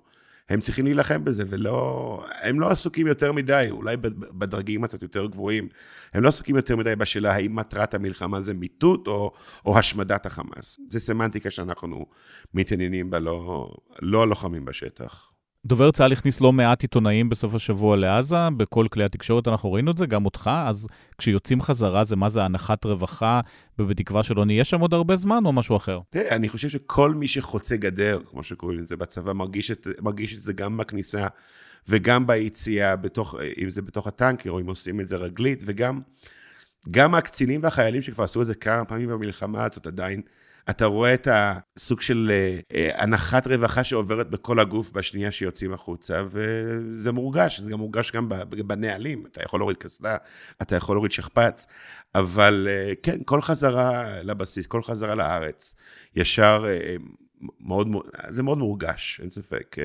הם 0.50 0.60
צריכים 0.60 0.84
להילחם 0.84 1.24
בזה, 1.24 1.44
ולא... 1.48 2.24
הם 2.40 2.60
לא 2.60 2.70
עסוקים 2.70 3.06
יותר 3.06 3.32
מדי, 3.32 3.68
אולי 3.70 3.96
בדרגים 4.38 4.86
קצת 4.86 5.02
יותר 5.02 5.26
גבוהים, 5.26 5.68
הם 6.14 6.22
לא 6.22 6.28
עסוקים 6.28 6.56
יותר 6.56 6.76
מדי 6.76 6.96
בשאלה 6.96 7.34
האם 7.34 7.56
מטרת 7.56 7.94
המלחמה 7.94 8.40
זה 8.40 8.54
מיטוט 8.54 9.06
או, 9.06 9.32
או 9.66 9.78
השמדת 9.78 10.26
החמאס. 10.26 10.78
זה 10.88 11.00
סמנטיקה 11.00 11.50
שאנחנו 11.50 12.06
מתעניינים 12.54 13.10
בה, 13.10 13.18
לא, 13.18 13.70
לא 14.02 14.22
הלוחמים 14.22 14.64
בשטח. 14.64 15.29
דובר 15.66 15.90
צה"ל 15.90 16.12
הכניס 16.12 16.40
לא 16.40 16.52
מעט 16.52 16.82
עיתונאים 16.82 17.28
בסוף 17.28 17.54
השבוע 17.54 17.96
לעזה, 17.96 18.36
בכל 18.56 18.86
כלי 18.90 19.04
התקשורת 19.04 19.48
אנחנו 19.48 19.72
ראינו 19.72 19.90
את 19.90 19.98
זה, 19.98 20.06
גם 20.06 20.24
אותך, 20.24 20.50
אז 20.66 20.86
כשיוצאים 21.18 21.60
חזרה 21.60 22.04
זה 22.04 22.16
מה 22.16 22.28
זה 22.28 22.44
הנחת 22.44 22.84
רווחה, 22.84 23.40
ובתקווה 23.78 24.22
שלא 24.22 24.44
נהיה 24.44 24.64
שם 24.64 24.80
עוד 24.80 24.94
הרבה 24.94 25.16
זמן, 25.16 25.42
או 25.44 25.52
משהו 25.52 25.76
אחר? 25.76 26.00
תראה, 26.10 26.36
אני 26.36 26.48
חושב 26.48 26.68
שכל 26.68 27.14
מי 27.14 27.28
שחוצה 27.28 27.76
גדר, 27.76 28.20
כמו 28.30 28.42
שקוראים 28.42 28.78
לזה 28.78 28.96
בצבא, 28.96 29.32
מרגיש 29.32 29.70
את, 29.70 29.86
מרגיש 30.00 30.34
את 30.34 30.40
זה 30.40 30.52
גם 30.52 30.76
בכניסה 30.76 31.26
וגם 31.88 32.26
ביציאה, 32.26 32.96
בתוך, 32.96 33.34
אם 33.62 33.70
זה 33.70 33.82
בתוך 33.82 34.06
הטנקר, 34.06 34.50
או 34.50 34.60
אם 34.60 34.66
עושים 34.66 35.00
את 35.00 35.06
זה 35.06 35.16
רגלית, 35.16 35.62
וגם 35.66 36.00
גם 36.90 37.14
הקצינים 37.14 37.62
והחיילים 37.62 38.02
שכבר 38.02 38.24
עשו 38.24 38.40
את 38.40 38.46
זה 38.46 38.54
כמה 38.54 38.84
פעמים 38.84 39.08
במלחמה 39.08 39.64
הזאת 39.64 39.86
עדיין, 39.86 40.22
אתה 40.70 40.86
רואה 40.86 41.14
את 41.14 41.28
הסוג 41.30 42.00
של 42.00 42.32
אה, 42.72 43.02
הנחת 43.02 43.46
רווחה 43.46 43.84
שעוברת 43.84 44.30
בכל 44.30 44.60
הגוף 44.60 44.90
בשנייה 44.90 45.30
שיוצאים 45.30 45.72
החוצה, 45.72 46.22
וזה 46.30 47.12
מורגש, 47.12 47.60
זה 47.60 47.70
גם 47.70 47.78
מורגש 47.78 48.12
גם 48.12 48.28
בנהלים. 48.66 49.26
אתה 49.26 49.42
יכול 49.42 49.60
להוריד 49.60 49.76
קסדה, 49.76 50.16
אתה 50.62 50.76
יכול 50.76 50.96
להוריד 50.96 51.12
שכפ"ץ, 51.12 51.66
אבל 52.14 52.68
אה, 52.70 52.92
כן, 53.02 53.18
כל 53.24 53.40
חזרה 53.40 54.22
לבסיס, 54.22 54.66
כל 54.66 54.82
חזרה 54.82 55.14
לארץ, 55.14 55.74
ישר 56.16 56.64
אה, 56.68 56.96
מאוד, 57.60 57.88
זה 58.28 58.42
מאוד 58.42 58.58
מורגש, 58.58 59.20
אין 59.22 59.30
ספק. 59.30 59.76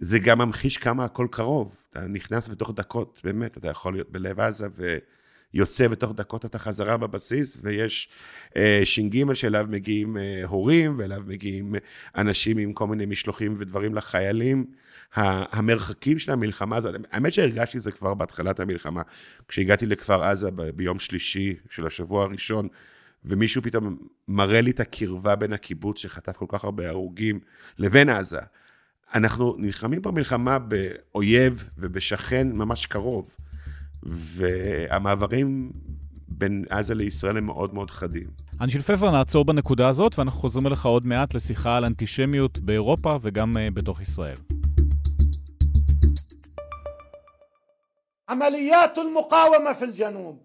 וזה 0.00 0.18
גם 0.18 0.38
ממחיש 0.38 0.76
כמה 0.76 1.04
הכל 1.04 1.26
קרוב. 1.30 1.76
אתה 1.90 2.06
נכנס 2.06 2.48
בתוך 2.48 2.72
דקות, 2.74 3.20
באמת, 3.24 3.58
אתה 3.58 3.70
יכול 3.70 3.92
להיות 3.92 4.10
בלב 4.10 4.40
עזה 4.40 4.66
ו... 4.76 4.96
יוצא 5.54 5.86
ותוך 5.90 6.12
דקות 6.14 6.44
אתה 6.44 6.58
חזרה 6.58 6.96
בבסיס, 6.96 7.58
ויש 7.62 8.08
אה, 8.56 8.80
ש"ג 8.84 9.32
שאליו 9.34 9.66
מגיעים 9.70 10.16
אה, 10.16 10.42
הורים, 10.44 10.94
ואליו 10.98 11.22
מגיעים 11.26 11.74
אנשים 12.16 12.58
עם 12.58 12.72
כל 12.72 12.86
מיני 12.86 13.06
משלוחים 13.06 13.54
ודברים 13.58 13.94
לחיילים. 13.94 14.66
המרחקים 15.14 16.18
של 16.18 16.32
המלחמה 16.32 16.76
הזאת, 16.76 16.94
האמת 17.10 17.32
שהרגשתי 17.32 17.78
את 17.78 17.82
זה 17.82 17.92
כבר 17.92 18.14
בהתחלת 18.14 18.60
המלחמה, 18.60 19.02
כשהגעתי 19.48 19.86
לכפר 19.86 20.24
עזה 20.24 20.50
ב- 20.50 20.62
ביום 20.62 20.98
שלישי 20.98 21.54
של 21.70 21.86
השבוע 21.86 22.24
הראשון, 22.24 22.68
ומישהו 23.24 23.62
פתאום 23.62 23.98
מראה 24.28 24.60
לי 24.60 24.70
את 24.70 24.80
הקרבה 24.80 25.36
בין 25.36 25.52
הקיבוץ 25.52 25.98
שחטף 25.98 26.36
כל 26.36 26.46
כך 26.48 26.64
הרבה 26.64 26.88
הרוגים 26.88 27.40
לבין 27.78 28.08
עזה. 28.08 28.40
אנחנו 29.14 29.56
נלחמים 29.58 30.02
במלחמה 30.02 30.58
באויב 30.58 31.68
ובשכן 31.78 32.48
ממש 32.52 32.86
קרוב, 32.86 33.36
והמעברים 34.02 35.70
בין 36.28 36.64
עזה 36.70 36.94
לישראל 36.94 37.36
הם 37.36 37.46
מאוד 37.46 37.74
מאוד 37.74 37.90
חדים. 37.90 38.26
אנשיל 38.60 38.80
פפר, 38.80 39.10
נעצור 39.10 39.44
בנקודה 39.44 39.88
הזאת, 39.88 40.18
ואנחנו 40.18 40.40
חוזרים 40.40 40.66
אליך 40.66 40.86
עוד 40.86 41.06
מעט 41.06 41.34
לשיחה 41.34 41.76
על 41.76 41.84
אנטישמיות 41.84 42.58
באירופה 42.58 43.16
וגם 43.22 43.56
אה, 43.56 43.68
בתוך 43.70 44.00
ישראל. 44.00 44.36
עמליית 48.28 48.98
אל-מוקאומה 48.98 49.70
المقاومة 49.70 49.72
في 49.78 49.84
الجنوب 49.84 50.38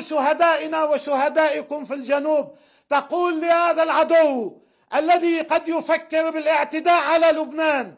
שוהדאינה 0.00 0.84
ושוהדאיכום 0.94 1.84
פיל 1.84 2.02
ג'נוב, 2.08 2.50
תקול 2.86 3.32
تقول 3.40 3.44
אל-עדו, 3.78 4.60
الذي 4.94 5.40
قد 5.40 5.68
يفكر 5.68 6.30
بالاعتداء 6.30 7.02
على 7.04 7.38
لبنان 7.38 7.94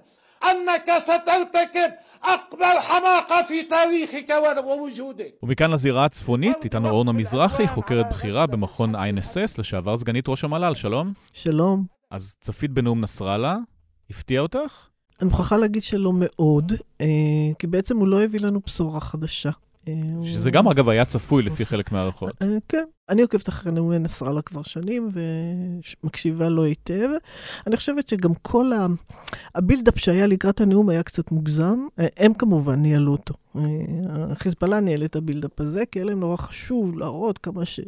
أنك 0.51 0.99
سترتكب 0.99 1.93
אקבל 2.21 2.75
חמאקה 2.81 3.35
פי 3.49 3.65
תאריכיכ 3.65 4.31
וווג'ודכ. 4.65 5.25
ומכאן 5.43 5.71
לזירה 5.71 6.05
הצפונית, 6.05 6.65
איתנו 6.65 6.89
אורנה 6.89 7.13
מזרחי, 7.13 7.69
חוקרת 7.69 8.07
בכירה 8.11 8.47
במכון 8.47 8.95
INSS, 8.97 9.59
לשעבר 9.59 9.97
סגנית 9.97 10.29
ראש 10.29 10.45
המל"ל, 10.45 10.75
שלום. 10.75 11.13
שלום. 11.33 11.85
אז 12.11 12.37
צפית 12.41 12.71
בנאום 12.71 13.01
נסראללה, 13.01 13.57
הפתיע 14.11 14.41
אותך? 14.41 14.89
אני 15.21 15.29
מוכרחה 15.29 15.57
להגיד 15.57 15.83
שלא 15.83 16.13
מאוד, 16.15 16.73
אה, 17.01 17.07
כי 17.59 17.67
בעצם 17.67 17.97
הוא 17.97 18.09
לא 18.09 18.23
הביא 18.23 18.41
לנו 18.41 18.61
בשורה 18.67 19.01
חדשה. 19.01 19.51
אה, 19.89 19.93
שזה 20.25 20.51
גם, 20.51 20.69
אגב, 20.69 20.89
היה 20.89 21.05
צפוי 21.05 21.43
לפי 21.43 21.67
חלק 21.67 21.93
מהערכות. 21.93 22.43
אה, 22.43 22.47
כן, 22.69 22.85
אני 23.09 23.23
עוקבת 23.23 23.49
אחרי 23.49 23.73
נאומי 23.73 23.99
נסראללה 23.99 24.43
כבר 24.43 24.63
שנים, 24.63 25.09
ומקשיבה 25.13 26.49
לו 26.49 26.65
היטב. 26.65 27.09
אני 27.67 27.77
חושבת 27.77 28.09
שגם 28.09 28.35
כל 28.43 28.71
ה 29.55 29.60
buildup 29.60 29.99
שהיה 29.99 30.27
לקראת 30.27 30.61
הנאום 30.61 30.89
היה 30.89 31.03
קצת 31.03 31.31
מוגזם. 31.33 31.87
הם 32.17 32.35
כמובן 32.35 32.83
ניהלו 32.83 33.13
אותו. 33.13 33.35
חיזבאללה 34.35 34.81
ניהל 34.81 35.05
את 35.05 35.17
ה 35.17 35.22
buildup 35.22 35.61
הזה, 35.61 35.83
כי 35.93 35.99
היה 35.99 36.07
להם 36.07 36.21
נורא 36.21 36.37
חשוב 36.37 36.99
להראות 36.99 37.39
כמה 37.39 37.65
ש... 37.65 37.81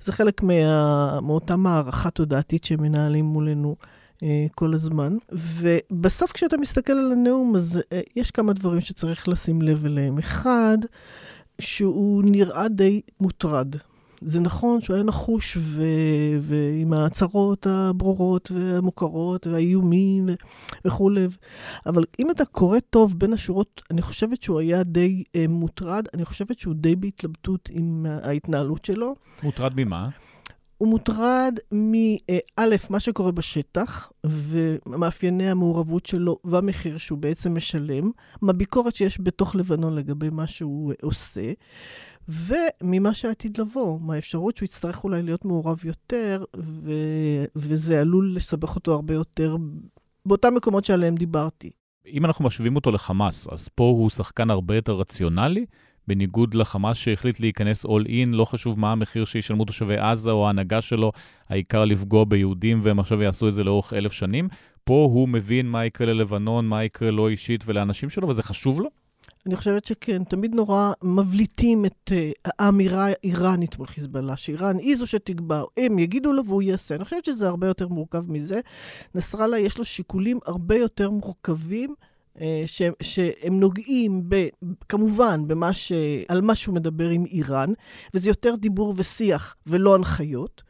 זה 0.00 0.12
חלק 0.12 0.42
מה... 0.42 1.20
מאותה 1.20 1.56
מערכה 1.56 2.10
תודעתית 2.10 2.64
שהם 2.64 2.82
מנהלים 2.82 3.24
מולנו. 3.24 3.76
כל 4.54 4.74
הזמן. 4.74 5.16
ובסוף 5.32 6.32
כשאתה 6.32 6.56
מסתכל 6.56 6.92
על 6.92 7.12
הנאום, 7.12 7.56
אז 7.56 7.80
יש 8.16 8.30
כמה 8.30 8.52
דברים 8.52 8.80
שצריך 8.80 9.28
לשים 9.28 9.62
לב 9.62 9.86
אליהם. 9.86 10.18
אחד, 10.18 10.78
שהוא 11.60 12.22
נראה 12.24 12.68
די 12.68 13.00
מוטרד. 13.20 13.76
זה 14.20 14.40
נכון 14.40 14.80
שהוא 14.80 14.94
היה 14.94 15.04
נחוש 15.04 15.56
ו... 15.60 15.82
ועם 16.40 16.92
ההצהרות 16.92 17.66
הברורות 17.66 18.50
והמוכרות 18.54 19.46
והאיומים 19.46 20.28
ו... 20.28 20.32
וכולי, 20.84 21.26
אבל 21.86 22.04
אם 22.18 22.30
אתה 22.30 22.44
קורא 22.44 22.78
טוב 22.90 23.18
בין 23.18 23.32
השורות, 23.32 23.82
אני 23.90 24.02
חושבת 24.02 24.42
שהוא 24.42 24.60
היה 24.60 24.82
די 24.82 25.24
אה, 25.36 25.44
מוטרד, 25.48 26.06
אני 26.14 26.24
חושבת 26.24 26.58
שהוא 26.58 26.74
די 26.74 26.96
בהתלבטות 26.96 27.68
עם 27.72 28.06
ההתנהלות 28.22 28.84
שלו. 28.84 29.14
מוטרד 29.42 29.72
ממה? 29.76 30.08
הוא 30.78 30.88
מוטרד 30.88 31.58
מא', 31.72 32.76
מה 32.90 33.00
שקורה 33.00 33.32
בשטח, 33.32 34.12
ומאפייני 34.26 35.50
המעורבות 35.50 36.06
שלו 36.06 36.38
והמחיר 36.44 36.98
שהוא 36.98 37.18
בעצם 37.18 37.54
משלם, 37.54 38.10
מהביקורת 38.42 38.96
שיש 38.96 39.18
בתוך 39.20 39.56
לבנון 39.56 39.94
לגבי 39.94 40.30
מה 40.30 40.46
שהוא 40.46 40.92
עושה, 41.02 41.52
וממה 42.28 43.14
שעתיד 43.14 43.60
לבוא, 43.60 44.00
מהאפשרות 44.00 44.56
שהוא 44.56 44.66
יצטרך 44.66 45.04
אולי 45.04 45.22
להיות 45.22 45.44
מעורב 45.44 45.84
יותר, 45.84 46.44
ו... 46.56 46.92
וזה 47.56 48.00
עלול 48.00 48.36
לסבך 48.36 48.74
אותו 48.76 48.92
הרבה 48.94 49.14
יותר 49.14 49.56
באותם 50.26 50.54
מקומות 50.54 50.84
שעליהם 50.84 51.14
דיברתי. 51.14 51.70
אם 52.06 52.24
אנחנו 52.24 52.44
משווים 52.44 52.76
אותו 52.76 52.90
לחמאס, 52.90 53.48
אז 53.48 53.68
פה 53.68 53.84
הוא 53.84 54.10
שחקן 54.10 54.50
הרבה 54.50 54.76
יותר 54.76 54.92
רציונלי? 54.92 55.66
בניגוד 56.08 56.54
לחמאס 56.54 56.96
שהחליט 56.96 57.40
להיכנס 57.40 57.86
all 57.86 58.06
in, 58.06 58.28
לא 58.32 58.44
חשוב 58.44 58.78
מה 58.78 58.92
המחיר 58.92 59.24
שישלמו 59.24 59.64
תושבי 59.64 59.96
עזה 59.96 60.30
או 60.30 60.46
ההנהגה 60.46 60.80
שלו, 60.80 61.12
העיקר 61.48 61.84
לפגוע 61.84 62.24
ביהודים 62.24 62.80
והם 62.82 62.98
עכשיו 62.98 63.22
יעשו 63.22 63.48
את 63.48 63.54
זה 63.54 63.64
לאורך 63.64 63.92
אלף 63.92 64.12
שנים. 64.12 64.48
פה 64.84 65.08
הוא 65.12 65.28
מבין 65.28 65.66
מה 65.66 65.84
יקרה 65.84 66.06
ללבנון, 66.06 66.66
מה 66.66 66.84
יקרה 66.84 67.10
לו 67.10 67.28
אישית 67.28 67.64
ולאנשים 67.66 68.10
שלו, 68.10 68.28
וזה 68.28 68.42
חשוב 68.42 68.80
לו? 68.80 68.88
אני 69.46 69.56
חושבת 69.56 69.84
שכן, 69.84 70.24
תמיד 70.24 70.54
נורא 70.54 70.92
מבליטים 71.02 71.86
את 71.86 72.10
uh, 72.10 72.50
האמירה 72.58 73.06
האיראנית 73.06 73.78
מול 73.78 73.86
חיזבאללה, 73.86 74.36
שאיראן 74.36 74.78
היא 74.78 74.96
זו 74.96 75.06
שתקבע, 75.06 75.62
הם 75.76 75.98
יגידו 75.98 76.32
לו 76.32 76.46
והוא 76.46 76.62
יעשה. 76.62 76.94
אני 76.94 77.04
חושבת 77.04 77.24
שזה 77.24 77.48
הרבה 77.48 77.66
יותר 77.66 77.88
מורכב 77.88 78.32
מזה. 78.32 78.60
נסראללה 79.14 79.58
יש 79.58 79.78
לו 79.78 79.84
שיקולים 79.84 80.38
הרבה 80.46 80.76
יותר 80.76 81.10
מורכבים. 81.10 81.94
ש, 82.66 82.82
שהם 83.02 83.60
נוגעים 83.60 84.22
ב, 84.28 84.48
כמובן 84.88 85.48
במה 85.48 85.74
ש, 85.74 85.92
על 86.28 86.40
מה 86.40 86.54
שהוא 86.54 86.74
מדבר 86.74 87.08
עם 87.08 87.24
איראן, 87.24 87.72
וזה 88.14 88.30
יותר 88.30 88.54
דיבור 88.54 88.94
ושיח 88.96 89.56
ולא 89.66 89.94
הנחיות. 89.94 90.62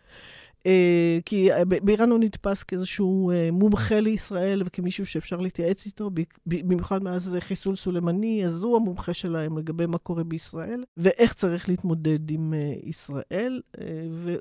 כי 1.24 1.48
באיראן 1.82 2.10
הוא 2.10 2.18
נתפס 2.18 2.62
כאיזשהו 2.62 3.32
מומחה 3.52 4.00
לישראל 4.00 4.62
וכמישהו 4.66 5.06
שאפשר 5.06 5.36
להתייעץ 5.36 5.86
איתו, 5.86 6.10
במיוחד 6.46 7.02
מאז 7.02 7.36
חיסול 7.40 7.76
סולימני, 7.76 8.46
אז 8.46 8.62
הוא 8.62 8.76
המומחה 8.76 9.14
שלהם 9.14 9.58
לגבי 9.58 9.86
מה 9.86 9.98
קורה 9.98 10.24
בישראל, 10.24 10.84
ואיך 10.96 11.34
צריך 11.34 11.68
להתמודד 11.68 12.30
עם 12.30 12.54
ישראל, 12.82 13.60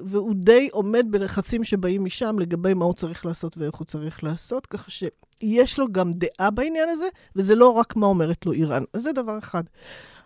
והוא 0.01 0.35
די 0.35 0.69
עומד 0.71 1.05
בלחצים 1.09 1.63
שבאים 1.63 2.03
משם 2.03 2.35
לגבי 2.39 2.73
מה 2.73 2.85
הוא 2.85 2.93
צריך 2.93 3.25
לעשות 3.25 3.57
ואיך 3.57 3.75
הוא 3.75 3.85
צריך 3.85 4.23
לעשות, 4.23 4.65
ככה 4.65 4.91
ש... 4.91 5.03
יש 5.41 5.79
לו 5.79 5.91
גם 5.91 6.13
דעה 6.13 6.51
בעניין 6.51 6.89
הזה, 6.89 7.05
וזה 7.35 7.55
לא 7.55 7.69
רק 7.69 7.95
מה 7.95 8.07
אומרת 8.07 8.45
לו 8.45 8.51
איראן. 8.51 8.83
אז 8.93 9.03
זה 9.03 9.11
דבר 9.11 9.37
אחד. 9.37 9.63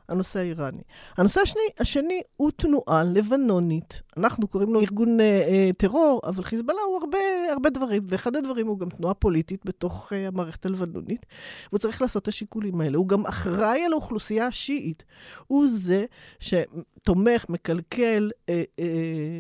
הנושא 0.10 0.40
האיראני. 0.40 0.82
הנושא 1.18 1.42
השני, 1.42 1.62
השני 1.80 2.22
הוא 2.38 2.52
תנועה 2.52 3.04
לבנונית. 3.04 4.02
אנחנו 4.18 4.48
קוראים 4.48 4.74
לו 4.74 4.82
ארגון 4.82 5.20
אה, 5.20 5.26
אה, 5.26 5.70
טרור, 5.78 6.22
אבל 6.24 6.44
חיזבאללה 6.44 6.82
הוא 6.82 7.00
הרבה, 7.00 7.18
הרבה 7.52 7.70
דברים, 7.70 8.04
ואחד 8.06 8.36
הדברים 8.36 8.68
הוא 8.68 8.80
גם 8.80 8.90
תנועה 8.90 9.14
פוליטית 9.14 9.66
בתוך 9.66 10.14
אה, 10.14 10.28
המערכת 10.28 10.66
הלבנונית, 10.66 11.26
והוא 11.70 11.80
צריך 11.80 12.02
לעשות 12.02 12.24
את 12.24 12.28
השיקולים 12.28 12.82
האלה. 12.82 12.98
הוא 12.98 13.08
גם 13.08 13.26
אחראי 13.26 13.86
על 13.86 13.94
האוכלוסייה 13.94 14.48
השיעית. 14.48 15.04
הוא 15.48 15.68
זה 15.68 16.06
שתומך, 17.00 17.46
מקלקל 17.50 18.32
אה, 18.50 18.64
אה, 18.80 18.86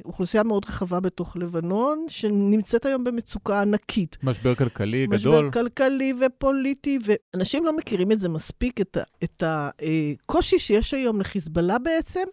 אוכלוסייה 0.06 0.44
מאוד 0.44 0.66
רחבה 0.66 1.00
בתוך 1.00 1.38
לבנון, 1.38 2.06
שנמצאת 2.08 2.86
היום 2.86 3.04
במצוקה 3.04 3.62
ענקית. 3.62 4.18
משבר 4.24 4.56
כלכלי 4.56 5.08
משבר 5.08 5.18
גדול. 5.18 5.46
משבר 5.48 5.62
כלכלי 5.62 6.14
ופוליטי, 6.26 7.00
ואנשים 7.06 7.66
לא 7.66 7.78
מכירים 7.78 8.12
את 8.12 8.20
זה 8.20 8.30
מספיק, 8.30 8.82
את 9.24 9.44
הקושי 9.46 10.56
אה, 10.56 10.60
שיש 10.60 10.94
היום 10.94 11.20
לחיזבאללה 11.20 11.80
בעצם, 11.80 12.24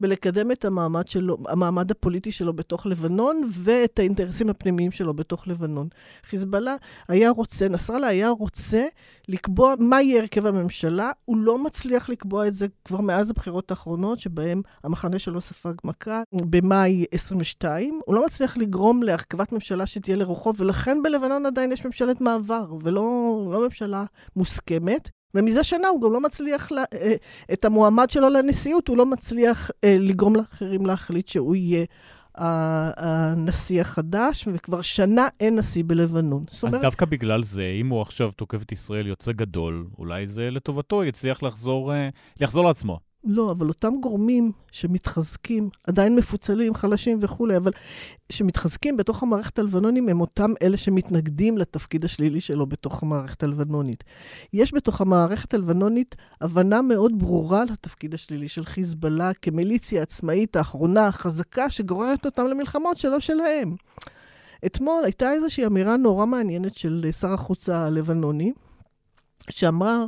בלקדם 0.00 0.50
את 0.50 0.64
המעמד 0.64 1.08
שלו, 1.08 1.38
המעמד 1.48 1.90
הפוליטי 1.90 2.32
שלו 2.32 2.52
בתוך 2.52 2.86
לבנון 2.86 3.48
ואת 3.52 3.98
האינטרסים 3.98 4.50
הפנימיים 4.50 4.90
שלו 4.90 5.14
בתוך 5.14 5.48
לבנון. 5.48 5.88
חיזבאללה 6.24 6.76
היה 7.08 7.30
רוצה, 7.30 7.68
נסראללה 7.68 8.06
היה 8.06 8.28
רוצה 8.28 8.86
לקבוע 9.28 9.74
מה 9.78 10.02
יהיה 10.02 10.20
הרכב 10.20 10.46
הממשלה, 10.46 11.10
הוא 11.24 11.36
לא 11.36 11.64
מצליח 11.64 12.08
לקבוע 12.08 12.46
את 12.46 12.54
זה 12.54 12.66
כבר 12.84 13.00
מאז 13.00 13.30
הבחירות 13.30 13.70
האחרונות, 13.70 14.20
שבהן 14.20 14.62
המחנה 14.84 15.18
שלו 15.18 15.40
ספג 15.40 15.74
מכה 15.84 16.22
במאי 16.32 17.04
22. 17.10 18.00
הוא 18.04 18.14
לא 18.14 18.26
מצליח 18.26 18.56
לגרום 18.56 19.02
להרכבת 19.02 19.52
ממשלה 19.52 19.86
שתהיה 19.86 20.16
לרוחו, 20.16 20.52
ולכן 20.56 21.02
בלבנון 21.02 21.46
עדיין 21.46 21.72
יש 21.72 21.86
ממשלת 21.86 22.20
מעבר, 22.20 22.74
ולא 22.82 23.02
לא 23.52 23.64
ממשלה 23.64 24.04
מוסכמת. 24.36 25.15
ומזה 25.34 25.64
שנה 25.64 25.88
הוא 25.88 26.02
גם 26.02 26.12
לא 26.12 26.20
מצליח, 26.20 26.72
לה, 26.72 26.84
אה, 26.92 27.14
את 27.52 27.64
המועמד 27.64 28.10
שלו 28.10 28.30
לנשיאות, 28.30 28.88
הוא 28.88 28.96
לא 28.96 29.06
מצליח 29.06 29.70
אה, 29.84 29.96
לגרום 30.00 30.36
לאחרים 30.36 30.86
להחליט 30.86 31.28
שהוא 31.28 31.56
יהיה 31.56 31.84
הנשיא 32.36 33.80
החדש, 33.80 34.48
וכבר 34.52 34.82
שנה 34.82 35.28
אין 35.40 35.58
נשיא 35.58 35.82
בלבנון. 35.86 36.44
אז 36.52 36.64
אומרת... 36.64 36.80
דווקא 36.80 37.06
בגלל 37.06 37.42
זה, 37.42 37.76
אם 37.80 37.88
הוא 37.88 38.02
עכשיו 38.02 38.30
תוקף 38.32 38.62
את 38.62 38.72
ישראל 38.72 39.06
יוצא 39.06 39.32
גדול, 39.32 39.86
אולי 39.98 40.26
זה 40.26 40.50
לטובתו, 40.50 41.04
יצליח 41.04 41.42
לחזור, 41.42 41.94
אה, 41.94 42.08
לחזור 42.40 42.64
לעצמו. 42.64 42.98
לא, 43.26 43.50
אבל 43.50 43.68
אותם 43.68 43.94
גורמים 44.00 44.52
שמתחזקים, 44.72 45.70
עדיין 45.86 46.16
מפוצלים, 46.16 46.74
חלשים 46.74 47.18
וכולי, 47.20 47.56
אבל 47.56 47.70
שמתחזקים 48.32 48.96
בתוך 48.96 49.22
המערכת 49.22 49.58
הלבנונים, 49.58 50.08
הם 50.08 50.20
אותם 50.20 50.52
אלה 50.62 50.76
שמתנגדים 50.76 51.58
לתפקיד 51.58 52.04
השלילי 52.04 52.40
שלו 52.40 52.66
בתוך 52.66 53.02
המערכת 53.02 53.42
הלבנונית. 53.42 54.04
יש 54.52 54.74
בתוך 54.74 55.00
המערכת 55.00 55.54
הלבנונית 55.54 56.16
הבנה 56.40 56.82
מאוד 56.82 57.18
ברורה 57.18 57.64
לתפקיד 57.64 58.14
השלילי 58.14 58.48
של 58.48 58.64
חיזבאללה 58.64 59.34
כמיליציה 59.42 60.02
עצמאית 60.02 60.56
האחרונה, 60.56 61.06
החזקה, 61.06 61.70
שגוררת 61.70 62.26
אותם 62.26 62.46
למלחמות 62.46 62.98
שלא 62.98 63.20
שלהם. 63.20 63.76
אתמול 64.66 65.04
הייתה 65.04 65.32
איזושהי 65.32 65.66
אמירה 65.66 65.96
נורא 65.96 66.26
מעניינת 66.26 66.76
של 66.76 67.06
שר 67.20 67.32
החוץ 67.32 67.68
הלבנוני, 67.68 68.52
שאמר, 69.50 70.06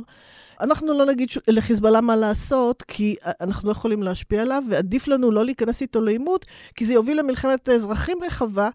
אנחנו 0.61 0.97
לא 0.97 1.05
נגיד 1.05 1.29
לחיזבאללה 1.47 2.01
מה 2.01 2.15
לעשות, 2.15 2.83
כי 2.87 3.15
אנחנו 3.41 3.67
לא 3.67 3.71
יכולים 3.71 4.03
להשפיע 4.03 4.41
עליו, 4.41 4.63
ועדיף 4.69 5.07
לנו 5.07 5.31
לא 5.31 5.45
להיכנס 5.45 5.81
איתו 5.81 6.01
לעימות, 6.01 6.45
כי 6.75 6.85
זה 6.85 6.93
יוביל 6.93 7.19
למלחמת 7.19 7.69
אזרחים 7.69 8.17
רחבה, 8.25 8.69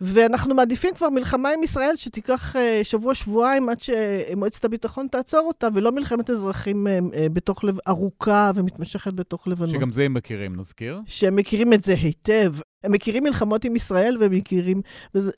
ואנחנו 0.00 0.54
מעדיפים 0.54 0.94
כבר 0.94 1.08
מלחמה 1.08 1.48
עם 1.50 1.62
ישראל 1.62 1.96
שתיקח 1.96 2.56
אה, 2.56 2.80
שבוע-שבועיים 2.82 3.68
עד 3.68 3.78
שמועצת 3.80 4.64
הביטחון 4.64 5.06
תעצור 5.10 5.40
אותה, 5.40 5.68
ולא 5.74 5.92
מלחמת 5.92 6.30
אזרחים 6.30 6.86
אה, 6.86 6.98
אה, 7.14 7.26
בתוך 7.32 7.64
לב... 7.64 7.78
ארוכה 7.88 8.50
ומתמשכת 8.54 9.12
בתוך 9.14 9.48
לבנון. 9.48 9.70
שגם 9.70 9.92
זה 9.92 10.02
הם 10.02 10.14
מכירים, 10.14 10.56
נזכיר. 10.56 11.00
שהם 11.06 11.36
מכירים 11.36 11.72
את 11.72 11.84
זה 11.84 11.94
היטב. 11.94 12.54
הם 12.84 12.92
מכירים 12.92 13.24
מלחמות 13.24 13.64
עם 13.64 13.76
ישראל, 13.76 14.16
והם 14.20 14.32
מכירים, 14.32 14.82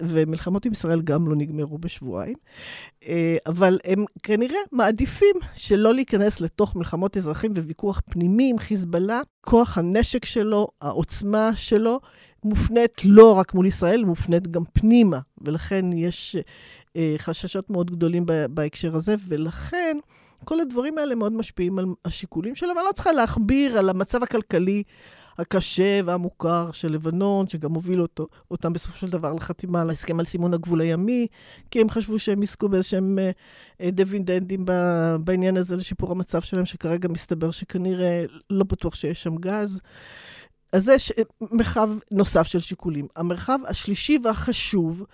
ומלחמות 0.02 0.64
עם 0.64 0.72
ישראל 0.72 1.02
גם 1.02 1.28
לא 1.28 1.36
נגמרו 1.36 1.78
בשבועיים. 1.78 2.36
אבל 3.46 3.78
הם 3.84 4.04
כנראה 4.22 4.58
מעדיפים 4.72 5.36
שלא 5.54 5.94
להיכנס 5.94 6.40
לתוך 6.40 6.76
מלחמות 6.76 7.16
אזרחים 7.16 7.52
וויכוח 7.52 8.00
פנימי 8.10 8.50
עם 8.50 8.58
חיזבאללה. 8.58 9.20
כוח 9.40 9.78
הנשק 9.78 10.24
שלו, 10.24 10.68
העוצמה 10.80 11.50
שלו, 11.54 12.00
מופנית 12.44 13.04
לא 13.04 13.32
רק 13.32 13.54
מול 13.54 13.66
ישראל, 13.66 14.04
מופנית 14.04 14.48
גם 14.48 14.62
פנימה, 14.72 15.18
ולכן 15.40 15.92
יש 15.92 16.36
אה, 16.96 17.14
חששות 17.18 17.70
מאוד 17.70 17.90
גדולים 17.90 18.26
בהקשר 18.50 18.96
הזה, 18.96 19.14
ולכן 19.28 19.96
כל 20.44 20.60
הדברים 20.60 20.98
האלה 20.98 21.14
מאוד 21.14 21.32
משפיעים 21.32 21.78
על 21.78 21.86
השיקולים 22.04 22.54
שלו, 22.54 22.68
ואני 22.68 22.86
לא 22.86 22.92
צריכה 22.92 23.12
להכביר 23.12 23.78
על 23.78 23.88
המצב 23.88 24.22
הכלכלי 24.22 24.82
הקשה 25.40 26.00
והמוכר 26.04 26.72
של 26.72 26.92
לבנון, 26.92 27.48
שגם 27.48 27.74
הוביל 27.74 28.02
אותו, 28.02 28.26
אותם 28.50 28.72
בסופו 28.72 28.98
של 28.98 29.10
דבר 29.10 29.32
לחתימה 29.32 29.80
על 29.80 29.88
ההסכם 29.88 30.18
על 30.20 30.24
סימון 30.24 30.54
הגבול 30.54 30.80
הימי, 30.80 31.26
כי 31.70 31.80
הם 31.80 31.90
חשבו 31.90 32.18
שהם 32.18 32.42
יזכו 32.42 32.68
באיזשהם 32.68 33.18
אה, 33.18 33.30
אה, 33.80 33.90
דיווידנדים 33.90 34.64
בעניין 35.20 35.56
הזה 35.56 35.76
לשיפור 35.76 36.12
המצב 36.12 36.40
שלהם, 36.40 36.66
שכרגע 36.66 37.08
מסתבר 37.08 37.50
שכנראה 37.50 38.24
לא 38.50 38.64
בטוח 38.64 38.94
שיש 38.94 39.22
שם 39.22 39.36
גז. 39.36 39.80
אז 40.72 40.88
יש 40.88 41.12
מרחב 41.52 41.90
נוסף 42.10 42.46
של 42.46 42.60
שיקולים. 42.60 43.06
המרחב 43.16 43.58
השלישי 43.66 44.18
והחשוב 44.24 45.04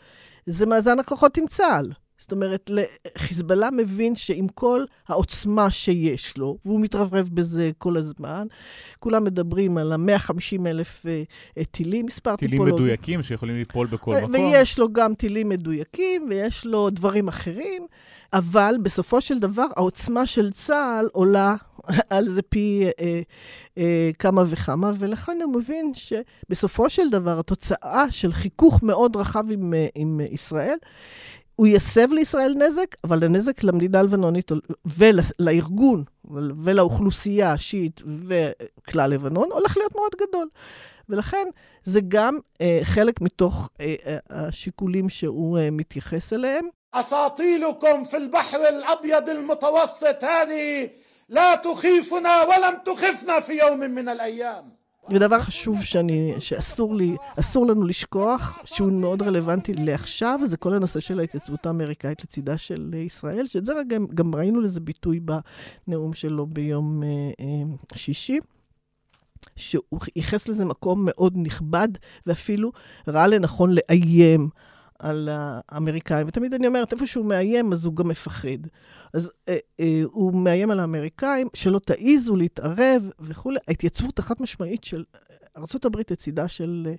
זה 0.46 0.66
מאזן 0.66 0.98
הכוחות 0.98 1.36
עם 1.36 1.46
צה"ל. 1.46 1.92
זאת 2.26 2.32
אומרת, 2.32 2.70
חיזבאללה 3.18 3.70
מבין 3.70 4.16
שעם 4.16 4.48
כל 4.48 4.84
העוצמה 5.08 5.70
שיש 5.70 6.38
לו, 6.38 6.58
והוא 6.64 6.80
מתרברב 6.80 7.30
בזה 7.32 7.70
כל 7.78 7.96
הזמן, 7.96 8.46
כולם 8.98 9.24
מדברים 9.24 9.78
על 9.78 9.92
ה-150 9.92 10.66
אלף 10.66 11.06
uh, 11.06 11.64
טילים, 11.70 12.06
מספר 12.06 12.36
טילים 12.36 12.50
טיפולוגי. 12.50 12.76
טילים 12.76 12.90
מדויקים 12.90 13.22
שיכולים 13.22 13.56
ליפול 13.56 13.86
בכל 13.86 14.16
מקום. 14.16 14.30
ויש 14.34 14.78
לו 14.78 14.92
גם 14.92 15.14
טילים 15.14 15.48
מדויקים, 15.48 16.26
ויש 16.30 16.66
לו 16.66 16.90
דברים 16.90 17.28
אחרים, 17.28 17.86
אבל 18.32 18.74
בסופו 18.82 19.20
של 19.20 19.38
דבר 19.38 19.66
העוצמה 19.76 20.26
של 20.26 20.52
צה"ל 20.52 21.08
עולה 21.12 21.54
על 22.10 22.28
זה 22.28 22.42
פי 22.42 22.84
אה, 23.00 23.20
אה, 23.78 24.10
כמה 24.18 24.42
וכמה, 24.46 24.92
ולכן 24.98 25.38
הוא 25.42 25.54
מבין 25.54 25.92
שבסופו 25.94 26.90
של 26.90 27.10
דבר 27.10 27.38
התוצאה 27.38 28.10
של 28.10 28.32
חיכוך 28.32 28.82
מאוד 28.82 29.16
רחב 29.16 29.44
עם, 29.50 29.74
אה, 29.74 29.86
עם 29.94 30.20
ישראל, 30.30 30.76
הוא 31.56 31.66
יסב 31.66 32.12
לישראל 32.12 32.54
נזק, 32.54 32.96
אבל 33.04 33.24
הנזק 33.24 33.64
למדינה 33.64 34.00
הלבנונית 34.00 34.50
ולארגון 34.86 36.04
ולאוכלוסייה 36.64 37.52
השיעית 37.52 38.02
וכלל 38.06 39.10
לבנון 39.10 39.52
הולך 39.52 39.76
להיות 39.76 39.94
מאוד 39.94 40.12
גדול. 40.20 40.48
ולכן 41.08 41.48
זה 41.84 42.00
גם 42.08 42.38
אה, 42.60 42.80
חלק 42.82 43.20
מתוך 43.20 43.70
אה, 43.80 43.94
אה, 44.06 44.18
השיקולים 44.30 45.08
שהוא 45.08 45.58
אה, 45.58 45.70
מתייחס 45.70 46.32
אליהם. 46.32 46.68
أساطيلكم 46.94 48.04
في 48.04 48.16
البحر 48.16 48.58
الأبيض 48.68 49.28
المتوسط 49.28 50.24
هذه 50.24 50.90
لا 51.28 51.54
تخيفنا 51.54 52.42
ولم 52.42 52.78
تخفنا 52.84 53.40
في 53.40 53.52
يوم 53.52 53.78
من 53.80 54.08
الأيام 54.08 54.75
ודבר 55.10 55.38
חשוב 55.40 55.82
שאני, 55.82 56.34
שאסור 56.38 56.94
לי, 56.94 57.16
אסור 57.40 57.66
לנו 57.66 57.84
לשכוח, 57.84 58.62
שהוא 58.64 58.92
מאוד 58.92 59.22
רלוונטי 59.22 59.74
לעכשיו, 59.74 60.40
זה 60.44 60.56
כל 60.56 60.74
הנושא 60.74 61.00
של 61.00 61.20
ההתייצבות 61.20 61.66
האמריקאית 61.66 62.24
לצידה 62.24 62.58
של 62.58 62.94
ישראל, 62.94 63.46
שאת 63.46 63.66
זה 63.66 63.72
גם, 63.88 64.06
גם 64.14 64.34
ראינו 64.34 64.60
לזה 64.60 64.80
ביטוי 64.80 65.20
בנאום 65.20 66.14
שלו 66.14 66.46
ביום 66.46 67.02
אה, 67.02 67.08
אה, 67.40 67.96
שישי. 67.96 68.38
שהוא 69.56 70.00
ייחס 70.16 70.48
לזה 70.48 70.64
מקום 70.64 71.02
מאוד 71.04 71.34
נכבד, 71.36 71.88
ואפילו 72.26 72.72
ראה 73.08 73.26
לנכון 73.26 73.74
לאיים 73.74 74.48
על 74.98 75.28
האמריקאים. 75.32 76.26
ותמיד 76.26 76.54
אני 76.54 76.66
אומרת, 76.66 76.92
איפה 76.92 77.06
שהוא 77.06 77.26
מאיים, 77.26 77.72
אז 77.72 77.84
הוא 77.84 77.94
גם 77.96 78.08
מפחד. 78.08 78.66
אז 79.14 79.30
אה, 79.48 79.56
אה, 79.80 80.02
הוא 80.04 80.34
מאיים 80.34 80.70
על 80.70 80.80
האמריקאים, 80.80 81.48
שלא 81.54 81.78
תעיזו 81.78 82.36
להתערב 82.36 83.10
וכולי. 83.20 83.58
ההתייצבות 83.68 84.18
החד 84.18 84.34
משמעית 84.40 84.84
של 84.84 85.04
ארה"ב 85.56 85.96
לצידה 86.10 86.48
של 86.48 86.86
אה, 86.90 86.94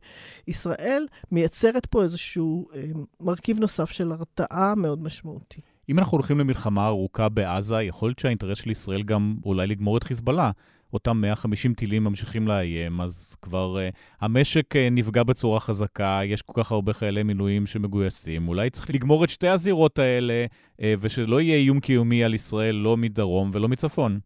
ישראל 0.48 1.08
מייצרת 1.32 1.86
פה 1.86 2.04
איזשהו 2.04 2.68
אה, 2.76 2.84
מרכיב 3.20 3.60
נוסף 3.60 3.91
של 3.91 4.12
הרתעה 4.12 4.76
מאוד 4.76 5.04
משמעותי. 5.04 5.62
אם 5.89 6.00
אנחנו 6.00 6.18
הולכים 6.18 6.39
למלחמה 6.39 6.88
ארוכה 6.88 7.30
בעזה, 7.30 7.82
יכול 7.82 8.10
להיות 8.10 8.20
שהאינטרס 8.20 8.58
של 8.58 8.70
ישראל 8.70 9.04
גם 9.04 9.36
אולי 9.45 9.68
לגמור 9.68 9.98
את 9.98 10.04
חיזבאללה. 10.04 10.52
אותם 10.94 11.22
150 11.22 11.74
טילים 11.74 12.04
ממשיכים 12.04 12.48
לאיים, 12.48 13.02
אז 13.02 13.36
כבר 13.42 13.78
uh, 13.78 13.96
המשק 14.22 14.76
uh, 14.76 14.80
נפגע 14.92 15.24
בצורה 15.24 15.60
חזקה, 15.60 16.20
יש 16.24 16.42
כל 16.42 16.64
כך 16.64 16.72
הרבה 16.72 16.94
חיילי 16.94 17.24
מילואים 17.24 17.68
שמגויסים. 17.68 18.48
אולי 18.48 18.70
צריך 18.70 18.90
לגמור 18.90 19.24
את 19.24 19.30
שתי 19.30 19.48
הזירות 19.48 20.00
האלה, 20.00 20.46
uh, 20.72 20.84
ושלא 21.00 21.42
יהיה 21.42 21.58
איום 21.58 21.80
קיומי 21.80 22.24
על 22.24 22.34
ישראל 22.34 22.76
לא 22.76 22.98
מדרום 22.98 23.50
ולא 23.54 23.68
מצפון. 23.68 24.20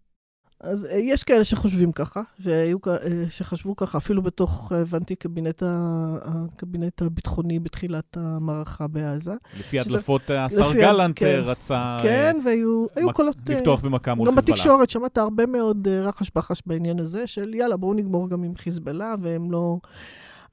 אז 0.63 0.85
אה, 0.85 0.97
יש 0.97 1.23
כאלה 1.23 1.43
שחושבים 1.43 1.91
ככה, 1.91 2.21
והיו 2.39 2.77
אה, 2.87 3.29
שחשבו 3.29 3.75
ככה, 3.75 3.97
אפילו 3.97 4.21
בתוך, 4.21 4.71
אה, 4.75 4.81
הבנתי, 4.81 5.15
קבינט, 5.15 5.63
הקבינט 6.21 7.01
הביטחוני 7.01 7.59
בתחילת 7.59 8.17
המערכה 8.17 8.87
בעזה. 8.87 9.33
לפי 9.59 9.79
הדלפות, 9.79 10.29
השר 10.29 10.73
גלנט 10.73 11.19
כן, 11.19 11.39
רצה... 11.43 11.97
כן, 12.01 12.37
והיו 12.45 12.85
מק... 13.07 13.15
קולות... 13.15 13.35
לפתוח 13.49 13.81
במכה 13.81 14.15
מול 14.15 14.27
חיזבאללה. 14.27 14.47
גם 14.47 14.55
בתקשורת 14.55 14.89
שמעת 14.89 15.17
הרבה 15.17 15.45
מאוד 15.45 15.87
רחש 15.87 16.31
בחש 16.35 16.61
בעניין 16.65 16.99
הזה, 16.99 17.27
של 17.27 17.53
יאללה, 17.53 17.77
בואו 17.77 17.93
נגמור 17.93 18.29
גם 18.29 18.43
עם 18.43 18.55
חיזבאללה, 18.55 19.15
והם 19.21 19.51
לא... 19.51 19.77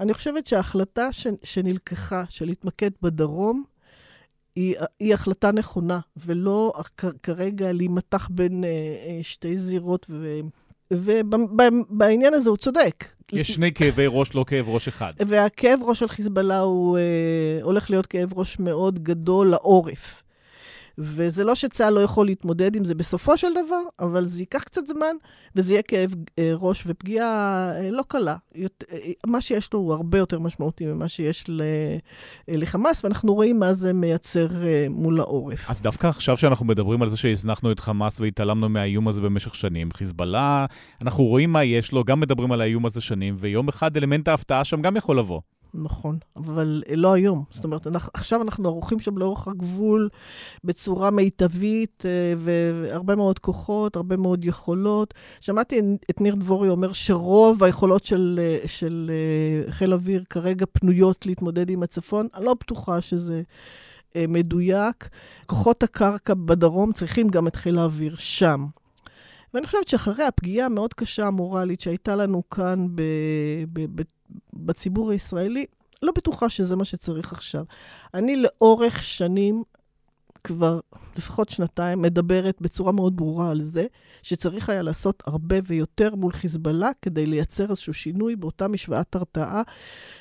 אני 0.00 0.14
חושבת 0.14 0.46
שההחלטה 0.46 1.12
ש... 1.12 1.26
שנלקחה, 1.42 2.24
של 2.28 2.46
להתמקד 2.46 2.90
בדרום, 3.02 3.64
היא, 4.58 4.74
היא 5.00 5.14
החלטה 5.14 5.52
נכונה, 5.52 6.00
ולא 6.16 6.72
כרגע 7.22 7.72
להימתח 7.72 8.28
בין 8.32 8.64
אה, 8.64 8.68
אה, 8.68 9.18
שתי 9.22 9.58
זירות, 9.58 10.06
ו... 10.10 10.40
ובעניין 10.90 12.34
הזה 12.34 12.50
הוא 12.50 12.56
צודק. 12.56 13.04
יש 13.32 13.48
שני 13.54 13.72
כאבי 13.72 14.04
ראש, 14.08 14.34
לא 14.34 14.44
כאב 14.48 14.68
ראש 14.68 14.88
אחד. 14.88 15.12
והכאב 15.26 15.80
ראש 15.82 15.98
של 15.98 16.08
חיזבאללה 16.08 16.58
הוא 16.58 16.98
אה, 16.98 17.02
הולך 17.62 17.90
להיות 17.90 18.06
כאב 18.06 18.38
ראש 18.38 18.58
מאוד 18.58 19.02
גדול 19.02 19.46
לעורף. 19.46 20.22
וזה 20.98 21.44
לא 21.44 21.54
שצה"ל 21.54 21.92
לא 21.92 22.00
יכול 22.00 22.26
להתמודד 22.26 22.76
עם 22.76 22.84
זה 22.84 22.94
בסופו 22.94 23.36
של 23.36 23.48
דבר, 23.50 23.82
אבל 24.00 24.24
זה 24.24 24.40
ייקח 24.40 24.62
קצת 24.62 24.86
זמן, 24.86 25.16
וזה 25.56 25.72
יהיה 25.72 25.82
כאב 25.82 26.14
אה, 26.38 26.52
ראש 26.54 26.84
ופגיעה 26.86 27.70
אה, 27.76 27.90
לא 27.90 28.02
קלה. 28.08 28.36
אה, 28.56 28.66
מה 29.26 29.40
שיש 29.40 29.72
לו 29.72 29.78
הוא 29.78 29.92
הרבה 29.92 30.18
יותר 30.18 30.38
משמעותי 30.38 30.86
ממה 30.86 31.08
שיש 31.08 31.44
לחמאס, 32.48 33.04
ואנחנו 33.04 33.34
רואים 33.34 33.58
מה 33.58 33.72
זה 33.72 33.92
מייצר 33.92 34.48
מול 34.90 35.20
העורף. 35.20 35.70
אז 35.70 35.82
דווקא 35.82 36.06
עכשיו 36.06 36.36
שאנחנו 36.36 36.66
מדברים 36.66 37.02
על 37.02 37.08
זה 37.08 37.16
שהזנחנו 37.16 37.72
את 37.72 37.80
חמאס 37.80 38.20
והתעלמנו 38.20 38.68
מהאיום 38.68 39.08
הזה 39.08 39.20
במשך 39.20 39.54
שנים, 39.54 39.88
חיזבאללה, 39.94 40.66
אנחנו 41.02 41.24
רואים 41.24 41.52
מה 41.52 41.64
יש 41.64 41.92
לו, 41.92 42.04
גם 42.04 42.20
מדברים 42.20 42.52
על 42.52 42.60
האיום 42.60 42.86
הזה 42.86 43.00
שנים, 43.00 43.34
ויום 43.38 43.68
אחד 43.68 43.96
אלמנט 43.96 44.28
ההפתעה 44.28 44.64
שם 44.64 44.82
גם 44.82 44.96
יכול 44.96 45.18
לבוא. 45.18 45.40
נכון, 45.74 46.18
אבל 46.36 46.82
לא 46.96 47.12
היום. 47.12 47.44
זאת 47.50 47.64
אומרת, 47.64 47.86
אנחנו, 47.86 48.10
עכשיו 48.14 48.42
אנחנו 48.42 48.68
ערוכים 48.68 49.00
שם 49.00 49.18
לאורך 49.18 49.48
הגבול 49.48 50.08
בצורה 50.64 51.10
מיטבית, 51.10 52.04
אה, 52.06 52.34
והרבה 52.36 53.16
מאוד 53.16 53.38
כוחות, 53.38 53.96
הרבה 53.96 54.16
מאוד 54.16 54.44
יכולות. 54.44 55.14
שמעתי 55.40 55.80
את 56.10 56.20
ניר 56.20 56.34
דבורי 56.34 56.68
אומר 56.68 56.92
שרוב 56.92 57.64
היכולות 57.64 58.04
של, 58.04 58.40
אה, 58.42 58.68
של 58.68 59.10
אה, 59.10 59.72
חיל 59.72 59.92
אוויר 59.92 60.24
כרגע 60.30 60.66
פנויות 60.72 61.26
להתמודד 61.26 61.70
עם 61.70 61.82
הצפון. 61.82 62.28
אני 62.34 62.44
לא 62.44 62.54
בטוחה 62.54 63.00
שזה... 63.00 63.42
מדויק. 64.28 65.08
כוחות 65.46 65.82
הקרקע 65.82 66.34
בדרום 66.34 66.92
צריכים 66.92 67.28
גם 67.28 67.46
את 67.46 67.56
חיל 67.56 67.78
האוויר 67.78 68.16
שם. 68.16 68.66
ואני 69.54 69.66
חושבת 69.66 69.88
שאחרי 69.88 70.24
הפגיעה 70.24 70.66
המאוד 70.66 70.94
קשה 70.94 71.26
המורלית 71.26 71.80
שהייתה 71.80 72.16
לנו 72.16 72.42
כאן 72.50 72.86
ב, 72.94 73.02
ב, 73.72 73.86
ב, 73.94 74.02
בציבור 74.52 75.10
הישראלי, 75.10 75.66
לא 76.02 76.12
בטוחה 76.16 76.48
שזה 76.48 76.76
מה 76.76 76.84
שצריך 76.84 77.32
עכשיו. 77.32 77.64
אני 78.14 78.36
לאורך 78.36 79.04
שנים 79.04 79.62
כבר 80.44 80.80
לפחות 81.16 81.48
שנתיים 81.48 82.02
מדברת 82.02 82.56
בצורה 82.60 82.92
מאוד 82.92 83.16
ברורה 83.16 83.50
על 83.50 83.62
זה 83.62 83.86
שצריך 84.22 84.68
היה 84.68 84.82
לעשות 84.82 85.22
הרבה 85.26 85.56
ויותר 85.66 86.14
מול 86.14 86.32
חיזבאללה 86.32 86.90
כדי 87.02 87.26
לייצר 87.26 87.70
איזשהו 87.70 87.94
שינוי 87.94 88.36
באותה 88.36 88.68
משוואת 88.68 89.16
הרתעה 89.16 89.62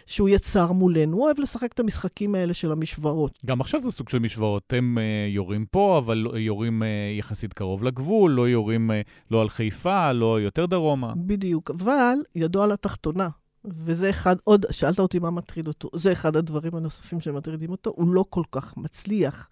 שהוא 0.05 0.29
יצר 0.29 0.71
מולנו. 0.71 1.17
הוא 1.17 1.25
אוהב 1.25 1.39
לשחק 1.39 1.73
את 1.73 1.79
המשחקים 1.79 2.35
האלה 2.35 2.53
של 2.53 2.71
המשוואות. 2.71 3.39
גם 3.45 3.61
עכשיו 3.61 3.79
זה 3.79 3.91
סוג 3.91 4.09
של 4.09 4.19
משוואות. 4.19 4.73
הם 4.73 4.97
uh, 4.97 5.35
יורים 5.35 5.65
פה, 5.65 5.97
אבל 5.97 6.27
יורים 6.35 6.81
uh, 6.81 6.85
יחסית 7.19 7.53
קרוב 7.53 7.83
לגבול, 7.83 8.31
לא 8.31 8.49
יורים 8.49 8.91
uh, 8.91 8.93
לא 9.31 9.41
על 9.41 9.49
חיפה, 9.49 10.11
לא 10.11 10.41
יותר 10.41 10.65
דרומה. 10.65 11.13
בדיוק, 11.15 11.71
אבל 11.71 12.15
ידוע 12.35 12.63
על 12.63 12.71
התחתונה. 12.71 13.29
וזה 13.77 14.09
אחד, 14.09 14.35
עוד, 14.43 14.65
שאלת 14.71 14.99
אותי 14.99 15.19
מה 15.19 15.31
מטריד 15.31 15.67
אותו, 15.67 15.89
זה 15.93 16.11
אחד 16.11 16.35
הדברים 16.35 16.75
הנוספים 16.75 17.21
שמטרידים 17.21 17.71
אותו, 17.71 17.93
הוא 17.95 18.07
לא 18.07 18.25
כל 18.29 18.43
כך 18.51 18.77
מצליח. 18.77 19.49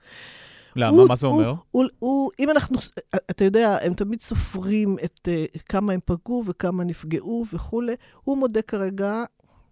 למה? 0.76 0.97
הוא, 0.97 1.07
מה 1.07 1.16
זה 1.16 1.28
אומר? 1.28 1.49
הוא, 1.49 1.57
הוא, 1.72 1.86
הוא, 1.99 2.32
אם 2.39 2.49
אנחנו, 2.49 2.78
אתה 3.16 3.43
יודע, 3.43 3.78
הם 3.82 3.93
תמיד 3.93 4.22
סופרים 4.22 4.97
את 5.03 5.20
uh, 5.28 5.59
כמה 5.70 5.93
הם 5.93 5.99
פגעו 6.05 6.43
וכמה 6.45 6.84
נפגעו 6.84 7.45
וכולי. 7.53 7.95
הוא 8.24 8.38
מודה 8.38 8.61
כרגע 8.61 9.24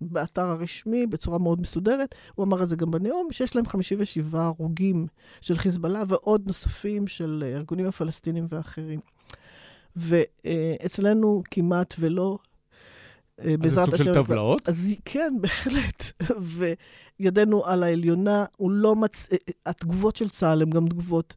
באתר 0.01 0.45
הרשמי 0.45 1.07
בצורה 1.07 1.37
מאוד 1.37 1.61
מסודרת, 1.61 2.15
הוא 2.35 2.45
אמר 2.45 2.63
את 2.63 2.69
זה 2.69 2.75
גם 2.75 2.91
בנאום, 2.91 3.27
שיש 3.31 3.55
להם 3.55 3.65
57 3.65 4.43
הרוגים 4.43 5.07
של 5.41 5.57
חיזבאללה 5.57 6.03
ועוד 6.07 6.47
נוספים 6.47 7.07
של 7.07 7.43
הארגונים 7.45 7.85
הפלסטינים 7.85 8.45
ואחרים. 8.49 8.99
ואצלנו 9.95 11.43
כמעט 11.51 11.95
ולא 11.99 12.37
אה, 13.39 13.55
אז 13.63 13.71
זה 13.71 13.81
סוג 13.85 13.95
של 13.95 14.13
טבלאות? 14.13 14.69
אז 14.69 14.95
כן, 15.05 15.33
בהחלט. 15.41 16.03
וידנו 17.19 17.65
על 17.65 17.83
העליונה, 17.83 18.45
הוא 18.57 18.71
לא 18.71 18.95
מצ... 18.95 19.27
אה, 19.31 19.37
אה, 19.47 19.53
התגובות 19.65 20.15
של 20.15 20.29
צה"ל 20.29 20.61
הן 20.61 20.69
גם 20.69 20.87
תגובות 20.87 21.35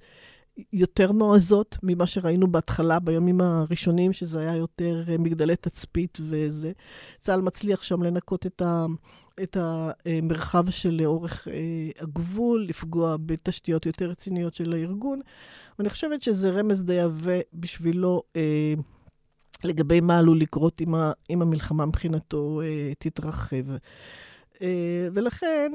יותר 0.73 1.13
נועזות 1.13 1.77
ממה 1.83 2.07
שראינו 2.07 2.53
בהתחלה, 2.53 2.99
בימים 2.99 3.41
הראשונים, 3.41 4.13
שזה 4.13 4.41
היה 4.41 4.57
יותר 4.57 5.05
מגדלי 5.19 5.57
תצפית 5.57 6.19
וזה. 6.21 6.73
צה"ל 7.21 7.41
מצליח 7.41 7.83
שם 7.83 8.03
לנקות 8.03 8.47
את, 8.47 8.63
ה... 8.63 8.87
את 9.43 9.57
המרחב 9.61 10.71
שלאורך 10.71 11.49
הגבול, 12.01 12.67
לפגוע 12.69 13.17
בתשתיות 13.27 13.87
יותר 13.87 14.11
רציניות 14.11 14.55
של 14.55 14.73
הארגון. 14.73 15.21
ואני 15.79 15.91
חושבת 15.91 16.23
שזה 16.23 16.51
רמז 16.51 16.83
די 16.83 17.01
עבה 17.01 17.41
בשבילו. 17.55 18.23
לגבי 19.65 20.01
מה 20.01 20.19
עלול 20.19 20.41
לקרות 20.41 20.81
אם, 20.81 20.95
ה, 20.95 21.13
אם 21.31 21.43
המלחמה 21.43 21.87
מבחינתו 21.87 22.61
אה, 22.65 22.93
תתרחב. 22.99 23.71
אה, 24.63 25.09
ולכן, 25.13 25.73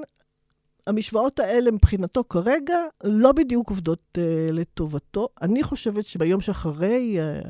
המשוואות 0.87 1.39
האלה 1.39 1.71
מבחינתו 1.71 2.23
כרגע 2.29 2.77
לא 3.03 3.31
בדיוק 3.31 3.69
עובדות 3.69 4.17
אה, 4.17 4.49
לטובתו. 4.51 5.27
אני 5.41 5.63
חושבת 5.63 6.05
שביום 6.05 6.41
שאחרי 6.41 7.19
אה, 7.19 7.41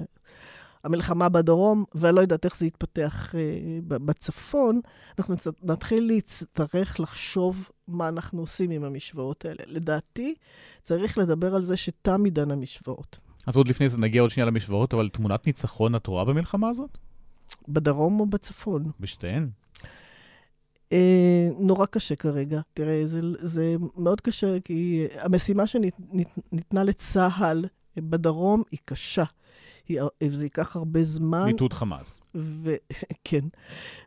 המלחמה 0.84 1.30
בדרום, 1.30 1.84
ואני 1.96 2.16
לא 2.16 2.22
יודעת 2.22 2.46
איך 2.46 2.58
זה 2.58 2.66
יתפתח 2.66 3.36
אה, 3.36 3.40
בצפון, 3.88 4.82
אנחנו 5.20 5.36
נתחיל 5.64 6.08
להצטרך 6.08 7.00
לחשוב 7.00 7.70
מה 7.88 8.08
אנחנו 8.08 8.42
עושים 8.42 8.72
עם 8.72 8.84
המשוואות 8.84 9.46
האלה. 9.46 9.64
לדעתי, 9.68 10.36
צריך 10.84 11.18
לדבר 11.18 11.56
על 11.56 11.62
זה 11.62 11.78
שתם 11.78 12.24
עידן 12.26 12.52
המשוואות. 12.52 13.20
אז 13.48 13.58
עוד 13.58 13.68
לפני 13.68 13.88
זה 13.88 13.98
נגיע 13.98 14.22
עוד 14.22 14.30
שנייה 14.30 14.46
למשוואות, 14.46 14.94
אבל 14.94 15.10
תמונת 15.10 15.48
ניצחון 15.48 15.96
את 15.96 16.08
רואה 16.08 16.26
במלחמה 16.26 16.70
הזאת? 16.70 16.98
בדרום 17.68 18.20
או 18.20 18.26
בצפון? 18.26 18.92
בשתיהן. 19.00 19.50
אה, 20.92 21.50
נורא 21.60 21.86
קשה 21.86 22.16
כרגע. 22.16 22.62
תראה, 22.74 23.02
זה, 23.06 23.22
זה 23.40 23.76
מאוד 23.98 24.22
קשה, 24.22 24.60
כי 24.60 25.06
המשימה 25.20 25.68
שניתנה 25.68 26.84
לצה"ל 26.84 27.66
בדרום 27.98 28.64
היא 28.72 28.80
קשה. 28.86 29.24
היא, 29.88 30.02
זה 30.32 30.46
ייקח 30.46 30.76
הרבה 30.76 31.04
זמן. 31.04 31.46
מיטוט 31.46 31.74
חמאס. 31.74 32.20
ו, 32.36 32.76
כן. 33.24 33.46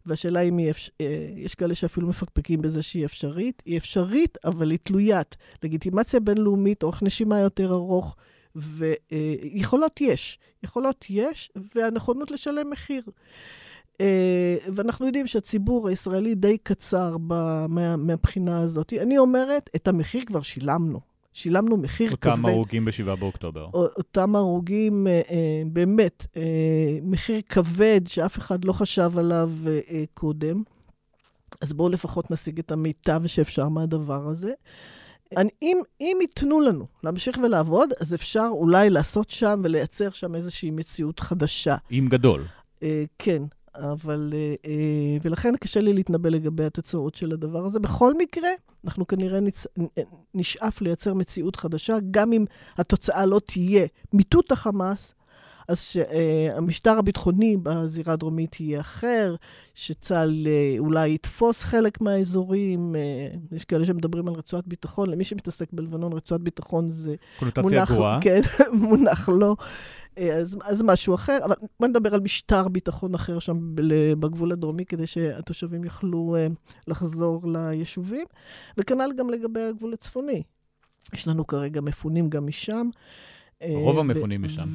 והשאלה 0.06 0.40
אם 0.40 0.58
היא 0.58 0.70
אפשר... 0.70 0.92
אה, 1.00 1.28
יש 1.36 1.54
כאלה 1.54 1.74
שאפילו 1.74 2.08
מפקפקים 2.08 2.62
בזה 2.62 2.82
שהיא 2.82 3.04
אפשרית. 3.04 3.62
היא 3.66 3.78
אפשרית, 3.78 4.38
אבל 4.44 4.70
היא 4.70 4.78
תלוית. 4.82 5.36
לגיטימציה 5.62 6.20
בינלאומית, 6.20 6.82
אורך 6.82 7.02
נשימה 7.02 7.40
יותר 7.40 7.72
ארוך. 7.72 8.16
ויכולות 8.56 10.00
יש, 10.00 10.38
יכולות 10.62 11.04
יש, 11.10 11.52
והנכונות 11.74 12.30
לשלם 12.30 12.70
מחיר. 12.70 13.02
אה, 14.00 14.56
ואנחנו 14.74 15.06
יודעים 15.06 15.26
שהציבור 15.26 15.88
הישראלי 15.88 16.34
די 16.34 16.58
קצר 16.58 17.16
מה, 17.16 17.66
מהבחינה 17.96 18.60
הזאת. 18.60 18.92
אני 18.92 19.18
אומרת, 19.18 19.70
את 19.76 19.88
המחיר 19.88 20.24
כבר 20.26 20.42
שילמנו. 20.42 21.13
שילמנו 21.34 21.76
מחיר 21.76 22.16
כבד. 22.16 22.30
אותם 22.30 22.46
הרוגים 22.46 22.84
ב-7 22.84 23.16
באוקטובר. 23.16 23.68
אותם 23.74 24.36
הרוגים, 24.36 25.06
אה, 25.06 25.12
אה, 25.30 25.62
באמת, 25.66 26.26
מחיר 27.02 27.40
כבד 27.48 28.00
שאף 28.06 28.38
אחד 28.38 28.64
לא 28.64 28.72
חשב 28.72 29.18
עליו 29.18 29.50
קודם. 30.14 30.62
אז 31.60 31.72
בואו 31.72 31.88
לפחות 31.88 32.30
נשיג 32.30 32.58
את 32.58 32.72
המיטב 32.72 33.22
שאפשר 33.26 33.68
מהדבר 33.68 34.28
הזה. 34.28 34.52
אני, 35.36 35.50
אם, 35.62 35.78
אם 36.00 36.18
ייתנו 36.20 36.60
לנו 36.60 36.86
להמשיך 37.04 37.38
ולעבוד, 37.42 37.90
אז 38.00 38.14
אפשר 38.14 38.48
אולי 38.50 38.90
לעשות 38.90 39.30
שם 39.30 39.60
ולייצר 39.64 40.10
שם 40.10 40.34
איזושהי 40.34 40.70
מציאות 40.70 41.20
חדשה. 41.20 41.76
עם 41.90 42.08
גדול. 42.08 42.44
Uh, 42.80 42.84
כן, 43.18 43.42
אבל... 43.74 44.32
Uh, 44.32 44.66
uh, 44.66 44.68
ולכן 45.22 45.56
קשה 45.56 45.80
לי 45.80 45.92
להתנבא 45.92 46.28
לגבי 46.28 46.64
התוצאות 46.64 47.14
של 47.14 47.32
הדבר 47.32 47.64
הזה. 47.64 47.80
בכל 47.80 48.14
מקרה, 48.18 48.48
אנחנו 48.84 49.06
כנראה 49.06 49.40
נצ... 49.40 49.66
נשאף 50.34 50.80
לייצר 50.80 51.14
מציאות 51.14 51.56
חדשה, 51.56 51.96
גם 52.10 52.32
אם 52.32 52.44
התוצאה 52.78 53.26
לא 53.26 53.40
תהיה 53.46 53.86
מיטוט 54.12 54.52
החמאס, 54.52 55.14
אז 55.68 55.80
שהמשטר 55.80 56.98
הביטחוני 56.98 57.56
בזירה 57.62 58.12
הדרומית 58.12 58.60
יהיה 58.60 58.80
אחר, 58.80 59.34
שצה"ל 59.74 60.46
אה, 60.46 60.78
אולי 60.78 61.14
יתפוס 61.14 61.62
חלק 61.62 62.00
מהאזורים. 62.00 62.96
אה, 62.96 63.36
יש 63.52 63.64
כאלה 63.64 63.84
שמדברים 63.84 64.28
על 64.28 64.34
רצועת 64.34 64.66
ביטחון, 64.68 65.10
למי 65.10 65.24
שמתעסק 65.24 65.72
בלבנון, 65.72 66.12
רצועת 66.12 66.40
ביטחון 66.40 66.90
זה 66.90 67.14
מונח, 67.62 67.92
גרועה. 67.92 68.18
כן, 68.20 68.40
מונח 68.72 69.28
לא. 69.28 69.56
אה, 70.18 70.34
אז, 70.36 70.58
אז 70.64 70.82
משהו 70.82 71.14
אחר, 71.14 71.38
אבל 71.44 71.54
בוא 71.80 71.88
נדבר 71.88 72.14
על 72.14 72.20
משטר 72.20 72.68
ביטחון 72.68 73.14
אחר 73.14 73.38
שם 73.38 73.58
בגבול 74.20 74.52
הדרומי, 74.52 74.84
כדי 74.84 75.06
שהתושבים 75.06 75.84
יוכלו 75.84 76.36
לחזור 76.86 77.40
ליישובים, 77.52 78.26
וכנ"ל 78.76 79.10
גם 79.16 79.30
לגבי 79.30 79.60
הגבול 79.60 79.92
הצפוני. 79.92 80.42
יש 81.12 81.28
לנו 81.28 81.46
כרגע 81.46 81.80
מפונים 81.80 82.30
גם 82.30 82.46
משם. 82.46 82.88
רוב 83.72 83.98
המפונים 83.98 84.42
משם. 84.42 84.68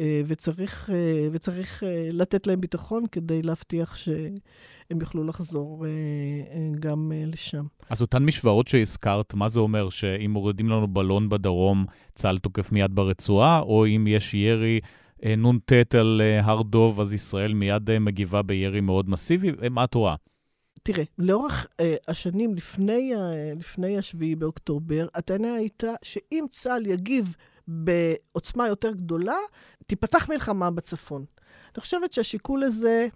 אה, 0.00 0.22
וצריך, 0.26 0.90
אה, 0.90 1.28
וצריך 1.32 1.82
אה, 1.84 2.08
לתת 2.12 2.46
להם 2.46 2.60
ביטחון 2.60 3.04
כדי 3.12 3.42
להבטיח 3.42 3.96
שהם 3.96 5.00
יוכלו 5.00 5.24
לחזור 5.24 5.86
גם 6.80 7.12
לשם. 7.26 7.64
אז 7.90 8.02
אותן 8.02 8.24
משוואות 8.24 8.68
שהזכרת, 8.68 9.34
מה 9.34 9.48
זה 9.48 9.60
אומר? 9.60 9.88
שאם 9.88 10.30
מורידים 10.30 10.68
לנו 10.68 10.88
בלון 10.88 11.28
בדרום, 11.28 11.84
צה"ל 12.14 12.38
תוקף 12.38 12.72
מיד 12.72 12.94
ברצועה, 12.94 13.60
או 13.60 13.86
אם 13.86 14.06
יש 14.06 14.34
ירי 14.34 14.80
נ"ט 15.24 15.94
על 15.94 16.20
הר 16.42 16.62
דוב, 16.62 17.00
אז 17.00 17.14
ישראל 17.14 17.54
מיד 17.54 17.98
מגיבה 17.98 18.42
בירי 18.42 18.80
מאוד 18.80 19.10
מסיבי? 19.10 19.50
מה 19.70 19.84
את 19.84 19.94
רואה? 19.94 20.14
תראה, 20.82 21.04
לאורך 21.18 21.66
uh, 21.66 21.84
השנים 22.08 22.54
לפני, 22.54 23.12
uh, 23.14 23.58
לפני 23.58 23.98
השביעי 23.98 24.36
באוקטובר, 24.36 25.06
הטענה 25.14 25.54
הייתה 25.54 25.92
שאם 26.02 26.44
צה"ל 26.50 26.86
יגיב 26.86 27.36
בעוצמה 27.68 28.68
יותר 28.68 28.92
גדולה, 28.92 29.36
תיפתח 29.86 30.30
מלחמה 30.30 30.70
בצפון. 30.70 31.24
אני 31.74 31.80
חושבת 31.80 32.12
שהשיקול 32.12 32.62
הזה 32.62 33.08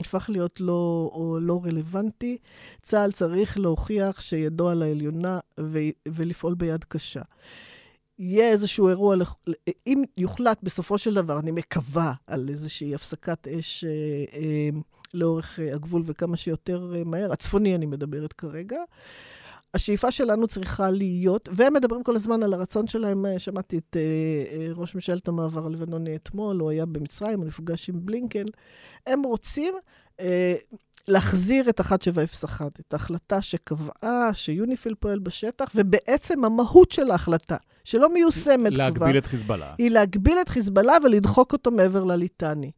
הפך 0.00 0.30
להיות 0.30 0.60
לא, 0.60 1.10
לא 1.40 1.60
רלוונטי. 1.64 2.38
צה"ל 2.82 3.12
צריך 3.12 3.58
להוכיח 3.58 4.20
שידו 4.20 4.68
על 4.68 4.82
העליונה 4.82 5.38
ו, 5.60 5.78
ולפעול 6.08 6.54
ביד 6.54 6.84
קשה. 6.84 7.22
יהיה 8.18 8.50
איזשהו 8.50 8.88
אירוע, 8.88 9.16
אם 9.86 10.02
יוחלט 10.16 10.58
בסופו 10.62 10.98
של 10.98 11.14
דבר, 11.14 11.38
אני 11.38 11.50
מקווה, 11.50 12.12
על 12.26 12.48
איזושהי 12.48 12.94
הפסקת 12.94 13.48
אש 13.48 13.84
אה, 13.84 13.90
אה, 14.38 14.68
לאורך 15.14 15.58
הגבול 15.74 16.02
וכמה 16.04 16.36
שיותר 16.36 16.92
אה, 16.96 17.04
מהר, 17.04 17.32
הצפוני 17.32 17.74
אני 17.74 17.86
מדברת 17.86 18.32
כרגע, 18.32 18.78
השאיפה 19.74 20.10
שלנו 20.10 20.46
צריכה 20.46 20.90
להיות, 20.90 21.48
והם 21.52 21.74
מדברים 21.74 22.02
כל 22.02 22.16
הזמן 22.16 22.42
על 22.42 22.54
הרצון 22.54 22.86
שלהם, 22.86 23.26
אה, 23.26 23.38
שמעתי 23.38 23.78
את 23.78 23.96
uh, 23.96 24.76
uh, 24.76 24.80
ראש 24.80 24.94
ממשלת 24.94 25.28
המעבר 25.28 25.66
הלבנוני 25.66 26.16
אתמול, 26.16 26.60
הוא 26.60 26.70
היה 26.70 26.86
במצרים, 26.86 27.38
הוא 27.38 27.46
נפגש 27.46 27.88
עם 27.88 28.06
בלינקן. 28.06 28.44
הם 29.06 29.22
רוצים 29.22 29.74
uh, 30.16 30.22
להחזיר 31.08 31.68
את 31.68 31.80
1701, 31.80 32.80
את 32.80 32.92
ההחלטה 32.92 33.42
שקבעה 33.42 34.34
שיוניפיל 34.34 34.94
פועל 35.00 35.18
בשטח, 35.18 35.70
ובעצם 35.74 36.44
המהות 36.44 36.92
של 36.92 37.10
ההחלטה, 37.10 37.56
שלא 37.84 38.14
מיושמת 38.14 38.72
להגביל 38.72 38.94
כבר, 38.94 39.06
להגביל 39.06 39.18
את 39.18 39.26
חיזבאללה. 39.26 39.74
היא 39.78 39.90
להגביל 39.90 40.38
את 40.40 40.48
חיזבאללה 40.48 40.96
ולדחוק 41.04 41.52
אותו 41.52 41.70
מעבר 41.70 42.04
לליטני. 42.04 42.70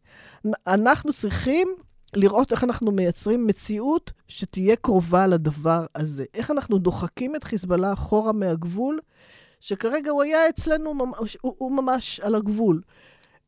אנחנו 0.66 1.12
צריכים 1.12 1.68
לראות 2.16 2.52
איך 2.52 2.64
אנחנו 2.64 2.90
מייצרים 2.90 3.46
מציאות 3.46 4.12
שתהיה 4.28 4.76
קרובה 4.76 5.26
לדבר 5.26 5.86
הזה. 5.94 6.24
איך 6.34 6.50
אנחנו 6.50 6.78
דוחקים 6.78 7.36
את 7.36 7.44
חיזבאללה 7.44 7.92
אחורה 7.92 8.32
מהגבול, 8.32 9.00
שכרגע 9.60 10.10
הוא 10.10 10.22
היה 10.22 10.48
אצלנו, 10.48 10.94
הוא, 11.42 11.54
הוא 11.58 11.72
ממש 11.72 12.20
על 12.20 12.34
הגבול. 12.34 12.80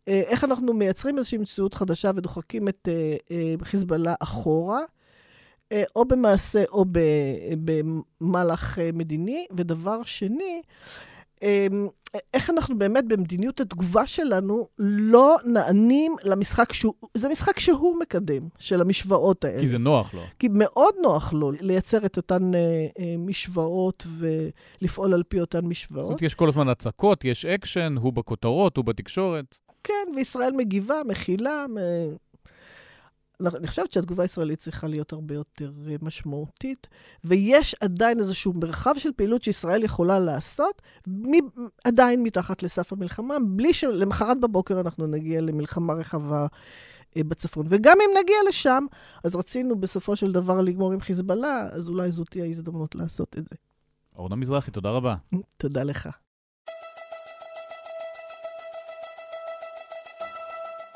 אה, 0.09 0.23
איך 0.27 0.45
אנחנו 0.45 0.75
מייצרים 0.75 1.19
איזושהי 1.19 1.39
מציאות 1.39 1.75
חדשה 1.75 2.11
ודוחקים 2.17 2.69
את 2.69 2.89
אה, 2.89 3.17
אה, 3.31 3.55
חיזבאללה 3.63 4.15
אחורה, 4.21 4.81
או 5.97 6.05
במעשה 6.05 6.65
או 6.69 6.85
במהלך 8.21 8.79
מדיני. 8.93 9.47
ודבר 9.57 10.03
שני, 10.05 10.63
איך 12.35 12.51
אנחנו 12.51 12.79
באמת 12.79 13.05
במדיניות 13.09 13.61
התגובה 13.61 14.07
שלנו 14.07 14.69
לא 14.79 15.37
נענים 15.45 16.17
למשחק 16.23 16.73
שהוא, 16.73 16.95
זה 17.15 17.29
משחק 17.29 17.61
שהוא 17.61 18.01
מקדם, 18.01 18.49
של 18.59 18.81
המשוואות 18.81 19.45
האלה. 19.45 19.61
כי 19.61 19.67
זה 19.67 19.79
נוח 19.79 20.15
לו. 20.15 20.23
כי 20.39 20.49
מאוד 20.51 20.95
נוח 21.03 21.33
לו 21.33 21.53
לייצר 21.61 22.07
את 22.07 22.17
אותן 22.17 22.55
אה, 22.55 22.61
אה, 22.99 23.15
משוואות 23.19 24.07
ולפעול 24.19 25.15
על 25.15 25.23
פי 25.29 25.41
אותן 25.41 25.65
משוואות. 25.65 26.03
זאת 26.03 26.11
אומרת, 26.11 26.23
יש 26.23 26.35
כל 26.35 26.49
הזמן 26.49 26.69
הצקות, 26.69 27.25
יש 27.25 27.45
אקשן, 27.45 27.95
הוא 28.01 28.13
בכותרות, 28.13 28.77
הוא 28.77 28.85
בתקשורת. 28.85 29.59
כן, 29.85 30.13
וישראל 30.17 30.53
מגיבה, 30.57 30.95
מכילה, 31.09 31.67
אני 33.41 33.67
חושבת 33.67 33.93
שהתגובה 33.93 34.23
הישראלית 34.23 34.59
צריכה 34.59 34.87
להיות 34.87 35.13
הרבה 35.13 35.35
יותר 35.35 35.73
אה, 35.89 35.97
משמעותית, 36.03 36.87
ויש 37.25 37.75
עדיין 37.81 38.19
איזשהו 38.19 38.53
מרחב 38.53 38.95
של 38.99 39.11
פעילות 39.17 39.43
שישראל 39.43 39.85
יכולה 39.85 40.19
לעשות, 40.19 40.83
עדיין 41.85 42.23
מתחת 42.23 42.63
לסף 42.63 42.93
המלחמה, 42.93 43.37
בלי 43.49 43.75
שלמחרת 43.75 44.41
בבוקר 44.41 44.81
אנחנו 44.81 45.07
נגיע 45.07 45.41
למלחמה 45.41 45.93
רחבה 45.93 46.47
אה, 47.17 47.25
בצפון. 47.25 47.67
וגם 47.69 47.97
אם 48.05 48.11
נגיע 48.23 48.37
לשם, 48.49 48.85
אז 49.25 49.37
רצינו 49.37 49.81
בסופו 49.81 50.17
של 50.17 50.33
דבר 50.33 50.61
לגמור 50.61 50.93
עם 50.93 51.01
חיזבאללה, 51.01 51.69
אז 51.73 51.89
אולי 51.89 52.11
זאת 52.11 52.29
תהיה 52.31 52.45
ההזדמנות 52.45 52.95
לעשות 52.95 53.37
את 53.39 53.49
זה. 53.49 53.57
אורנה 54.17 54.37
מזרחי, 54.37 54.71
תודה 54.71 54.91
רבה. 54.91 55.17
תודה 55.57 55.83
לך. 55.83 56.09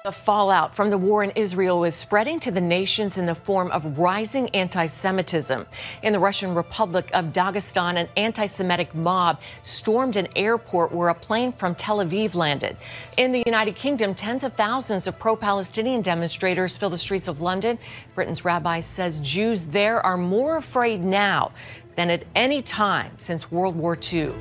The 0.02 0.10
fallout 0.10 0.74
from 0.74 0.88
the 0.88 0.96
war 0.96 1.22
in 1.22 1.30
Israel 1.32 1.84
is 1.84 1.94
spreading 1.94 2.40
to 2.40 2.50
the 2.50 2.60
nations 2.60 3.18
in 3.18 3.26
the 3.26 3.34
form 3.34 3.70
of 3.70 3.98
rising 3.98 4.48
anti 4.50 4.86
Semitism. 4.86 5.66
In 6.02 6.14
the 6.14 6.18
Russian 6.18 6.54
Republic 6.54 7.10
of 7.12 7.34
Dagestan, 7.34 7.96
an 7.96 8.08
anti 8.16 8.46
Semitic 8.46 8.94
mob 8.94 9.42
stormed 9.62 10.16
an 10.16 10.26
airport 10.36 10.90
where 10.90 11.10
a 11.10 11.14
plane 11.14 11.52
from 11.52 11.74
Tel 11.74 11.98
Aviv 11.98 12.34
landed. 12.34 12.78
In 13.18 13.30
the 13.30 13.42
United 13.44 13.74
Kingdom, 13.74 14.14
tens 14.14 14.42
of 14.42 14.54
thousands 14.54 15.06
of 15.06 15.18
pro 15.18 15.36
Palestinian 15.36 16.00
demonstrators 16.00 16.78
fill 16.78 16.88
the 16.88 16.96
streets 16.96 17.28
of 17.28 17.42
London. 17.42 17.78
Britain's 18.14 18.42
rabbi 18.42 18.80
says 18.80 19.20
Jews 19.20 19.66
there 19.66 20.00
are 20.00 20.16
more 20.16 20.56
afraid 20.56 21.04
now 21.04 21.52
than 21.96 22.08
at 22.08 22.24
any 22.34 22.62
time 22.62 23.12
since 23.18 23.52
World 23.52 23.76
War 23.76 23.98
II. 24.10 24.32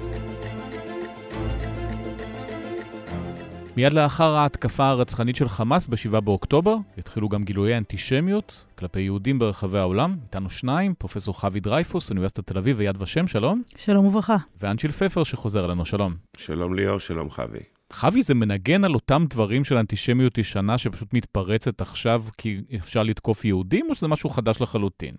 מיד 3.80 3.94
לאחר 3.94 4.36
ההתקפה 4.36 4.88
הרצחנית 4.88 5.36
של 5.36 5.50
חמאס 5.50 5.88
ב-7 5.88 6.20
באוקטובר, 6.20 6.76
התחילו 6.98 7.28
גם 7.28 7.44
גילויי 7.44 7.78
אנטישמיות 7.78 8.66
כלפי 8.78 9.00
יהודים 9.00 9.40
ברחבי 9.40 9.80
העולם. 9.80 10.16
איתנו 10.24 10.50
שניים, 10.50 10.94
פרופסור 10.94 11.34
חוי 11.34 11.60
דרייפוס, 11.60 12.10
אוניברסיטת 12.10 12.48
תל 12.48 12.58
אביב 12.58 12.76
ויד 12.80 13.02
ושם, 13.02 13.28
שלום. 13.28 13.62
שלום 13.78 14.06
וברכה. 14.06 14.38
ואנשיל 14.60 14.92
פפר 14.92 15.24
שחוזר 15.24 15.66
אלינו, 15.66 15.86
שלום. 15.86 16.14
שלום 16.38 16.74
ליאור, 16.74 17.00
שלום 17.00 17.30
חוי. 17.30 17.60
חוי, 17.94 18.22
זה 18.22 18.34
מנגן 18.34 18.84
על 18.84 18.94
אותם 18.94 19.26
דברים 19.30 19.64
של 19.64 19.78
אנטישמיות 19.78 20.38
ישנה 20.38 20.78
שפשוט 20.78 21.14
מתפרצת 21.14 21.82
עכשיו 21.82 22.24
כי 22.38 22.62
אפשר 22.76 23.04
לתקוף 23.04 23.46
יהודים, 23.46 23.86
או 23.90 23.96
שזה 23.96 24.08
משהו 24.08 24.30
חדש 24.30 24.62
לחלוטין? 24.62 25.16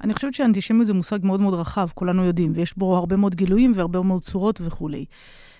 אני 0.00 0.14
חושבת 0.14 0.34
שאנטישמיות 0.34 0.86
זה 0.86 0.94
מושג 0.94 1.18
מאוד 1.22 1.40
מאוד 1.40 1.54
רחב, 1.54 1.88
כולנו 1.94 2.24
יודעים, 2.24 2.52
ויש 2.54 2.78
בו 2.78 2.96
הרבה 2.96 3.16
מאוד 3.16 3.34
גילויים 3.34 3.72
והרבה 3.74 4.00
מאוד 4.00 4.22
צורות 4.22 4.60
וכולי. 4.64 5.04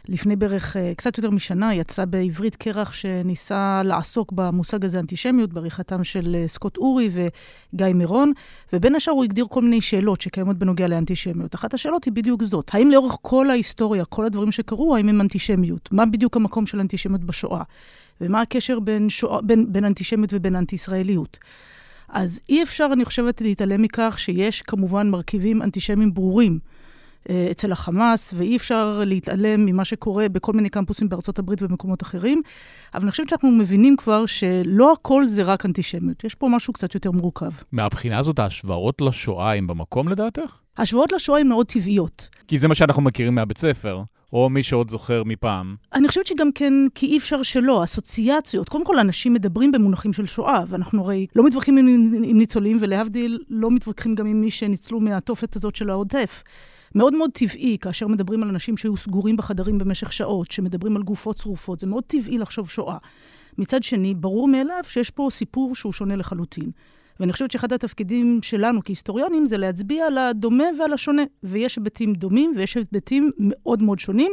לפני 0.08 0.36
בערך 0.36 0.76
אה, 0.76 0.92
קצת 0.96 1.18
יותר 1.18 1.30
משנה 1.30 1.74
יצא 1.74 2.04
בעברית 2.04 2.56
קרח 2.56 2.92
שניסה 2.92 3.82
לעסוק 3.84 4.32
במושג 4.32 4.84
הזה 4.84 4.98
אנטישמיות, 4.98 5.52
בעריכתם 5.52 6.04
של 6.04 6.34
אה, 6.34 6.48
סקוט 6.48 6.76
אורי 6.76 7.10
וגיא 7.12 7.86
מירון, 7.86 8.32
ובין 8.72 8.94
השאר 8.94 9.12
הוא 9.12 9.24
הגדיר 9.24 9.46
כל 9.50 9.62
מיני 9.62 9.80
שאלות 9.80 10.20
שקיימות 10.20 10.58
בנוגע 10.58 10.88
לאנטישמיות. 10.88 11.54
אחת 11.54 11.74
השאלות 11.74 12.04
היא 12.04 12.12
בדיוק 12.12 12.42
זאת, 12.42 12.70
האם 12.74 12.90
לאורך 12.90 13.16
כל 13.22 13.50
ההיסטוריה, 13.50 14.04
כל 14.04 14.24
הדברים 14.24 14.52
שקרו, 14.52 14.96
האם 14.96 15.08
הם 15.08 15.20
אנטישמיות? 15.20 15.88
מה 15.92 16.06
בדיוק 16.06 16.36
המקום 16.36 16.66
של 16.66 16.80
אנטישמיות 16.80 17.24
בשואה? 17.24 17.62
ומה 18.20 18.40
הקשר 18.40 18.80
בין, 18.80 19.08
שוע, 19.08 19.40
בין, 19.40 19.72
בין 19.72 19.84
אנטישמיות 19.84 20.30
ובין 20.32 20.56
אנטי-ישראליות? 20.56 21.38
אז 22.08 22.40
אי 22.48 22.62
אפשר, 22.62 22.88
אני 22.92 23.04
חושבת, 23.04 23.40
להתעלם 23.40 23.82
מכך 23.82 24.14
שיש 24.18 24.62
כמובן 24.62 25.10
מרכיבים 25.10 25.62
אנטישמיים 25.62 26.14
ברורים 26.14 26.58
אצל 27.50 27.72
החמאס, 27.72 28.34
ואי 28.36 28.56
אפשר 28.56 29.02
להתעלם 29.06 29.66
ממה 29.66 29.84
שקורה 29.84 30.28
בכל 30.28 30.52
מיני 30.52 30.68
קמפוסים 30.68 31.08
בארצות 31.08 31.38
הברית 31.38 31.62
ובמקומות 31.62 32.02
אחרים. 32.02 32.42
אבל 32.94 33.02
אני 33.02 33.10
חושבת 33.10 33.28
שאנחנו 33.28 33.50
מבינים 33.50 33.96
כבר 33.96 34.26
שלא 34.26 34.92
הכל 34.92 35.26
זה 35.26 35.42
רק 35.42 35.66
אנטישמיות, 35.66 36.24
יש 36.24 36.34
פה 36.34 36.48
משהו 36.48 36.72
קצת 36.72 36.94
יותר 36.94 37.10
מורכב. 37.10 37.50
מהבחינה 37.72 38.18
הזאת, 38.18 38.38
ההשוואות 38.38 39.00
לשואה 39.00 39.54
הן 39.54 39.66
במקום 39.66 40.08
לדעתך? 40.08 40.58
ההשוואות 40.76 41.12
לשואה 41.12 41.40
הן 41.40 41.48
מאוד 41.48 41.66
טבעיות. 41.66 42.28
כי 42.48 42.58
זה 42.58 42.68
מה 42.68 42.74
שאנחנו 42.74 43.02
מכירים 43.02 43.34
מהבית 43.34 43.58
ספר. 43.58 44.02
או 44.32 44.50
מי 44.50 44.62
שעוד 44.62 44.90
זוכר 44.90 45.22
מפעם. 45.24 45.76
אני 45.94 46.08
חושבת 46.08 46.26
שגם 46.26 46.52
כן, 46.52 46.72
כי 46.94 47.06
אי 47.06 47.18
אפשר 47.18 47.42
שלא, 47.42 47.84
אסוציאציות. 47.84 48.68
קודם 48.68 48.84
כל, 48.84 48.98
אנשים 48.98 49.34
מדברים 49.34 49.72
במונחים 49.72 50.12
של 50.12 50.26
שואה, 50.26 50.62
ואנחנו 50.68 51.02
הרי 51.02 51.26
לא 51.36 51.44
מתווכחים 51.46 51.76
עם, 51.76 51.86
עם 52.24 52.38
ניצולים, 52.38 52.78
ולהבדיל, 52.80 53.38
לא 53.48 53.70
מתווכחים 53.70 54.14
גם 54.14 54.26
עם 54.26 54.40
מי 54.40 54.50
שניצלו 54.50 55.00
מהתופת 55.00 55.56
הזאת 55.56 55.76
של 55.76 55.90
העוטף. 55.90 56.42
מאוד 56.94 57.14
מאוד 57.14 57.30
טבעי, 57.32 57.76
כאשר 57.80 58.08
מדברים 58.08 58.42
על 58.42 58.48
אנשים 58.48 58.76
שהיו 58.76 58.96
סגורים 58.96 59.36
בחדרים 59.36 59.78
במשך 59.78 60.12
שעות, 60.12 60.50
שמדברים 60.50 60.96
על 60.96 61.02
גופות 61.02 61.38
שרופות, 61.38 61.80
זה 61.80 61.86
מאוד 61.86 62.04
טבעי 62.06 62.38
לחשוב 62.38 62.70
שואה. 62.70 62.96
מצד 63.58 63.82
שני, 63.82 64.14
ברור 64.14 64.48
מאליו 64.48 64.80
שיש 64.84 65.10
פה 65.10 65.28
סיפור 65.30 65.74
שהוא 65.74 65.92
שונה 65.92 66.16
לחלוטין. 66.16 66.70
ואני 67.20 67.32
חושבת 67.32 67.50
שאחד 67.50 67.72
התפקידים 67.72 68.38
שלנו 68.42 68.80
כהיסטוריונים 68.84 69.46
זה 69.46 69.58
להצביע 69.58 70.06
על 70.06 70.18
הדומה 70.18 70.64
ועל 70.78 70.92
השונה. 70.92 71.22
ויש 71.42 71.76
היבטים 71.76 72.12
דומים 72.12 72.52
ויש 72.56 72.76
היבטים 72.76 73.30
מאוד 73.38 73.82
מאוד 73.82 73.98
שונים. 73.98 74.32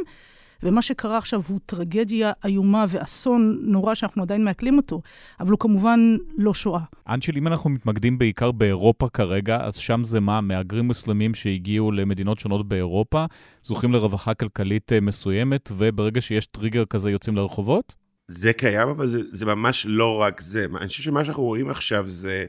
ומה 0.62 0.82
שקרה 0.82 1.18
עכשיו 1.18 1.40
הוא 1.48 1.60
טרגדיה 1.66 2.32
איומה 2.44 2.84
ואסון 2.88 3.58
נורא 3.62 3.94
שאנחנו 3.94 4.22
עדיין 4.22 4.44
מעכלים 4.44 4.76
אותו, 4.76 5.02
אבל 5.40 5.50
הוא 5.50 5.58
כמובן 5.58 6.16
לא 6.38 6.54
שואה. 6.54 6.80
אנשל, 7.08 7.36
אם 7.36 7.46
אנחנו 7.46 7.70
מתמקדים 7.70 8.18
בעיקר 8.18 8.52
באירופה 8.52 9.08
כרגע, 9.08 9.58
אז 9.60 9.76
שם 9.76 10.04
זה 10.04 10.20
מה? 10.20 10.40
מהגרים 10.40 10.84
מוסלמים 10.84 11.34
שהגיעו 11.34 11.92
למדינות 11.92 12.38
שונות 12.38 12.68
באירופה, 12.68 13.24
זוכים 13.62 13.92
לרווחה 13.92 14.34
כלכלית 14.34 14.92
אה, 14.92 15.00
מסוימת, 15.00 15.70
וברגע 15.76 16.20
שיש 16.20 16.46
טריגר 16.46 16.84
כזה 16.84 17.10
יוצאים 17.10 17.36
לרחובות? 17.36 17.94
זה 18.28 18.52
קיים, 18.52 18.88
אבל 18.88 19.06
זה, 19.06 19.20
זה 19.32 19.46
ממש 19.46 19.86
לא 19.88 20.20
רק 20.20 20.40
זה. 20.40 20.66
אני 20.76 20.88
חושב 20.88 21.02
שמה 21.02 21.24
שאנחנו 21.24 21.42
רואים 21.42 21.70
עכשיו 21.70 22.08
זה 22.08 22.44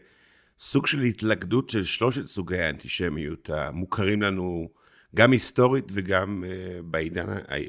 סוג 0.60 0.88
של 0.88 1.02
התלכדות 1.02 1.70
של 1.70 1.84
שלושת 1.84 2.26
סוגי 2.26 2.58
האנטישמיות 2.58 3.50
המוכרים 3.50 4.22
לנו. 4.22 4.68
גם 5.16 5.32
היסטורית 5.32 5.92
וגם 5.94 6.44
uh, 6.44 6.82
בעידן 6.82 7.28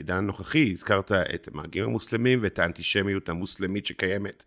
הנוכחי, 0.08 0.72
הזכרת 0.72 1.12
את 1.12 1.48
המאגים 1.52 1.84
המוסלמים 1.84 2.38
ואת 2.42 2.58
האנטישמיות 2.58 3.28
המוסלמית 3.28 3.86
שקיימת. 3.86 4.44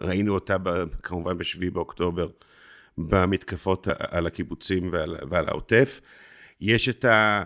ראינו 0.00 0.34
אותה 0.34 0.56
כמובן 1.02 1.38
ב-7 1.38 1.70
באוקטובר 1.72 2.28
במתקפות 2.98 3.88
על 3.98 4.26
הקיבוצים 4.26 4.88
ועל, 4.92 5.16
ועל 5.28 5.48
העוטף. 5.48 6.00
יש 6.60 6.88
את 6.88 7.04
ה... 7.04 7.42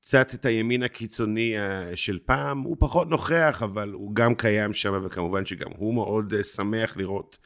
קצת 0.00 0.34
את 0.34 0.44
הימין 0.44 0.82
הקיצוני 0.82 1.58
אה, 1.58 1.96
של 1.96 2.18
פעם, 2.26 2.60
הוא 2.60 2.76
פחות 2.80 3.08
נוכח, 3.08 3.62
אבל 3.64 3.92
הוא 3.92 4.14
גם 4.14 4.34
קיים 4.34 4.74
שם, 4.74 5.02
וכמובן 5.04 5.46
שגם 5.46 5.70
הוא 5.76 5.94
מאוד 5.94 6.34
אה, 6.34 6.42
שמח 6.42 6.96
לראות 6.96 7.38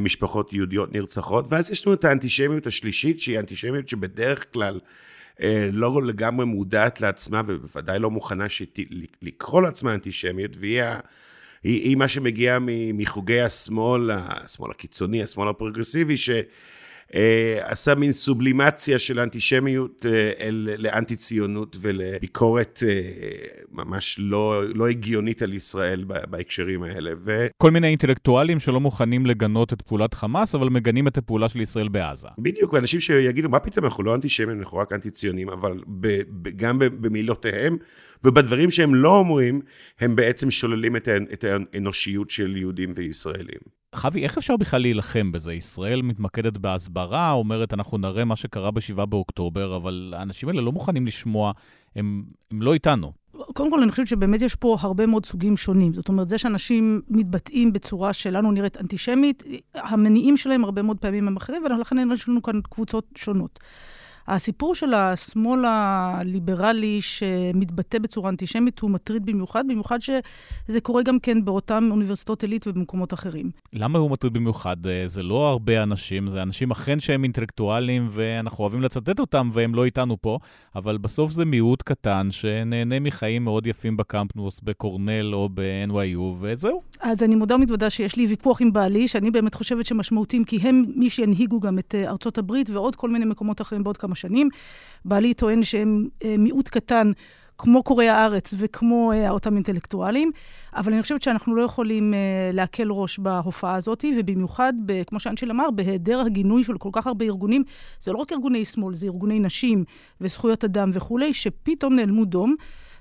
משפחות 0.00 0.52
יהודיות 0.52 0.92
נרצחות. 0.92 1.44
ואז 1.48 1.70
יש 1.70 1.86
לנו 1.86 1.94
את 1.94 2.04
האנטישמיות 2.04 2.66
השלישית, 2.66 3.20
שהיא 3.20 3.38
אנטישמיות 3.38 3.88
שבדרך 3.88 4.52
כלל 4.52 4.74
אה, 4.74 4.88
לא 5.72 6.02
לגמרי 6.02 6.46
מודעת 6.46 7.00
לעצמה, 7.00 7.42
ובוודאי 7.46 7.98
לא 7.98 8.10
מוכנה 8.10 8.48
שת... 8.48 8.78
לקרוא 9.22 9.62
לעצמה 9.62 9.94
אנטישמיות, 9.94 10.50
והיא. 10.56 10.82
היא, 11.62 11.82
היא 11.82 11.96
מה 11.96 12.08
שמגיע 12.08 12.58
מחוגי 12.94 13.40
השמאל, 13.40 14.10
השמאל 14.12 14.70
הקיצוני, 14.70 15.22
השמאל 15.22 15.48
הפרוגרסיבי, 15.48 16.16
ש... 16.16 16.30
אה, 17.14 17.58
עשה 17.62 17.94
מין 17.94 18.12
סובלימציה 18.12 18.98
של 18.98 19.20
אנטישמיות 19.20 20.06
אה, 20.06 20.48
לאנטי-ציונות 20.78 21.76
ולביקורת 21.80 22.82
אה, 22.88 23.00
ממש 23.72 24.16
לא, 24.18 24.62
לא 24.74 24.88
הגיונית 24.88 25.42
על 25.42 25.54
ישראל 25.54 26.04
בהקשרים 26.04 26.82
האלה. 26.82 27.10
ו... 27.16 27.46
כל 27.56 27.70
מיני 27.70 27.88
אינטלקטואלים 27.88 28.60
שלא 28.60 28.80
מוכנים 28.80 29.26
לגנות 29.26 29.72
את 29.72 29.82
פעולת 29.82 30.14
חמאס, 30.14 30.54
אבל 30.54 30.68
מגנים 30.68 31.08
את 31.08 31.18
הפעולה 31.18 31.48
של 31.48 31.60
ישראל 31.60 31.88
בעזה. 31.88 32.28
בדיוק, 32.38 32.74
אנשים 32.74 33.00
שיגידו, 33.00 33.48
מה 33.48 33.58
פתאום, 33.58 33.84
אנחנו 33.84 34.02
לא 34.02 34.14
אנטישמים, 34.14 34.60
אנחנו 34.60 34.78
רק 34.78 34.92
אנטי-ציונים, 34.92 35.48
אבל 35.48 35.80
ב, 35.86 36.20
ב, 36.28 36.48
גם 36.56 36.78
במילותיהם 36.78 37.76
ובדברים 38.24 38.70
שהם 38.70 38.94
לא 38.94 39.16
אומרים, 39.16 39.60
הם 40.00 40.16
בעצם 40.16 40.50
שוללים 40.50 40.96
את 40.96 41.44
האנושיות 41.44 42.30
של 42.30 42.56
יהודים 42.56 42.92
וישראלים. 42.94 43.77
חבי, 43.94 44.24
איך 44.24 44.38
אפשר 44.38 44.56
בכלל 44.56 44.80
להילחם 44.80 45.32
בזה? 45.32 45.54
ישראל 45.54 46.02
מתמקדת 46.02 46.56
בהסברה, 46.58 47.32
אומרת, 47.32 47.74
אנחנו 47.74 47.98
נראה 47.98 48.24
מה 48.24 48.36
שקרה 48.36 48.70
ב-7 48.70 49.06
באוקטובר, 49.06 49.76
אבל 49.76 50.14
האנשים 50.16 50.48
האלה 50.48 50.60
לא 50.60 50.72
מוכנים 50.72 51.06
לשמוע, 51.06 51.52
הם, 51.96 52.24
הם 52.50 52.62
לא 52.62 52.74
איתנו. 52.74 53.12
קודם 53.54 53.70
כל, 53.70 53.82
אני 53.82 53.90
חושבת 53.90 54.06
שבאמת 54.06 54.42
יש 54.42 54.54
פה 54.54 54.76
הרבה 54.80 55.06
מאוד 55.06 55.26
סוגים 55.26 55.56
שונים. 55.56 55.92
זאת 55.92 56.08
אומרת, 56.08 56.28
זה 56.28 56.38
שאנשים 56.38 57.00
מתבטאים 57.08 57.72
בצורה 57.72 58.12
שלנו 58.12 58.52
נראית 58.52 58.76
אנטישמית, 58.76 59.42
המניעים 59.74 60.36
שלהם 60.36 60.64
הרבה 60.64 60.82
מאוד 60.82 60.98
פעמים 60.98 61.28
הם 61.28 61.36
אחרים, 61.36 61.62
ולכן 61.64 61.96
יש 62.12 62.28
לנו 62.28 62.42
כאן 62.42 62.60
קבוצות 62.70 63.04
שונות. 63.16 63.58
הסיפור 64.28 64.74
של 64.74 64.94
השמאל 64.94 65.64
הליברלי 65.66 67.00
שמתבטא 67.00 67.98
בצורה 67.98 68.30
אנטישמית 68.30 68.78
הוא 68.78 68.90
מטריד 68.90 69.26
במיוחד, 69.26 69.64
במיוחד 69.68 69.98
שזה 70.00 70.80
קורה 70.82 71.02
גם 71.02 71.18
כן 71.18 71.44
באותן 71.44 71.88
אוניברסיטאות 71.90 72.42
עילית 72.42 72.66
ובמקומות 72.66 73.14
אחרים. 73.14 73.50
למה 73.72 73.98
הוא 73.98 74.10
מטריד 74.10 74.32
במיוחד? 74.32 74.86
אה, 74.86 75.02
זה 75.06 75.22
לא 75.22 75.48
הרבה 75.48 75.82
אנשים, 75.82 76.28
זה 76.28 76.42
אנשים 76.42 76.70
אכן 76.70 77.00
שהם 77.00 77.22
אינטלקטואלים 77.22 78.06
ואנחנו 78.10 78.62
אוהבים 78.64 78.82
לצטט 78.82 79.20
אותם 79.20 79.48
והם 79.52 79.74
לא 79.74 79.84
איתנו 79.84 80.16
פה, 80.20 80.38
אבל 80.76 80.98
בסוף 80.98 81.30
זה 81.30 81.44
מיעוט 81.44 81.82
קטן 81.82 82.28
שנהנה 82.30 83.00
מחיים 83.00 83.44
מאוד 83.44 83.66
יפים 83.66 83.96
בקמפנוס, 83.96 84.60
בקורנל 84.60 85.34
או 85.34 85.48
ב-NYU, 85.54 86.20
וזהו. 86.40 86.82
אז 87.00 87.22
אני 87.22 87.34
מודה 87.34 87.54
ומתוודה 87.54 87.90
שיש 87.90 88.16
לי 88.16 88.26
ויכוח 88.26 88.60
עם 88.60 88.72
בעלי, 88.72 89.08
שאני 89.08 89.30
באמת 89.30 89.54
חושבת 89.54 89.86
שמשמעותיים, 89.86 90.44
כי 90.44 90.56
הם 90.56 90.84
מי 90.94 91.10
שינהיגו 91.10 91.60
גם 91.60 91.78
את 91.78 91.94
אה, 91.94 92.10
ארצות 92.10 92.38
הברית 92.38 92.70
ועוד 92.70 92.96
כל 92.96 93.10
מיני 93.10 93.24
מקומות 93.24 93.60
אחרים 93.60 93.84
בעוד 93.84 93.96
כמה 93.96 94.14
שנים. 94.20 94.48
בעלי 95.04 95.34
טוען 95.34 95.62
שהם 95.62 96.08
אה, 96.24 96.34
מיעוט 96.38 96.68
קטן, 96.68 97.12
כמו 97.58 97.82
קוראי 97.82 98.08
הארץ 98.08 98.54
וכמו 98.58 99.12
אה, 99.12 99.30
אותם 99.30 99.54
אינטלקטואלים, 99.54 100.30
אבל 100.74 100.92
אני 100.92 101.02
חושבת 101.02 101.22
שאנחנו 101.22 101.54
לא 101.54 101.62
יכולים 101.62 102.14
אה, 102.14 102.18
להקל 102.52 102.90
ראש 102.90 103.18
בהופעה 103.18 103.74
הזאת, 103.74 104.04
ובמיוחד, 104.18 104.72
ב, 104.86 105.02
כמו 105.02 105.20
שאנשל 105.20 105.50
אמר, 105.50 105.70
בהיעדר 105.70 106.20
הגינוי 106.20 106.64
של 106.64 106.78
כל 106.78 106.88
כך 106.92 107.06
הרבה 107.06 107.24
ארגונים, 107.24 107.64
זה 108.00 108.12
לא 108.12 108.18
רק 108.18 108.32
ארגוני 108.32 108.64
שמאל, 108.64 108.94
זה 108.94 109.06
ארגוני 109.06 109.40
נשים 109.40 109.84
וזכויות 110.20 110.64
אדם 110.64 110.90
וכולי, 110.92 111.34
שפתאום 111.34 111.96
נעלמו 111.96 112.24
דום. 112.24 112.54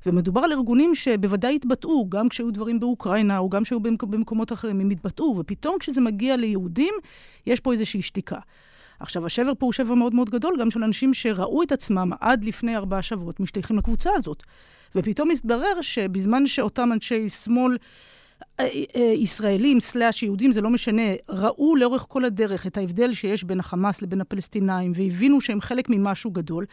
ומדובר 0.05 0.41
על 0.41 0.51
ארגונים 0.51 0.95
שבוודאי 0.95 1.55
התבטאו, 1.55 2.09
גם 2.09 2.29
כשהיו 2.29 2.51
דברים 2.51 2.79
באוקראינה, 2.79 3.37
או 3.37 3.49
גם 3.49 3.63
כשהיו 3.63 3.79
במקומות 3.79 4.51
אחרים, 4.51 4.79
הם 4.79 4.89
התבטאו, 4.89 5.35
ופתאום 5.39 5.75
כשזה 5.79 6.01
מגיע 6.01 6.37
ליהודים, 6.37 6.93
יש 7.47 7.59
פה 7.59 7.73
איזושהי 7.73 8.01
שתיקה. 8.01 8.37
עכשיו, 8.99 9.25
השבר 9.25 9.51
פה 9.59 9.65
הוא 9.65 9.73
שבר 9.73 9.93
מאוד 9.93 10.15
מאוד 10.15 10.29
גדול, 10.29 10.55
גם 10.59 10.71
של 10.71 10.83
אנשים 10.83 11.13
שראו 11.13 11.63
את 11.63 11.71
עצמם 11.71 12.11
עד 12.19 12.43
לפני 12.43 12.75
ארבעה 12.75 13.01
שבועות 13.01 13.39
משתייכים 13.39 13.77
לקבוצה 13.77 14.09
הזאת. 14.15 14.43
ופתאום 14.95 15.31
התברר 15.31 15.81
שבזמן 15.81 16.45
שאותם 16.45 16.93
אנשי 16.93 17.29
שמאל... 17.29 17.77
אה, 18.59 18.65
אה, 18.95 19.01
ישראלים 19.01 19.79
סלאש 19.79 20.23
יהודים, 20.23 20.53
זה 20.53 20.61
לא 20.61 20.69
משנה, 20.69 21.01
ראו 21.29 21.75
לאורך 21.75 22.05
כל 22.09 22.25
הדרך 22.25 22.67
את 22.67 22.77
ההבדל 22.77 23.13
שיש 23.13 23.43
בין 23.43 23.59
החמאס 23.59 24.01
לבין 24.01 24.21
הפלסטינאים 24.21 24.91
והבינו 24.95 25.41
שהם 25.41 25.61
חלק 25.61 25.89
ממשהו 25.89 26.31
גדול, 26.31 26.65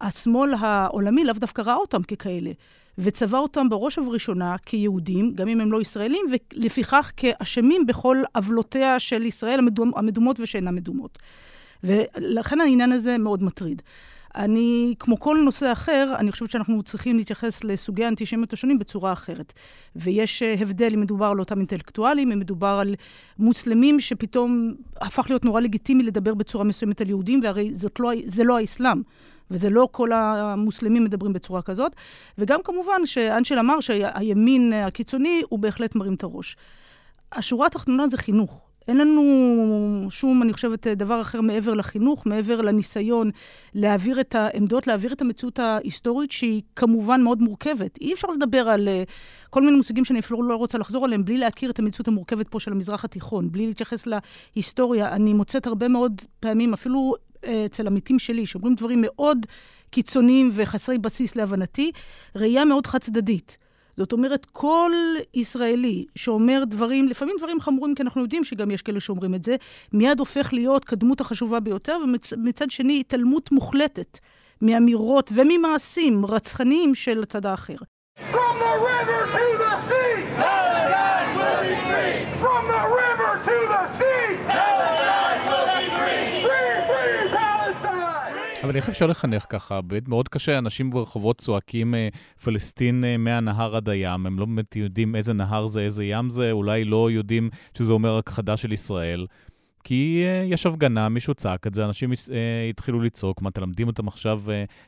השמאל 0.00 0.54
העולמי 0.60 1.24
לאו 1.24 1.34
דווקא 1.34 1.62
ראה 1.62 1.74
אותם 1.74 2.02
ככאלה, 2.02 2.50
וצבע 2.98 3.38
אותם 3.38 3.68
בראש 3.68 3.98
ובראשונה 3.98 4.56
כיהודים, 4.66 5.32
גם 5.34 5.48
אם 5.48 5.60
הם 5.60 5.72
לא 5.72 5.80
ישראלים, 5.80 6.26
ולפיכך 6.30 7.12
כאשמים 7.16 7.86
בכל 7.86 8.22
עוולותיה 8.34 8.98
של 8.98 9.26
ישראל 9.26 9.60
המדומות 9.96 10.40
ושאינן 10.40 10.74
מדומות. 10.74 11.18
ולכן 11.84 12.60
העניין 12.60 12.92
הזה 12.92 13.18
מאוד 13.18 13.42
מטריד. 13.42 13.82
אני, 14.36 14.94
כמו 14.98 15.20
כל 15.20 15.38
נושא 15.44 15.72
אחר, 15.72 16.14
אני 16.18 16.32
חושבת 16.32 16.50
שאנחנו 16.50 16.82
צריכים 16.82 17.16
להתייחס 17.16 17.64
לסוגי 17.64 18.04
האנטישמיות 18.04 18.52
השונים 18.52 18.78
בצורה 18.78 19.12
אחרת. 19.12 19.52
ויש 19.96 20.42
אה, 20.42 20.54
הבדל 20.58 20.90
אם 20.94 21.00
מדובר 21.00 21.26
על 21.26 21.38
אותם 21.38 21.58
אינטלקטואלים, 21.58 22.32
אם 22.32 22.38
מדובר 22.38 22.78
על 22.80 22.94
מוסלמים 23.38 24.00
שפתאום 24.00 24.74
הפך 25.00 25.26
להיות 25.28 25.44
נורא 25.44 25.60
לגיטימי 25.60 26.02
לדבר 26.02 26.34
בצורה 26.34 26.64
מסוימת 26.64 27.00
על 27.00 27.08
יהודים, 27.08 27.40
והרי 27.42 27.72
לא, 28.00 28.10
זה 28.24 28.44
לא 28.44 28.58
האסלאם. 28.58 29.02
וזה 29.50 29.70
לא 29.70 29.88
כל 29.92 30.12
המוסלמים 30.12 31.04
מדברים 31.04 31.32
בצורה 31.32 31.62
כזאת. 31.62 31.92
וגם 32.38 32.60
כמובן 32.64 33.06
שאנשל 33.06 33.58
אמר 33.58 33.80
שהימין 33.80 34.72
הקיצוני 34.72 35.42
הוא 35.48 35.58
בהחלט 35.58 35.94
מרים 35.94 36.14
את 36.14 36.22
הראש. 36.22 36.56
השורה 37.32 37.66
התחתונה 37.66 38.08
זה 38.08 38.16
חינוך. 38.16 38.60
אין 38.88 38.98
לנו 38.98 40.06
שום, 40.10 40.42
אני 40.42 40.52
חושבת, 40.52 40.86
דבר 40.86 41.20
אחר 41.20 41.40
מעבר 41.40 41.74
לחינוך, 41.74 42.26
מעבר 42.26 42.60
לניסיון 42.60 43.30
להעביר 43.74 44.20
את 44.20 44.34
העמדות, 44.34 44.86
להעביר 44.86 45.12
את 45.12 45.22
המציאות 45.22 45.58
ההיסטורית, 45.58 46.32
שהיא 46.32 46.62
כמובן 46.76 47.22
מאוד 47.22 47.42
מורכבת. 47.42 47.98
אי 48.00 48.12
אפשר 48.12 48.28
לדבר 48.28 48.68
על 48.68 48.88
uh, 48.88 49.10
כל 49.50 49.62
מיני 49.62 49.76
מושגים 49.76 50.04
שאני 50.04 50.18
אפילו 50.18 50.42
לא 50.42 50.56
רוצה 50.56 50.78
לחזור 50.78 51.04
עליהם, 51.04 51.24
בלי 51.24 51.38
להכיר 51.38 51.70
את 51.70 51.78
המציאות 51.78 52.08
המורכבת 52.08 52.48
פה 52.48 52.60
של 52.60 52.72
המזרח 52.72 53.04
התיכון, 53.04 53.52
בלי 53.52 53.66
להתייחס 53.66 54.08
להיסטוריה. 54.56 55.12
אני 55.12 55.32
מוצאת 55.32 55.66
הרבה 55.66 55.88
מאוד 55.88 56.22
פעמים, 56.40 56.72
אפילו 56.72 57.14
אצל 57.66 57.86
עמיתים 57.86 58.18
שלי, 58.18 58.46
שאומרים 58.46 58.74
דברים 58.74 58.98
מאוד 59.02 59.46
קיצוניים 59.90 60.50
וחסרי 60.54 60.98
בסיס 60.98 61.36
להבנתי, 61.36 61.92
ראייה 62.36 62.64
מאוד 62.64 62.86
חד-צדדית. 62.86 63.56
זאת 63.96 64.12
אומרת, 64.12 64.46
כל 64.52 64.92
ישראלי 65.34 66.04
שאומר 66.16 66.62
דברים, 66.66 67.08
לפעמים 67.08 67.34
דברים 67.38 67.60
חמורים, 67.60 67.94
כי 67.94 68.02
אנחנו 68.02 68.22
יודעים 68.22 68.44
שגם 68.44 68.70
יש 68.70 68.82
כאלה 68.82 69.00
שאומרים 69.00 69.34
את 69.34 69.42
זה, 69.42 69.56
מיד 69.92 70.18
הופך 70.18 70.52
להיות 70.52 70.84
כדמות 70.84 71.20
החשובה 71.20 71.60
ביותר, 71.60 71.98
ומצד 72.04 72.70
שני, 72.70 73.00
התעלמות 73.00 73.52
מוחלטת 73.52 74.18
מאמירות 74.62 75.30
וממעשים 75.34 76.26
רצחניים 76.26 76.94
של 76.94 77.22
הצד 77.22 77.46
האחר. 77.46 77.76
From 78.18 78.34
the 78.34 78.74
river 78.88 79.20
to 79.34 79.58
the 79.58 79.63
אבל 88.74 88.80
איך 88.80 88.88
אפשר 88.88 89.06
לחנך 89.06 89.46
ככה? 89.48 89.80
באמת 89.80 90.08
מאוד 90.08 90.28
קשה, 90.28 90.58
אנשים 90.58 90.90
ברחובות 90.90 91.38
צועקים 91.38 91.94
אה, 91.94 92.08
פלסטין 92.44 93.04
אה, 93.04 93.16
מהנהר 93.16 93.76
עד 93.76 93.88
הים, 93.88 94.26
הם 94.26 94.38
לא 94.38 94.46
באמת 94.46 94.76
יודעים 94.76 95.16
איזה 95.16 95.32
נהר 95.32 95.66
זה, 95.66 95.80
איזה 95.80 96.04
ים 96.04 96.30
זה, 96.30 96.52
אולי 96.52 96.84
לא 96.84 97.10
יודעים 97.10 97.50
שזה 97.78 97.92
אומר 97.92 98.18
הכחדה 98.18 98.56
של 98.56 98.72
ישראל. 98.72 99.26
כי 99.84 100.24
uh, 100.24 100.52
יש 100.52 100.66
הפגנה, 100.66 101.08
מישהו 101.08 101.34
צעק 101.34 101.66
את 101.66 101.74
זה, 101.74 101.84
אנשים 101.84 102.10
התחילו 102.70 103.00
לצעוק. 103.00 103.42
מה, 103.42 103.50
תלמדים 103.50 103.86
אותם 103.86 104.08
עכשיו 104.08 104.40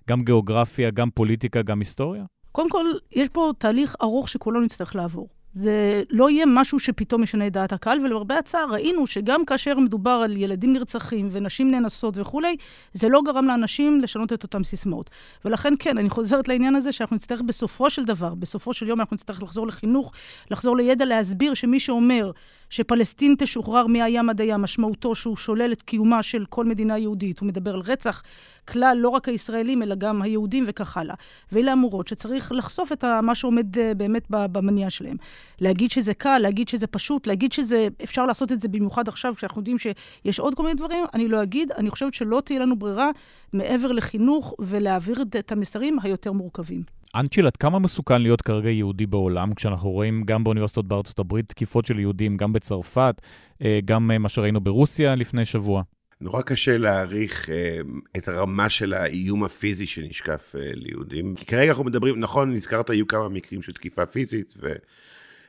גם 0.09 0.21
גיאוגרפיה, 0.21 0.91
גם 0.91 1.11
פוליטיקה, 1.11 1.63
גם 1.63 1.79
היסטוריה? 1.79 2.25
קודם 2.53 2.71
כל, 2.71 2.85
יש 3.13 3.29
פה 3.29 3.51
תהליך 3.59 3.97
ארוך 4.03 4.29
שכולנו 4.29 4.61
נצטרך 4.61 4.97
לעבור. 4.97 5.29
זה 5.57 6.03
לא 6.11 6.31
יהיה 6.31 6.47
משהו 6.47 6.79
שפתאום 6.79 7.23
משנה 7.23 7.47
את 7.47 7.53
דעת 7.53 7.73
הקהל, 7.73 8.01
ולמרבה 8.01 8.39
הצער 8.39 8.71
ראינו 8.71 9.07
שגם 9.07 9.45
כאשר 9.45 9.79
מדובר 9.79 10.11
על 10.11 10.37
ילדים 10.37 10.73
נרצחים 10.73 11.29
ונשים 11.33 11.71
נאנסות 11.71 12.19
וכולי, 12.19 12.57
זה 12.95 13.09
לא 13.09 13.23
גרם 13.25 13.45
לאנשים 13.45 14.01
לשנות 14.01 14.33
את 14.33 14.43
אותם 14.43 14.65
סיסמאות. 14.65 15.11
ולכן 15.45 15.75
כן, 15.79 15.99
אני 15.99 16.11
חוזרת 16.11 16.49
לעניין 16.49 16.75
הזה 16.75 16.93
שאנחנו 16.93 17.17
נצטרך 17.17 17.43
בסופו 17.43 17.91
של 17.91 18.05
דבר, 18.05 18.35
בסופו 18.35 18.75
של 18.75 18.89
יום 18.89 19.01
אנחנו 19.01 19.15
נצטרך 19.15 19.43
לחזור 19.43 19.67
לחינוך, 19.67 20.13
לחזור 20.51 20.77
לידע, 20.77 21.05
להסביר 21.05 21.55
שמי 21.55 21.81
שאומר 21.81 22.31
שפלסטין 22.71 23.35
תשוחרר 23.39 23.87
מהים 23.87 24.31
עד 24.31 24.41
הים, 24.41 24.63
משמעותו 24.63 25.15
שהוא 25.15 25.37
שולל 25.37 25.73
את 25.73 25.83
קיומה 25.83 26.23
של 26.23 26.45
כל 26.49 26.65
מדינה 26.65 26.99
יהודית, 26.99 27.39
הוא 27.39 27.49
מדבר 27.49 27.75
על 27.75 27.81
רצח 27.81 28.23
כלל 28.69 28.99
לא 29.01 29.09
רק 29.09 29.29
הישראלים, 29.29 29.83
אלא 29.83 29.95
גם 29.95 30.23
היהודים 30.23 30.65
וכך 30.69 30.97
הלאה. 30.97 31.15
ואלה 31.53 31.73
אמורות 31.73 32.09
שצריך 32.09 32.53
לחשוף 32.53 32.93
את 32.93 33.05
מה 33.05 33.35
שעומד 33.35 33.79
אה, 33.79 33.95
באמת 33.95 34.23
במניע 34.29 34.91
שלהם. 34.91 35.17
להגיד 35.61 35.91
שזה 35.91 36.15
קל, 36.15 36.39
להגיד 36.39 36.69
שזה 36.69 36.87
פשוט, 36.87 37.27
להגיד 37.27 37.53
שזה, 37.53 37.89
אפשר 38.05 38.27
לעשות 38.27 38.53
את 38.53 38.61
זה 38.61 38.69
במיוחד 38.69 39.09
עכשיו, 39.09 39.35
כשאנחנו 39.37 39.61
יודעים 39.61 39.77
שיש 39.79 40.41
עוד 40.41 40.55
כל 40.55 40.63
מיני 40.63 40.75
דברים, 40.75 41.05
אני 41.15 41.29
לא 41.29 41.43
אגיד. 41.43 41.73
אני 41.73 41.91
חושבת 41.91 42.15
שלא 42.15 42.43
תהיה 42.45 42.61
לנו 42.61 42.77
ברירה 42.77 43.11
מעבר 43.53 43.93
לחינוך 43.93 44.55
ולהעביר 44.59 45.23
את 45.39 45.53
המסרים 45.53 45.99
היותר 46.03 46.33
מורכבים. 46.33 46.96
אנצ'יל, 47.21 47.47
עד 47.47 47.57
כמה 47.57 47.79
מסוכן 47.79 48.23
להיות 48.23 48.43
כרגע 48.43 48.71
יהודי 48.71 49.07
בעולם, 49.07 49.55
כשאנחנו 49.55 49.91
רואים 49.91 50.23
גם 50.25 50.45
באוניברסיטאות 50.45 50.89
בארצות 50.89 51.19
הברית 51.19 51.49
תקיפות 51.49 51.87
של 51.87 51.99
יהודים, 51.99 52.37
גם 52.37 52.53
בצרפת, 52.53 53.21
אה, 53.63 53.79
גם 53.85 54.11
אה, 54.11 54.19
מה 54.19 54.29
שראינו 54.29 54.61
ברוסיה 54.61 55.15
לפני 55.15 55.45
שבוע? 55.45 55.83
נורא 56.21 56.43
קשה 56.43 56.79
להעריך 56.79 57.51
אה, 57.51 57.79
את 58.17 58.29
הרמה 58.29 58.69
של 58.69 58.95
האיום 58.95 59.45
הפיזי 59.45 59.87
שנשקף 59.87 60.55
ליהודים. 60.59 61.35
כי 61.35 61.47
כרגע 61.47 61.71
אנחנו 61.71 61.85
מדברים, 61.85 62.21
נכון, 62.21 62.53
נזכרת, 62.53 62.91
היו 62.91 63.07
כמה 63.07 63.29
מקרים 63.29 63.63
של 63.63 63.73
תקיפה 63.73 64.07
פיזית, 64.07 64.55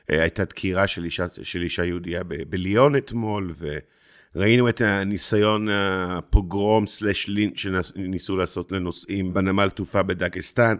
והייתה 0.08 0.44
דקירה 0.44 0.86
של 0.86 1.04
אישה, 1.04 1.26
של 1.42 1.62
אישה 1.62 1.84
יהודייה 1.84 2.22
בליון 2.24 2.96
אתמול, 2.96 3.54
ראינו 4.36 4.68
את 4.68 4.80
הניסיון 4.80 5.68
הפוגרום 5.70 6.86
סלש 6.86 7.28
לינץ' 7.28 7.56
שניסו 7.56 8.36
לעשות 8.36 8.72
לנוסעים 8.72 9.34
בנמל 9.34 9.70
תעופה 9.70 10.02
בדגסטן. 10.02 10.76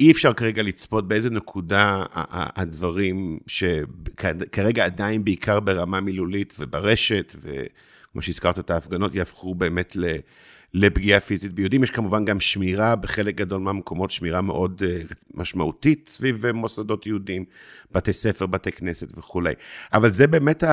אי 0.00 0.12
אפשר 0.12 0.32
כרגע 0.32 0.62
לצפות 0.62 1.08
באיזה 1.08 1.30
נקודה 1.30 2.04
הדברים 2.30 3.38
שכרגע 3.46 4.84
עדיין 4.84 5.24
בעיקר 5.24 5.60
ברמה 5.60 6.00
מילולית 6.00 6.54
וברשת, 6.58 7.34
וכמו 7.40 8.22
שהזכרת 8.22 8.58
את 8.58 8.70
ההפגנות, 8.70 9.14
יהפכו 9.14 9.54
באמת 9.54 9.96
ל... 9.96 10.04
לפגיעה 10.74 11.20
פיזית 11.20 11.52
ביהודים. 11.52 11.82
יש 11.82 11.90
כמובן 11.90 12.24
גם 12.24 12.40
שמירה, 12.40 12.96
בחלק 12.96 13.34
גדול 13.34 13.60
מהמקומות 13.60 14.10
שמירה 14.10 14.40
מאוד 14.40 14.82
uh, 14.82 15.14
משמעותית 15.34 16.08
סביב 16.08 16.50
מוסדות 16.52 17.06
יהודים, 17.06 17.44
בתי 17.92 18.12
ספר, 18.12 18.46
בתי 18.46 18.72
כנסת 18.72 19.18
וכולי. 19.18 19.54
אבל 19.92 20.10
זה 20.10 20.26
באמת 20.26 20.64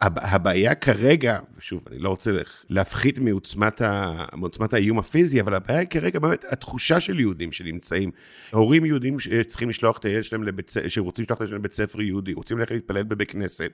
הבעיה 0.00 0.74
כרגע, 0.74 1.38
ושוב, 1.58 1.84
אני 1.90 1.98
לא 1.98 2.08
רוצה 2.08 2.30
להפחית 2.70 3.18
מעוצמת, 3.18 3.80
ה, 3.80 4.24
מעוצמת 4.32 4.74
האיום 4.74 4.98
הפיזי, 4.98 5.40
אבל 5.40 5.54
הבעיה 5.54 5.80
היא 5.80 5.88
כרגע 5.88 6.18
באמת 6.18 6.44
התחושה 6.48 7.00
של 7.00 7.20
יהודים 7.20 7.52
שנמצאים. 7.52 8.10
הורים 8.52 8.84
יהודים 8.84 9.20
שצריכים 9.20 9.68
לשלוח 9.68 9.98
את 9.98 10.04
הילד 10.04 10.24
שלהם 10.24 10.42
לבית 10.42 10.70
ספר, 10.70 10.88
שרוצים 10.88 11.22
לשלוח 11.22 11.36
את 11.36 11.40
הילד 11.40 11.48
שלהם 11.48 11.60
לבית 11.60 11.72
ספר 11.72 12.00
יהודי, 12.00 12.32
רוצים 12.32 12.58
ללכת 12.58 12.70
להתפלל 12.70 13.02
בבית 13.02 13.30
כנסת, 13.30 13.72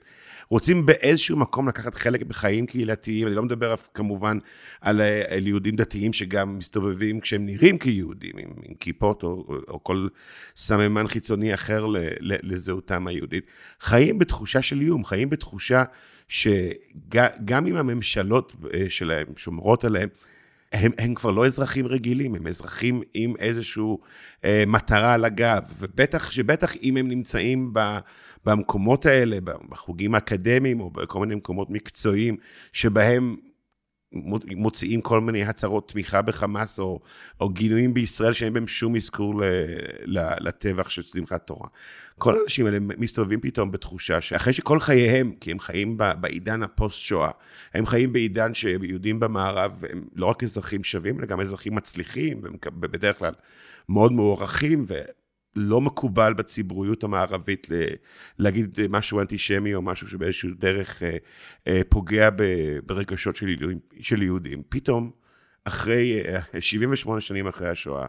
רוצים 0.49 0.87
באיזשהו 0.87 1.37
מקום 1.37 1.69
לקחת 1.69 1.95
חלק 1.95 2.23
בחיים 2.23 2.67
קהילתיים, 2.67 3.27
אני 3.27 3.35
לא 3.35 3.43
מדבר 3.43 3.75
כמובן 3.95 4.39
על 4.81 5.01
אל 5.31 5.47
יהודים 5.47 5.77
דתיים 5.77 6.13
שגם 6.13 6.59
מסתובבים 6.59 7.21
כשהם 7.21 7.47
נראים 7.47 7.79
כיהודים, 7.79 8.33
עם, 8.39 8.51
עם 8.63 8.75
כיפות 8.75 9.23
או, 9.23 9.45
או, 9.69 9.85
כל 9.85 10.09
סממן 10.57 11.07
חיצוני 11.07 11.55
אחר 11.55 11.87
ל, 11.87 11.97
ל, 12.21 12.37
לזהותם 12.43 13.07
היהודית. 13.07 13.45
חיים 13.81 14.19
בתחושה 14.19 14.63
של 14.63 14.81
איום, 14.81 15.05
חיים 15.05 15.31
בתחושה 15.31 15.85
שגם 16.29 17.67
אם 17.67 17.77
הממשלות 17.77 18.57
אה, 18.75 18.87
שלהם 18.89 19.27
שומרות 19.37 19.85
עליהם, 19.85 20.09
הם, 20.73 20.93
הם 20.99 21.15
כבר 21.15 21.31
לא 21.31 21.47
אזרחים 21.47 21.87
רגילים, 21.87 22.35
הם 22.35 22.47
אזרחים 22.47 23.03
עם 23.15 23.35
איזושהי 23.39 23.83
אה, 24.45 24.65
מטרה 24.67 25.15
על 25.15 25.25
הגב, 25.25 25.63
ובטח 25.79 26.31
שבטח 26.31 26.77
אם 26.83 26.97
הם 26.97 27.09
נמצאים 27.09 27.71
ב, 27.73 27.99
במקומות 28.45 29.07
האלה, 29.07 29.39
בחוגים 29.69 30.15
האקדמיים 30.15 30.81
או 30.81 30.91
בכל 30.91 31.21
מיני 31.21 31.35
מקומות 31.35 31.71
מקצועיים, 31.71 32.37
שבהם 32.73 33.37
מוציאים 34.13 35.01
כל 35.01 35.21
מיני 35.21 35.45
הצהרות 35.45 35.89
תמיכה 35.89 36.23
בחמאס, 36.23 36.79
או, 36.79 37.01
או 37.41 37.49
גינויים 37.49 37.95
בישראל 37.95 38.33
שאין 38.33 38.53
בהם 38.53 38.67
שום 38.67 38.97
אזכור 38.97 39.43
לטבח 40.41 40.91
של 40.91 41.03
שמחת 41.03 41.47
תורה. 41.47 41.69
כל 42.19 42.39
האנשים 42.39 42.67
האלה 42.67 42.79
מסתובבים 42.81 43.41
פתאום 43.41 43.71
בתחושה 43.71 44.21
שאחרי 44.21 44.53
שכל 44.53 44.81
חייהם, 44.81 45.33
כי 45.41 45.51
הם 45.51 45.61
חיים 45.61 45.97
בעידן 46.21 46.63
הפוסט-שואה, 46.63 47.31
הם 47.75 47.87
חיים 47.87 48.13
בעידן 48.13 48.55
שיהודים 48.55 49.21
במערב 49.21 49.85
הם 49.91 50.05
לא 50.15 50.27
רק 50.27 50.43
אזרחים 50.43 50.85
שווים, 50.85 51.19
אלא 51.19 51.27
גם 51.27 51.41
אזרחים 51.41 51.75
מצליחים, 51.75 52.41
ובדרך 52.67 53.19
כלל 53.19 53.33
מאוד 53.89 54.13
מוערכים, 54.13 54.85
לא 55.57 55.81
מקובל 55.81 56.33
בציבוריות 56.33 57.05
המערבית 57.05 57.69
להגיד 58.39 58.79
משהו 58.91 59.21
אנטישמי 59.21 59.75
או 59.75 59.83
משהו 59.83 60.09
שבאיזשהו 60.09 60.51
דרך 60.59 61.03
אה, 61.03 61.17
אה, 61.69 61.81
פוגע 61.89 62.29
ברגשות 62.87 63.37
של 63.37 63.49
יהודים. 63.49 63.79
של 64.01 64.23
יהודים. 64.23 64.63
פתאום, 64.69 65.11
אחרי, 65.65 66.23
78 66.61 67.17
אה, 67.17 67.21
שנים 67.21 67.47
אחרי 67.47 67.69
השואה, 67.69 68.07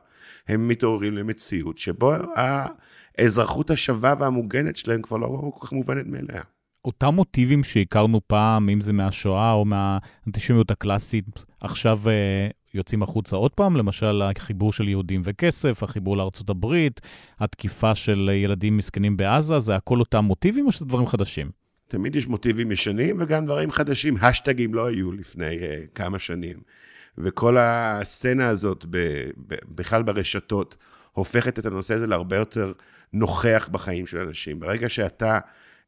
הם 0.48 0.68
מתעוררים 0.68 1.14
למציאות 1.14 1.78
שבו 1.78 2.14
האזרחות 2.36 3.70
השווה 3.70 4.14
והמוגנת 4.20 4.76
שלהם 4.76 5.02
כבר 5.02 5.18
לא 5.18 5.52
כל 5.54 5.66
כך 5.68 5.74
מובנת 5.74 6.06
מאליה. 6.06 6.42
אותם 6.86 7.08
מוטיבים 7.08 7.64
שהכרנו 7.64 8.22
פעם, 8.28 8.70
אם 8.70 8.82
זה 8.82 8.94
מהשואה 8.94 9.52
או 9.52 9.66
מהאנטישמיות 9.66 10.72
הקלאסית, 10.72 11.46
עכשיו 11.62 12.00
יוצאים 12.74 13.04
החוצה 13.04 13.36
עוד 13.36 13.52
פעם, 13.52 13.76
למשל 13.76 14.22
החיבור 14.22 14.74
של 14.74 14.88
יהודים 14.90 15.22
וכסף, 15.24 15.84
החיבור 15.84 16.18
לארצות 16.18 16.50
הברית, 16.50 17.02
התקיפה 17.40 17.96
של 17.96 18.30
ילדים 18.34 18.78
מסכנים 18.78 19.18
בעזה, 19.18 19.60
זה 19.60 19.76
הכל 19.76 20.00
אותם 20.00 20.24
מוטיבים 20.24 20.66
או 20.66 20.72
שזה 20.72 20.86
דברים 20.86 21.08
חדשים? 21.08 21.52
תמיד 21.88 22.16
יש 22.16 22.28
מוטיבים 22.28 22.72
ישנים 22.72 23.18
וגם 23.20 23.46
דברים 23.46 23.72
חדשים. 23.72 24.18
השטגים 24.22 24.74
לא 24.74 24.86
היו 24.86 25.12
לפני 25.12 25.60
uh, 25.60 25.96
כמה 25.96 26.20
שנים. 26.20 26.58
וכל 27.18 27.58
הסצנה 27.60 28.50
הזאת, 28.50 28.86
ב, 28.90 28.98
ב, 29.48 29.56
בכלל 29.68 30.04
ברשתות, 30.04 30.76
הופכת 31.12 31.60
את 31.60 31.66
הנושא 31.66 31.94
הזה 31.94 32.08
להרבה 32.08 32.38
יותר 32.38 32.74
נוכח 33.14 33.70
בחיים 33.72 34.08
של 34.08 34.18
אנשים. 34.18 34.60
ברגע 34.60 34.90
שאתה 34.90 35.40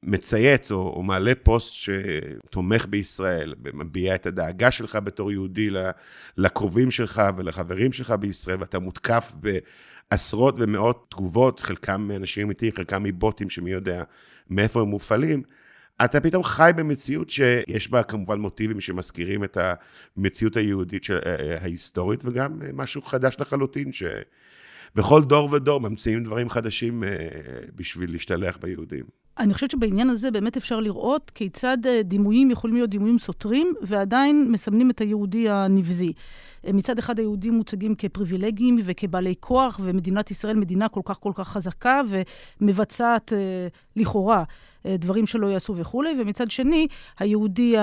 מצייץ 0.03 0.71
או, 0.71 0.93
או 0.95 1.03
מעלה 1.03 1.31
פוסט 1.43 1.73
שתומך 1.73 2.85
בישראל, 2.89 3.53
ומביע 3.63 4.15
את 4.15 4.25
הדאגה 4.25 4.71
שלך 4.71 4.95
בתור 4.95 5.31
יהודי 5.31 5.69
לקרובים 6.37 6.91
שלך 6.91 7.21
ולחברים 7.35 7.93
שלך 7.93 8.11
בישראל, 8.11 8.57
ואתה 8.59 8.79
מותקף 8.79 9.33
בעשרות 10.11 10.55
ומאות 10.57 11.05
תגובות, 11.09 11.59
חלקם 11.59 12.01
מאנשים 12.01 12.45
אמיתיים, 12.45 12.71
חלקם 12.75 13.03
מבוטים 13.03 13.49
שמי 13.49 13.71
יודע 13.71 14.03
מאיפה 14.49 14.81
הם 14.81 14.87
מופעלים, 14.87 15.43
אתה 16.05 16.21
פתאום 16.21 16.43
חי 16.43 16.71
במציאות 16.75 17.29
שיש 17.29 17.91
בה 17.91 18.03
כמובן 18.03 18.39
מוטיבים 18.39 18.81
שמזכירים 18.81 19.43
את 19.43 19.57
המציאות 20.17 20.57
היהודית 20.57 21.03
של, 21.03 21.19
אה, 21.25 21.35
אה, 21.35 21.61
ההיסטורית, 21.61 22.19
וגם 22.25 22.59
משהו 22.73 23.01
חדש 23.01 23.35
לחלוטין, 23.39 23.91
שבכל 23.93 25.23
דור 25.23 25.53
ודור 25.53 25.81
ממציאים 25.81 26.23
דברים 26.23 26.49
חדשים 26.49 27.03
אה, 27.03 27.09
בשביל 27.75 28.11
להשתלח 28.11 28.57
ביהודים. 28.61 29.20
אני 29.39 29.53
חושבת 29.53 29.71
שבעניין 29.71 30.09
הזה 30.09 30.32
באמת 30.32 30.57
אפשר 30.57 30.79
לראות 30.79 31.32
כיצד 31.36 31.77
אה, 31.86 32.03
דימויים 32.03 32.51
יכולים 32.51 32.75
להיות 32.75 32.89
דימויים 32.89 33.19
סותרים, 33.19 33.73
ועדיין 33.82 34.51
מסמנים 34.51 34.89
את 34.89 35.01
היהודי 35.01 35.49
הנבזי. 35.49 36.13
מצד 36.74 36.99
אחד 36.99 37.20
היהודים 37.20 37.53
מוצגים 37.53 37.95
כפריבילגיים 37.95 38.80
וכבעלי 38.86 39.34
כוח, 39.39 39.80
ומדינת 39.84 40.32
ישראל 40.32 40.55
מדינה 40.55 40.89
כל 40.89 41.01
כך 41.05 41.20
כל 41.20 41.32
כך 41.36 41.47
חזקה 41.47 42.01
ומבצעת 42.62 43.34
אה, 43.34 43.68
לכאורה 43.95 44.43
אה, 44.86 44.97
דברים 44.97 45.28
שלא 45.28 45.47
יעשו 45.47 45.76
וכולי, 45.76 46.09
ומצד 46.22 46.51
שני, 46.51 46.88
היהודי. 47.20 47.76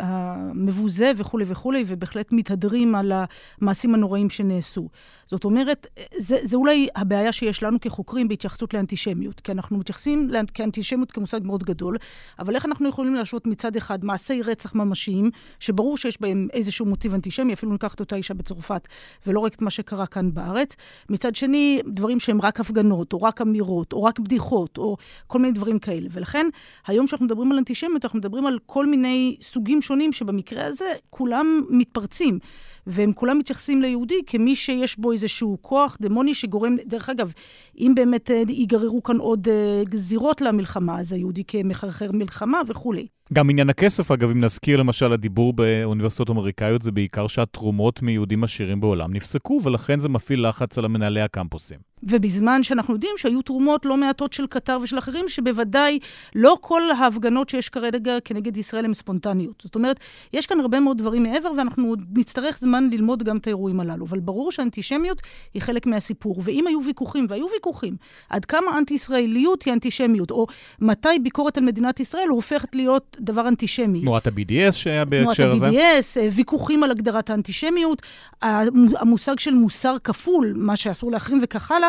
המבוזה 0.00 1.12
וכולי 1.16 1.44
וכולי, 1.48 1.84
ובהחלט 1.86 2.32
מתהדרים 2.32 2.94
על 2.94 3.12
המעשים 3.60 3.94
הנוראים 3.94 4.30
שנעשו. 4.30 4.88
זאת 5.26 5.44
אומרת, 5.44 5.86
זה, 6.18 6.36
זה 6.42 6.56
אולי 6.56 6.88
הבעיה 6.96 7.32
שיש 7.32 7.62
לנו 7.62 7.80
כחוקרים 7.80 8.28
בהתייחסות 8.28 8.74
לאנטישמיות, 8.74 9.40
כי 9.40 9.52
אנחנו 9.52 9.78
מתייחסים 9.78 10.30
כאנטישמיות 10.54 11.12
כמושג 11.12 11.40
מאוד 11.44 11.62
גדול, 11.62 11.96
אבל 12.38 12.54
איך 12.54 12.66
אנחנו 12.66 12.88
יכולים 12.88 13.14
להשוות 13.14 13.46
מצד 13.46 13.76
אחד 13.76 14.04
מעשי 14.04 14.42
רצח 14.42 14.74
ממשיים, 14.74 15.30
שברור 15.60 15.96
שיש 15.96 16.20
בהם 16.20 16.48
איזשהו 16.52 16.86
מוטיב 16.86 17.14
אנטישמי, 17.14 17.52
אפילו 17.52 17.71
ניקח 17.72 17.94
את 17.94 18.00
אותה 18.00 18.16
אישה 18.16 18.34
בצרפת, 18.34 18.88
ולא 19.26 19.40
רק 19.40 19.54
את 19.54 19.62
מה 19.62 19.70
שקרה 19.70 20.06
כאן 20.06 20.34
בארץ. 20.34 20.76
מצד 21.10 21.34
שני, 21.34 21.80
דברים 21.86 22.20
שהם 22.20 22.40
רק 22.40 22.60
הפגנות, 22.60 23.12
או 23.12 23.22
רק 23.22 23.40
אמירות, 23.40 23.92
או 23.92 24.02
רק 24.02 24.18
בדיחות, 24.18 24.78
או 24.78 24.96
כל 25.26 25.38
מיני 25.38 25.54
דברים 25.54 25.78
כאלה. 25.78 26.08
ולכן, 26.12 26.46
היום 26.86 27.06
כשאנחנו 27.06 27.26
מדברים 27.26 27.52
על 27.52 27.58
אנטישמיות, 27.58 28.04
אנחנו 28.04 28.18
מדברים 28.18 28.46
על 28.46 28.58
כל 28.66 28.86
מיני 28.86 29.36
סוגים 29.40 29.82
שונים, 29.82 30.12
שבמקרה 30.12 30.64
הזה 30.64 30.92
כולם 31.10 31.62
מתפרצים. 31.70 32.38
והם 32.86 33.12
כולם 33.12 33.38
מתייחסים 33.38 33.82
ליהודי 33.82 34.20
כמי 34.26 34.56
שיש 34.56 34.98
בו 34.98 35.12
איזשהו 35.12 35.58
כוח 35.60 35.96
דמוני 36.00 36.34
שגורם, 36.34 36.76
דרך 36.86 37.10
אגב, 37.10 37.32
אם 37.78 37.92
באמת 37.96 38.30
אה, 38.30 38.42
ייגררו 38.48 39.02
כאן 39.02 39.16
עוד 39.16 39.48
אה, 39.48 39.82
גזירות 39.88 40.40
למלחמה, 40.40 41.00
אז 41.00 41.12
היהודי 41.12 41.42
כמחרחר 41.44 42.12
מלחמה 42.12 42.60
וכולי. 42.68 43.06
גם 43.32 43.50
עניין 43.50 43.70
הכסף, 43.70 44.10
אגב, 44.10 44.30
אם 44.30 44.44
נזכיר 44.44 44.76
למשל, 44.76 45.12
הדיבור 45.12 45.52
באוניברסיטאות 45.52 46.30
אמריקאיות 46.30 46.82
זה 46.82 46.92
בעיקר 46.92 47.26
שהתרומות 47.26 48.02
מיהודים 48.02 48.44
עשירים 48.44 48.80
בעולם 48.80 49.12
נפסקו, 49.12 49.58
ולכן 49.64 49.98
זה 49.98 50.08
מפעיל 50.08 50.48
לחץ 50.48 50.78
על 50.78 50.88
מנהלי 50.88 51.20
הקמפוסים. 51.20 51.91
ובזמן 52.02 52.62
שאנחנו 52.62 52.94
יודעים 52.94 53.12
שהיו 53.16 53.42
תרומות 53.42 53.86
לא 53.86 53.96
מעטות 53.96 54.32
של 54.32 54.46
קטר 54.46 54.78
ושל 54.82 54.98
אחרים, 54.98 55.28
שבוודאי 55.28 55.98
לא 56.34 56.56
כל 56.60 56.82
ההפגנות 56.90 57.48
שיש 57.48 57.68
כרגע 57.68 58.18
כנגד 58.24 58.56
ישראל 58.56 58.84
הן 58.84 58.94
ספונטניות. 58.94 59.62
זאת 59.62 59.74
אומרת, 59.74 60.00
יש 60.32 60.46
כאן 60.46 60.60
הרבה 60.60 60.80
מאוד 60.80 60.98
דברים 60.98 61.22
מעבר, 61.22 61.52
ואנחנו 61.58 61.94
נצטרך 62.16 62.58
זמן 62.58 62.88
ללמוד 62.90 63.22
גם 63.22 63.36
את 63.36 63.46
האירועים 63.46 63.80
הללו. 63.80 64.06
אבל 64.06 64.20
ברור 64.20 64.52
שאנטישמיות 64.52 65.22
היא 65.54 65.62
חלק 65.62 65.86
מהסיפור. 65.86 66.36
ואם 66.42 66.66
היו 66.66 66.78
ויכוחים, 66.86 67.26
והיו 67.28 67.46
ויכוחים, 67.54 67.96
עד 68.30 68.44
כמה 68.44 68.78
אנטי-ישראליות 68.78 69.62
היא 69.62 69.74
אנטישמיות, 69.74 70.30
או 70.30 70.46
מתי 70.80 71.18
ביקורת 71.22 71.58
על 71.58 71.64
מדינת 71.64 72.00
ישראל 72.00 72.28
הופכת 72.28 72.74
להיות 72.74 73.16
דבר 73.20 73.48
אנטישמי. 73.48 74.00
תנועת 74.00 74.26
ה-BDS 74.26 74.72
שהיה 74.72 75.04
בהקשר 75.04 75.52
הזה. 75.52 75.66
תנועת 75.66 75.84
ה-BDS, 75.84 76.20
אה, 76.20 76.28
ויכוחים 76.32 76.82
על 76.82 76.90
הגדרת 76.90 77.30
האנטישמיות, 77.30 78.02
המושג 78.42 79.38
של 79.38 79.54
מוסר 79.54 79.96
כפול, 80.04 80.52
מה 80.56 80.76
שאסור 80.76 81.12
לאחרים 81.12 81.40
וכך 81.42 81.70
הלאה, 81.70 81.88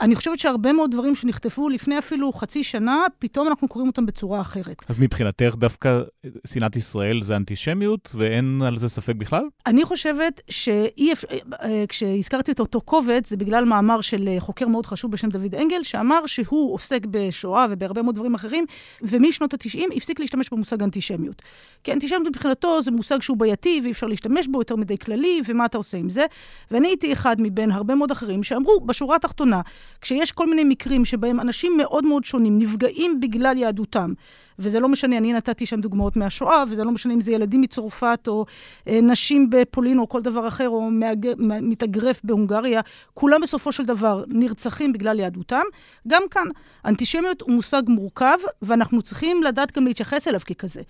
אני 0.00 0.16
חושבת 0.16 0.38
שהרבה 0.38 0.72
מאוד 0.72 0.90
דברים 0.90 1.14
שנכתבו 1.14 1.68
לפני 1.68 1.98
אפילו 1.98 2.32
חצי 2.32 2.64
שנה, 2.64 3.04
פתאום 3.18 3.48
אנחנו 3.48 3.68
קוראים 3.68 3.88
אותם 3.88 4.06
בצורה 4.06 4.40
אחרת. 4.40 4.84
אז 4.88 4.98
מבחינתך 4.98 5.54
דווקא 5.58 6.00
שנאת 6.46 6.76
ישראל 6.76 7.22
זה 7.22 7.36
אנטישמיות, 7.36 8.12
ואין 8.14 8.62
על 8.66 8.78
זה 8.78 8.88
ספק 8.88 9.14
בכלל? 9.14 9.44
אני 9.66 9.84
חושבת 9.84 10.40
שאי 10.50 11.12
אפשר, 11.12 11.28
אה, 11.62 11.84
כשהזכרתי 11.88 12.52
את 12.52 12.60
אותו 12.60 12.80
קובץ, 12.80 13.28
זה 13.28 13.36
בגלל 13.36 13.64
מאמר 13.64 14.00
של 14.00 14.28
אה, 14.28 14.40
חוקר 14.40 14.66
מאוד 14.66 14.86
חשוב 14.86 15.12
בשם 15.12 15.28
דוד 15.28 15.54
אנגל, 15.54 15.82
שאמר 15.82 16.26
שהוא 16.26 16.74
עוסק 16.74 17.06
בשואה 17.10 17.66
ובהרבה 17.70 18.02
מאוד 18.02 18.14
דברים 18.14 18.34
אחרים, 18.34 18.64
ומשנות 19.02 19.54
ה-90 19.54 19.96
הפסיק 19.96 20.20
להשתמש 20.20 20.50
במושג 20.52 20.82
אנטישמיות. 20.82 21.42
כי 21.84 21.92
אנטישמיות 21.92 22.26
מבחינתו 22.26 22.82
זה 22.82 22.90
מושג 22.90 23.20
שהוא 23.20 23.36
בעייתי 23.36 23.80
ואי 23.82 23.90
אפשר 23.90 24.06
להשתמש 24.06 24.46
בו 24.46 24.60
יותר 24.60 24.76
מדי 24.76 24.98
כללי, 24.98 25.40
ומה 25.46 25.66
אתה 25.66 25.78
עושה 25.78 25.98
עם 25.98 26.08
זה? 26.08 26.26
ואני 26.70 26.88
הייתי 26.88 27.12
אחד 27.12 27.36
מבין 27.38 27.70
הרבה 27.70 27.94
מאוד 27.94 28.10
אחרים 28.10 28.42
שאמרו, 28.42 28.80
בשורה 28.80 29.16
התחתונה, 29.16 29.60
כשיש 30.00 30.32
כל 30.32 30.50
מיני 30.50 30.64
מקרים 30.64 31.04
שבהם 31.04 31.40
אנשים 31.40 31.72
מאוד 31.76 32.06
מאוד 32.06 32.24
שונים 32.24 32.58
נפגעים 32.58 33.20
בגלל 33.20 33.56
יהדותם, 33.56 34.12
וזה 34.58 34.80
לא 34.80 34.88
משנה, 34.88 35.18
אני 35.18 35.32
נתתי 35.32 35.66
שם 35.66 35.80
דוגמאות 35.80 36.16
מהשואה, 36.16 36.64
וזה 36.68 36.84
לא 36.84 36.90
משנה 36.90 37.14
אם 37.14 37.20
זה 37.20 37.32
ילדים 37.32 37.60
מצרפת, 37.60 38.28
או 38.28 38.46
אה, 38.88 39.00
נשים 39.02 39.50
בפולין, 39.50 39.98
או 39.98 40.08
כל 40.08 40.22
דבר 40.22 40.48
אחר, 40.48 40.68
או 40.68 40.90
מאג... 40.90 41.26
מתאגרף 41.38 42.20
בהונגריה, 42.24 42.80
כולם 43.14 43.40
בסופו 43.40 43.72
של 43.72 43.84
דבר 43.84 44.24
נרצחים 44.28 44.92
בגלל 44.92 45.20
יהדותם. 45.20 45.62
גם 46.08 46.22
כאן, 46.30 46.46
אנטישמיות 46.84 47.40
הוא 47.40 47.52
מושג 47.52 47.82
מורכב, 47.88 48.38
ואנחנו 48.62 49.02
צריכים 49.02 49.42
לדעת 49.42 49.76
גם 49.76 49.86
להתייחס 49.86 50.28
אליו 50.28 50.40
ככזה, 50.40 50.82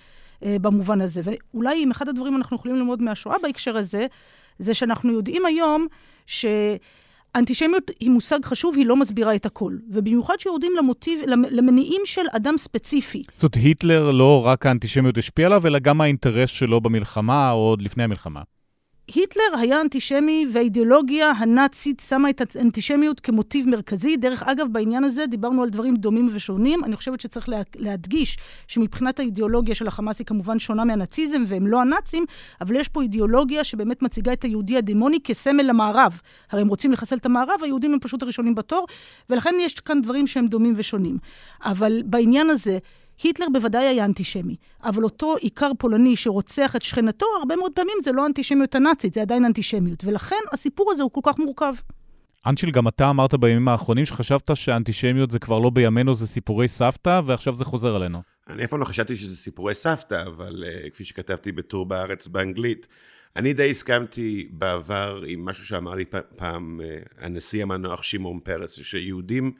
אה, 0.45 0.57
במובן 0.61 1.01
הזה. 1.01 1.21
ואולי 1.25 1.85
אם 1.85 1.91
אחד 1.91 2.09
הדברים 2.09 2.37
אנחנו 2.37 2.57
יכולים 2.57 2.77
ללמוד 2.77 3.03
מהשואה 3.03 3.37
בהקשר 3.43 3.77
הזה, 3.77 4.07
זה 4.59 4.75
שאנחנו 4.75 5.13
יודעים 5.13 5.47
היום 5.47 5.87
ש... 6.27 6.47
אנטישמיות 7.35 7.91
היא 8.01 8.11
מושג 8.11 8.39
חשוב, 8.45 8.77
היא 8.77 8.87
לא 8.87 8.97
מסבירה 8.97 9.35
את 9.35 9.47
הכל. 9.47 9.77
ובמיוחד 9.89 10.35
שיורדים 10.39 10.73
למוטיב, 10.79 11.21
למניעים 11.51 12.03
של 12.05 12.23
אדם 12.33 12.55
ספציפי. 12.59 13.23
זאת 13.35 13.57
אומרת, 13.57 13.67
היטלר 13.67 14.11
לא 14.11 14.47
רק 14.47 14.67
האנטישמיות 14.67 15.19
השפיע 15.19 15.47
עליו, 15.47 15.67
אלא 15.67 15.79
גם 15.79 16.01
האינטרס 16.01 16.51
שלו 16.51 16.81
במלחמה, 16.81 17.51
או 17.51 17.59
עוד 17.59 17.83
לפני 17.83 18.03
המלחמה. 18.05 18.41
היטלר 19.07 19.59
היה 19.61 19.81
אנטישמי, 19.81 20.47
והאידיאולוגיה 20.53 21.31
הנאצית 21.31 22.03
שמה 22.09 22.31
את 22.31 22.57
האנטישמיות 22.57 23.21
כמוטיב 23.21 23.69
מרכזי. 23.69 24.17
דרך 24.17 24.43
אגב, 24.43 24.67
בעניין 24.73 25.05
הזה 25.05 25.27
דיברנו 25.27 25.63
על 25.63 25.71
דברים 25.71 25.97
דומים 25.97 26.31
ושונים. 26.33 26.85
אני 26.85 26.97
חושבת 26.97 27.21
שצריך 27.21 27.49
לה, 27.49 27.61
להדגיש 27.77 28.39
שמבחינת 28.69 29.21
האידיאולוגיה 29.21 29.75
של 29.75 29.87
החמאס 29.87 30.19
היא 30.19 30.27
כמובן 30.27 30.59
שונה 30.59 30.85
מהנאציזם, 30.85 31.45
והם 31.47 31.67
לא 31.67 31.81
הנאצים, 31.81 32.25
אבל 32.61 32.77
יש 32.77 32.89
פה 32.89 33.03
אידיאולוגיה 33.03 33.65
שבאמת 33.65 34.03
מציגה 34.03 34.33
את 34.33 34.43
היהודי 34.43 34.77
הדמוני 34.77 35.19
כסמל 35.25 35.63
למערב. 35.63 36.21
הרי 36.51 36.63
הם 36.63 36.69
רוצים 36.69 36.93
לחסל 36.93 37.17
את 37.17 37.27
המערב, 37.27 37.61
היהודים 37.63 37.93
הם 37.93 38.01
פשוט 38.01 38.23
הראשונים 38.23 38.55
בתור, 38.55 38.87
ולכן 39.31 39.55
יש 39.61 39.75
כאן 39.75 40.03
דברים 40.03 40.27
שהם 40.27 40.47
דומים 40.47 40.75
ושונים. 40.77 41.19
אבל 41.65 42.03
בעניין 42.05 42.51
הזה, 42.51 42.79
היטלר 43.23 43.47
בוודאי 43.53 43.87
היה 43.87 44.05
אנטישמי, 44.05 44.57
אבל 44.85 45.05
אותו 45.05 45.37
עיקר 45.37 45.71
פולני 45.79 46.17
שרוצח 46.17 46.77
את 46.77 46.83
שכנתו, 46.83 47.27
הרבה 47.39 47.57
מאוד 47.57 47.73
פעמים 47.73 47.97
זה 48.03 48.13
לא 48.13 48.27
אנטישמיות 48.27 48.75
הנאצית, 48.75 49.15
זה 49.15 49.23
עדיין 49.23 49.45
אנטישמיות. 49.45 50.05
ולכן 50.05 50.37
הסיפור 50.53 50.93
הזה 50.93 51.03
הוא 51.03 51.11
כל 51.11 51.21
כך 51.25 51.39
מורכב. 51.39 51.75
אנשיל, 52.47 52.71
גם 52.71 52.89
אתה 52.89 53.11
אמרת 53.11 53.35
בימים 53.35 53.69
האחרונים 53.69 54.05
שחשבת 54.05 54.57
שאנטישמיות 54.57 55.31
זה 55.31 55.39
כבר 55.39 55.61
לא 55.61 55.71
בימינו, 55.71 56.15
זה 56.15 56.27
סיפורי 56.27 56.69
סבתא, 56.69 57.21
ועכשיו 57.25 57.55
זה 57.55 57.65
חוזר 57.65 57.97
אלינו. 57.97 58.23
אני 58.49 58.65
אף 58.65 58.71
פעם 58.71 58.81
לא 58.81 58.85
חשבתי 58.85 59.17
שזה 59.17 59.37
סיפורי 59.37 59.75
סבתא, 59.75 60.23
אבל 60.27 60.65
uh, 60.65 60.91
כפי 60.91 61.05
שכתבתי 61.05 61.53
בטור 61.53 61.87
בארץ 61.87 62.29
באנגלית, 62.29 62.87
אני 63.37 63.53
די 63.53 63.71
הסכמתי 63.71 64.49
בעבר 64.51 65.23
עם 65.27 65.45
משהו 65.45 65.67
שאמר 65.67 65.95
לי 65.95 66.05
פעם 66.37 66.81
uh, 66.81 67.25
הנשיא 67.25 67.63
המנוח 67.63 68.03
שמעון 68.03 68.41
פרס, 68.41 68.83
שיהודים 68.83 69.53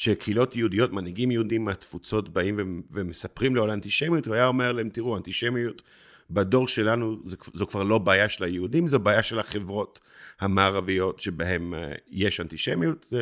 שקהילות 0.00 0.56
יהודיות, 0.56 0.92
מנהיגים 0.92 1.30
יהודים 1.30 1.64
מהתפוצות 1.64 2.28
באים 2.28 2.82
ומספרים 2.90 3.56
לו 3.56 3.64
על 3.64 3.70
אנטישמיות, 3.70 4.26
הוא 4.26 4.34
היה 4.34 4.46
אומר 4.46 4.72
להם, 4.72 4.88
תראו, 4.88 5.16
אנטישמיות 5.16 5.82
בדור 6.30 6.68
שלנו 6.68 7.16
זו 7.54 7.66
כבר 7.66 7.82
לא 7.82 7.98
בעיה 7.98 8.28
של 8.28 8.44
היהודים, 8.44 8.88
זו 8.88 8.98
בעיה 8.98 9.22
של 9.22 9.38
החברות 9.38 10.00
המערביות 10.40 11.20
שבהן 11.20 11.74
אה, 11.74 11.92
יש 12.10 12.40
אנטישמיות. 12.40 13.12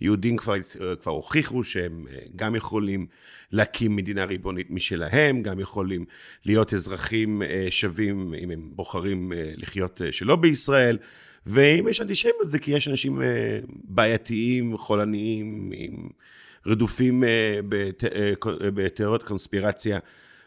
יהודים 0.00 0.36
כבר, 0.36 0.54
אה, 0.54 0.96
כבר 0.96 1.12
הוכיחו 1.12 1.64
שהם 1.64 2.06
אה, 2.10 2.18
גם 2.36 2.54
יכולים 2.54 3.06
להקים 3.52 3.96
מדינה 3.96 4.24
ריבונית 4.24 4.70
משלהם, 4.70 5.42
גם 5.42 5.60
יכולים 5.60 6.04
להיות 6.44 6.74
אזרחים 6.74 7.42
שווים 7.70 8.34
אם 8.34 8.50
הם 8.50 8.70
בוחרים 8.72 9.32
לחיות 9.56 10.00
שלא 10.10 10.36
בישראל. 10.36 10.98
ואם 11.46 11.86
יש 11.90 12.00
אנטישמיות 12.00 12.50
זה 12.50 12.58
כי 12.58 12.70
יש 12.70 12.88
אנשים 12.88 13.22
אה, 13.22 13.58
בעייתיים, 13.84 14.78
חולניים, 14.78 15.70
רדופים 16.66 17.24
אה, 17.24 17.60
אה, 18.12 18.32
בתיאוריות 18.74 19.22
קונספירציה 19.22 19.98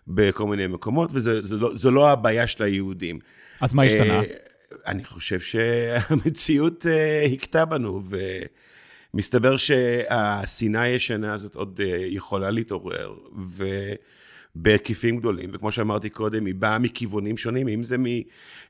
בכל 0.07 0.47
מיני 0.47 0.67
מקומות, 0.67 1.09
וזו 1.13 1.57
לא, 1.57 1.91
לא 1.91 2.09
הבעיה 2.09 2.47
של 2.47 2.63
היהודים. 2.63 3.19
אז 3.61 3.73
מה 3.73 3.83
השתנה? 3.83 4.21
אני 4.87 5.03
חושב 5.03 5.39
שהמציאות 5.39 6.85
הכתה 7.33 7.65
בנו, 7.65 8.01
ומסתבר 9.13 9.57
שהשנאה 9.57 10.81
הישנה 10.81 11.33
הזאת 11.33 11.55
עוד 11.55 11.79
יכולה 12.07 12.51
להתעורר, 12.51 13.13
ו... 13.37 13.65
בהיקפים 14.55 15.17
גדולים, 15.17 15.49
וכמו 15.53 15.71
שאמרתי 15.71 16.09
קודם, 16.09 16.45
היא 16.45 16.55
באה 16.55 16.79
מכיוונים 16.79 17.37
שונים, 17.37 17.67
אם 17.67 17.83
זה 17.83 17.97
מ, 17.97 18.05
אה, 18.05 18.21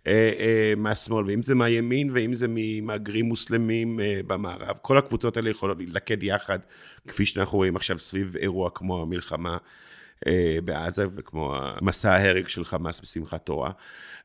אה, 0.07 0.73
מהשמאל, 0.77 1.25
ואם 1.25 1.43
זה 1.43 1.55
מהימין, 1.55 2.09
ואם 2.13 2.33
זה 2.33 2.45
ממהגרים 2.49 3.25
מוסלמים 3.25 3.99
אה, 3.99 4.19
במערב. 4.27 4.77
כל 4.81 4.97
הקבוצות 4.97 5.37
האלה 5.37 5.49
יכולות 5.49 5.77
להתלכד 5.79 6.23
יחד, 6.23 6.59
כפי 7.07 7.25
שאנחנו 7.25 7.57
רואים 7.57 7.75
עכשיו 7.75 7.99
סביב 7.99 8.35
אירוע 8.37 8.69
כמו 8.75 9.01
המלחמה 9.01 9.57
אה, 10.27 10.57
בעזה, 10.63 11.05
וכמו 11.15 11.55
מסע 11.81 12.13
ההרג 12.13 12.47
של 12.47 12.65
חמאס 12.65 13.01
בשמחת 13.01 13.45
תורה. 13.45 13.71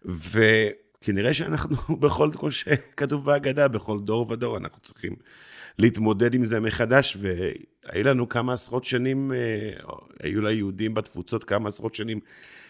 וכנראה 0.04 1.34
שאנחנו, 1.34 1.76
בכל, 2.02 2.30
כמו 2.32 2.50
שכתוב 2.50 3.24
בהגדה, 3.24 3.68
בכל 3.68 4.00
דור 4.00 4.30
ודור 4.30 4.56
אנחנו 4.56 4.82
צריכים 4.82 5.16
להתמודד 5.78 6.34
עם 6.34 6.44
זה 6.44 6.60
מחדש, 6.60 7.16
והיו 7.20 8.04
לנו 8.04 8.28
כמה 8.28 8.52
עשרות 8.52 8.84
שנים, 8.84 9.32
אה, 9.32 9.70
היו 10.22 10.40
ליהודים 10.40 10.94
בתפוצות 10.94 11.44
כמה 11.44 11.68
עשרות 11.68 11.94
שנים 11.94 12.20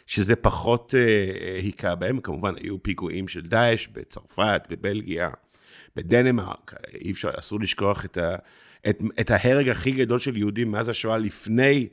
שזה 0.07 0.36
פחות 0.36 0.94
אה, 0.98 1.57
היכה 1.57 1.94
בהם, 1.94 2.20
כמובן 2.20 2.55
היו 2.62 2.82
פיגועים 2.82 3.28
של 3.28 3.40
דאעש 3.40 3.86
בצרפת, 3.92 4.66
בבלגיה, 4.70 5.30
בדנמרק, 5.96 6.74
אי 6.94 7.11
אפשר, 7.11 7.30
אסור 7.38 7.61
לשכוח 7.61 8.05
את, 8.05 8.16
ה, 8.16 8.36
את, 8.88 9.02
את 9.20 9.30
ההרג 9.30 9.68
הכי 9.68 9.90
גדול 9.90 10.18
של 10.18 10.36
יהודים 10.36 10.70
מאז 10.70 10.88
השואה 10.88 11.18
לפני 11.18 11.88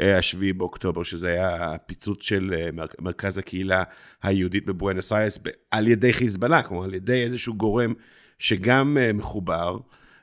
אה, 0.00 0.18
השביעי 0.18 0.52
באוקטובר, 0.52 1.02
שזה 1.02 1.28
היה 1.28 1.72
הפיצוץ 1.74 2.22
של 2.22 2.54
מרכז 3.00 3.38
הקהילה 3.38 3.82
היהודית 4.22 4.66
בבואנוס 4.66 5.12
איירס 5.12 5.38
על 5.70 5.88
ידי 5.88 6.12
חיזבאללה, 6.12 6.62
כלומר 6.62 6.84
על 6.84 6.94
ידי 6.94 7.24
איזשהו 7.24 7.54
גורם 7.54 7.94
שגם 8.38 8.96
מחובר. 9.14 9.78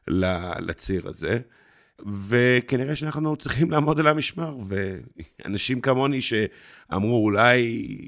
לציר 0.07 1.07
הזה. 1.07 1.39
וכנראה 2.05 2.95
שאנחנו 2.95 3.35
צריכים 3.35 3.71
לעמוד 3.71 3.99
על 3.99 4.07
המשמר, 4.07 4.57
ואנשים 4.67 5.81
כמוני 5.81 6.21
שאמרו, 6.21 7.23
אולי 7.23 7.57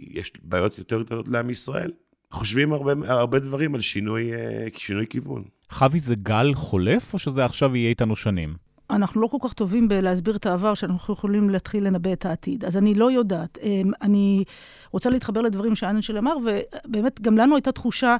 יש 0.09 0.31
בעיות 0.43 0.77
יותר 0.77 1.01
גדולות 1.01 1.27
לעם 1.27 1.49
ישראל, 1.49 1.91
חושבים 2.31 2.73
הרבה, 2.73 2.93
הרבה 3.07 3.39
דברים 3.39 3.75
על 3.75 3.81
שינוי, 3.81 4.33
אה, 4.33 4.67
שינוי 4.77 5.05
כיוון. 5.09 5.43
חוי 5.69 5.99
זה 5.99 6.15
גל 6.15 6.53
חולף, 6.53 7.13
או 7.13 7.19
שזה 7.19 7.45
עכשיו 7.45 7.75
יהיה 7.75 7.89
איתנו 7.89 8.15
שנים? 8.15 8.55
אנחנו 8.89 9.21
לא 9.21 9.27
כל 9.27 9.37
כך 9.41 9.53
טובים 9.53 9.87
בלהסביר 9.87 10.35
את 10.35 10.45
העבר, 10.45 10.73
שאנחנו 10.73 11.13
יכולים 11.13 11.49
להתחיל 11.49 11.87
לנבא 11.87 12.13
את 12.13 12.25
העתיד. 12.25 12.65
אז 12.65 12.77
אני 12.77 12.93
לא 12.93 13.11
יודעת. 13.11 13.57
אמ, 13.61 13.91
אני 14.01 14.43
רוצה 14.91 15.09
להתחבר 15.09 15.41
לדברים 15.41 15.75
שאנשל 15.75 16.17
אמר, 16.17 16.35
ובאמת, 16.37 17.21
גם 17.21 17.37
לנו 17.37 17.55
הייתה 17.55 17.71
תחושה 17.71 18.15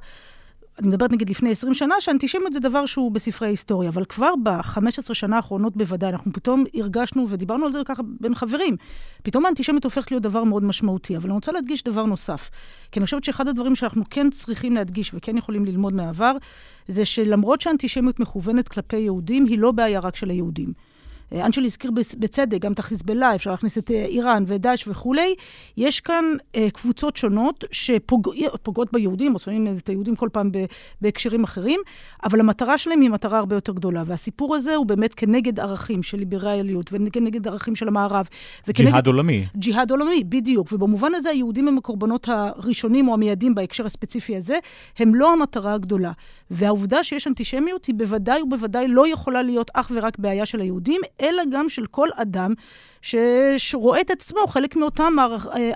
אני 0.80 0.88
מדברת 0.88 1.12
נגיד 1.12 1.30
לפני 1.30 1.52
20 1.52 1.74
שנה, 1.74 1.96
שאנטישמיות 2.00 2.54
זה 2.54 2.60
דבר 2.60 2.86
שהוא 2.86 3.12
בספרי 3.12 3.48
ההיסטוריה, 3.48 3.90
אבל 3.90 4.06
כבר 4.06 4.34
ב-15 4.44 5.14
שנה 5.14 5.36
האחרונות 5.36 5.78
בוודאי, 5.78 6.10
אנחנו 6.10 6.34
פתאום 6.34 6.64
הרגשנו, 6.74 7.30
ודיברנו 7.30 7.66
על 7.66 7.72
זה 7.72 7.80
ככה 7.86 8.04
בין 8.20 8.36
חברים, 8.36 8.76
פתאום 9.24 9.46
האנטישמיות 9.46 9.84
הופכת 9.84 10.12
להיות 10.12 10.24
דבר 10.24 10.44
מאוד 10.44 10.64
משמעותי. 10.64 11.18
אבל 11.18 11.26
אני 11.26 11.34
רוצה 11.34 11.52
להדגיש 11.52 11.84
דבר 11.84 12.06
נוסף, 12.06 12.50
כי 12.92 13.00
אני 13.00 13.06
חושבת 13.06 13.24
שאחד 13.24 13.48
הדברים 13.48 13.76
שאנחנו 13.76 14.04
כן 14.10 14.30
צריכים 14.30 14.76
להדגיש 14.76 15.12
וכן 15.14 15.38
יכולים 15.38 15.66
ללמוד 15.66 15.94
מהעבר, 15.94 16.38
זה 16.88 17.06
שלמרות 17.06 17.62
שהאנטישמיות 17.62 18.20
מכוונת 18.20 18.68
כלפי 18.68 18.98
יהודים, 18.98 19.46
היא 19.46 19.60
לא 19.60 19.72
בעיה 19.72 20.00
רק 20.00 20.16
של 20.16 20.30
היהודים. 20.30 20.74
אה, 21.34 21.46
אנשל 21.46 21.66
הזכיר 21.66 21.92
בצדק 21.92 22.62
גם 22.62 22.72
את 22.72 22.80
החיזבאללה, 22.80 23.36
אפשר 23.36 23.52
להכניס 23.52 23.78
את 23.78 23.92
אה, 23.92 24.06
איראן 24.06 24.44
ודאעש 24.48 24.88
וכולי. 24.88 25.36
יש 25.78 26.02
כאן 26.02 26.26
אה, 26.56 26.68
קבוצות 26.70 27.18
שונות 27.18 27.64
שפוגעות 27.72 28.94
ביהודים, 28.94 29.34
או 29.34 29.40
שמים 29.40 29.78
את 29.78 29.90
היהודים 29.90 30.16
כל 30.16 30.30
פעם 30.32 30.52
בהקשרים 31.02 31.44
אחרים, 31.44 31.80
אבל 32.24 32.40
המטרה 32.40 32.78
שלהם 32.78 33.02
היא 33.02 33.10
מטרה 33.10 33.40
הרבה 33.40 33.56
יותר 33.56 33.74
גדולה. 33.74 34.04
והסיפור 34.06 34.56
הזה 34.56 34.76
הוא 34.76 34.86
באמת 34.86 35.14
כנגד 35.14 35.60
ערכים 35.60 36.04
של 36.04 36.18
ליברליות 36.18 36.90
וכנגד 36.94 37.48
ערכים 37.48 37.76
של 37.76 37.88
המערב. 37.88 38.28
וכנגד... 38.68 38.90
ג'יהאד 38.90 39.08
עולמי. 39.08 39.46
ג'יהאד 39.56 39.92
עולמי, 39.92 40.24
בדיוק. 40.24 40.72
ובמובן 40.72 41.14
הזה 41.16 41.30
היהודים 41.30 41.68
הם 41.68 41.78
הקורבנות 41.78 42.30
הראשונים 42.30 43.08
או 43.08 43.14
המיידים 43.14 43.56
בהקשר 43.56 43.86
הספציפי 43.86 44.36
הזה, 44.36 44.58
הם 45.00 45.16
לא 45.16 45.34
המטרה 45.34 45.74
הגדולה. 45.74 46.12
והעובדה 46.52 47.04
שיש 47.04 47.28
אנטישמיות 47.28 47.86
היא 47.86 47.96
בוודאי 47.96 48.42
ובוודאי 48.42 48.88
לא 48.88 49.08
יכולה 49.08 49.42
להיות 49.42 49.72
אך 49.74 49.92
ורק 49.96 50.20
בעיה 50.20 50.46
של 50.46 50.62
היהודים, 50.62 51.02
אלא 51.22 51.44
גם 51.52 51.70
של 51.70 51.86
כל 51.86 52.10
אדם 52.16 52.54
שרואה 53.58 54.02
את 54.02 54.12
עצמו 54.12 54.40
חלק 54.48 54.76
מאותם 54.76 55.14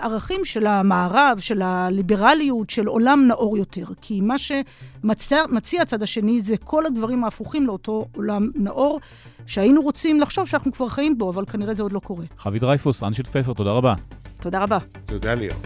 ערכים 0.00 0.44
של 0.44 0.66
המערב, 0.66 1.38
של 1.40 1.62
הליברליות, 1.62 2.70
של 2.70 2.86
עולם 2.86 3.24
נאור 3.28 3.58
יותר. 3.58 3.84
כי 4.00 4.20
מה 4.20 4.34
שמציע 4.38 5.82
הצד 5.82 6.02
השני 6.02 6.40
זה 6.40 6.56
כל 6.56 6.86
הדברים 6.86 7.24
ההפוכים 7.24 7.66
לאותו 7.66 8.06
עולם 8.16 8.50
נאור, 8.54 9.00
שהיינו 9.46 9.82
רוצים 9.82 10.20
לחשוב 10.20 10.48
שאנחנו 10.48 10.72
כבר 10.72 10.88
חיים 10.88 11.18
בו, 11.18 11.30
אבל 11.30 11.44
כנראה 11.44 11.74
זה 11.74 11.82
עוד 11.82 11.92
לא 11.92 12.00
קורה. 12.00 12.24
חבי 12.38 12.58
דרייפוס, 12.58 13.02
רנשית 13.02 13.26
פפר, 13.26 13.52
תודה 13.52 13.70
רבה. 13.70 13.94
תודה 14.40 14.62
רבה. 14.62 14.78
תודה 15.06 15.34
ליאור. 15.34 15.58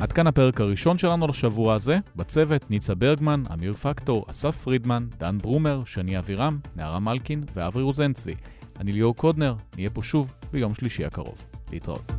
עד 0.00 0.12
כאן 0.12 0.26
הפרק 0.26 0.60
הראשון 0.60 0.98
שלנו 0.98 1.26
לשבוע 1.26 1.74
הזה. 1.74 1.98
בצוות 2.16 2.70
ניצה 2.70 2.94
ברגמן, 2.94 3.42
אמיר 3.52 3.74
פקטור, 3.74 4.24
אסף 4.30 4.56
פרידמן, 4.56 5.06
דן 5.18 5.38
ברומר, 5.38 5.84
שני 5.84 6.18
אבירם, 6.18 6.58
נערה 6.76 7.00
מלקין 7.00 7.44
ואברי 7.54 7.82
רוזנצבי. 7.82 8.34
אני 8.80 8.92
ליאור 8.92 9.16
קודנר, 9.16 9.54
נהיה 9.76 9.90
פה 9.90 10.02
שוב 10.02 10.32
ביום 10.52 10.74
שלישי 10.74 11.04
הקרוב. 11.04 11.36
להתראות. 11.72 12.12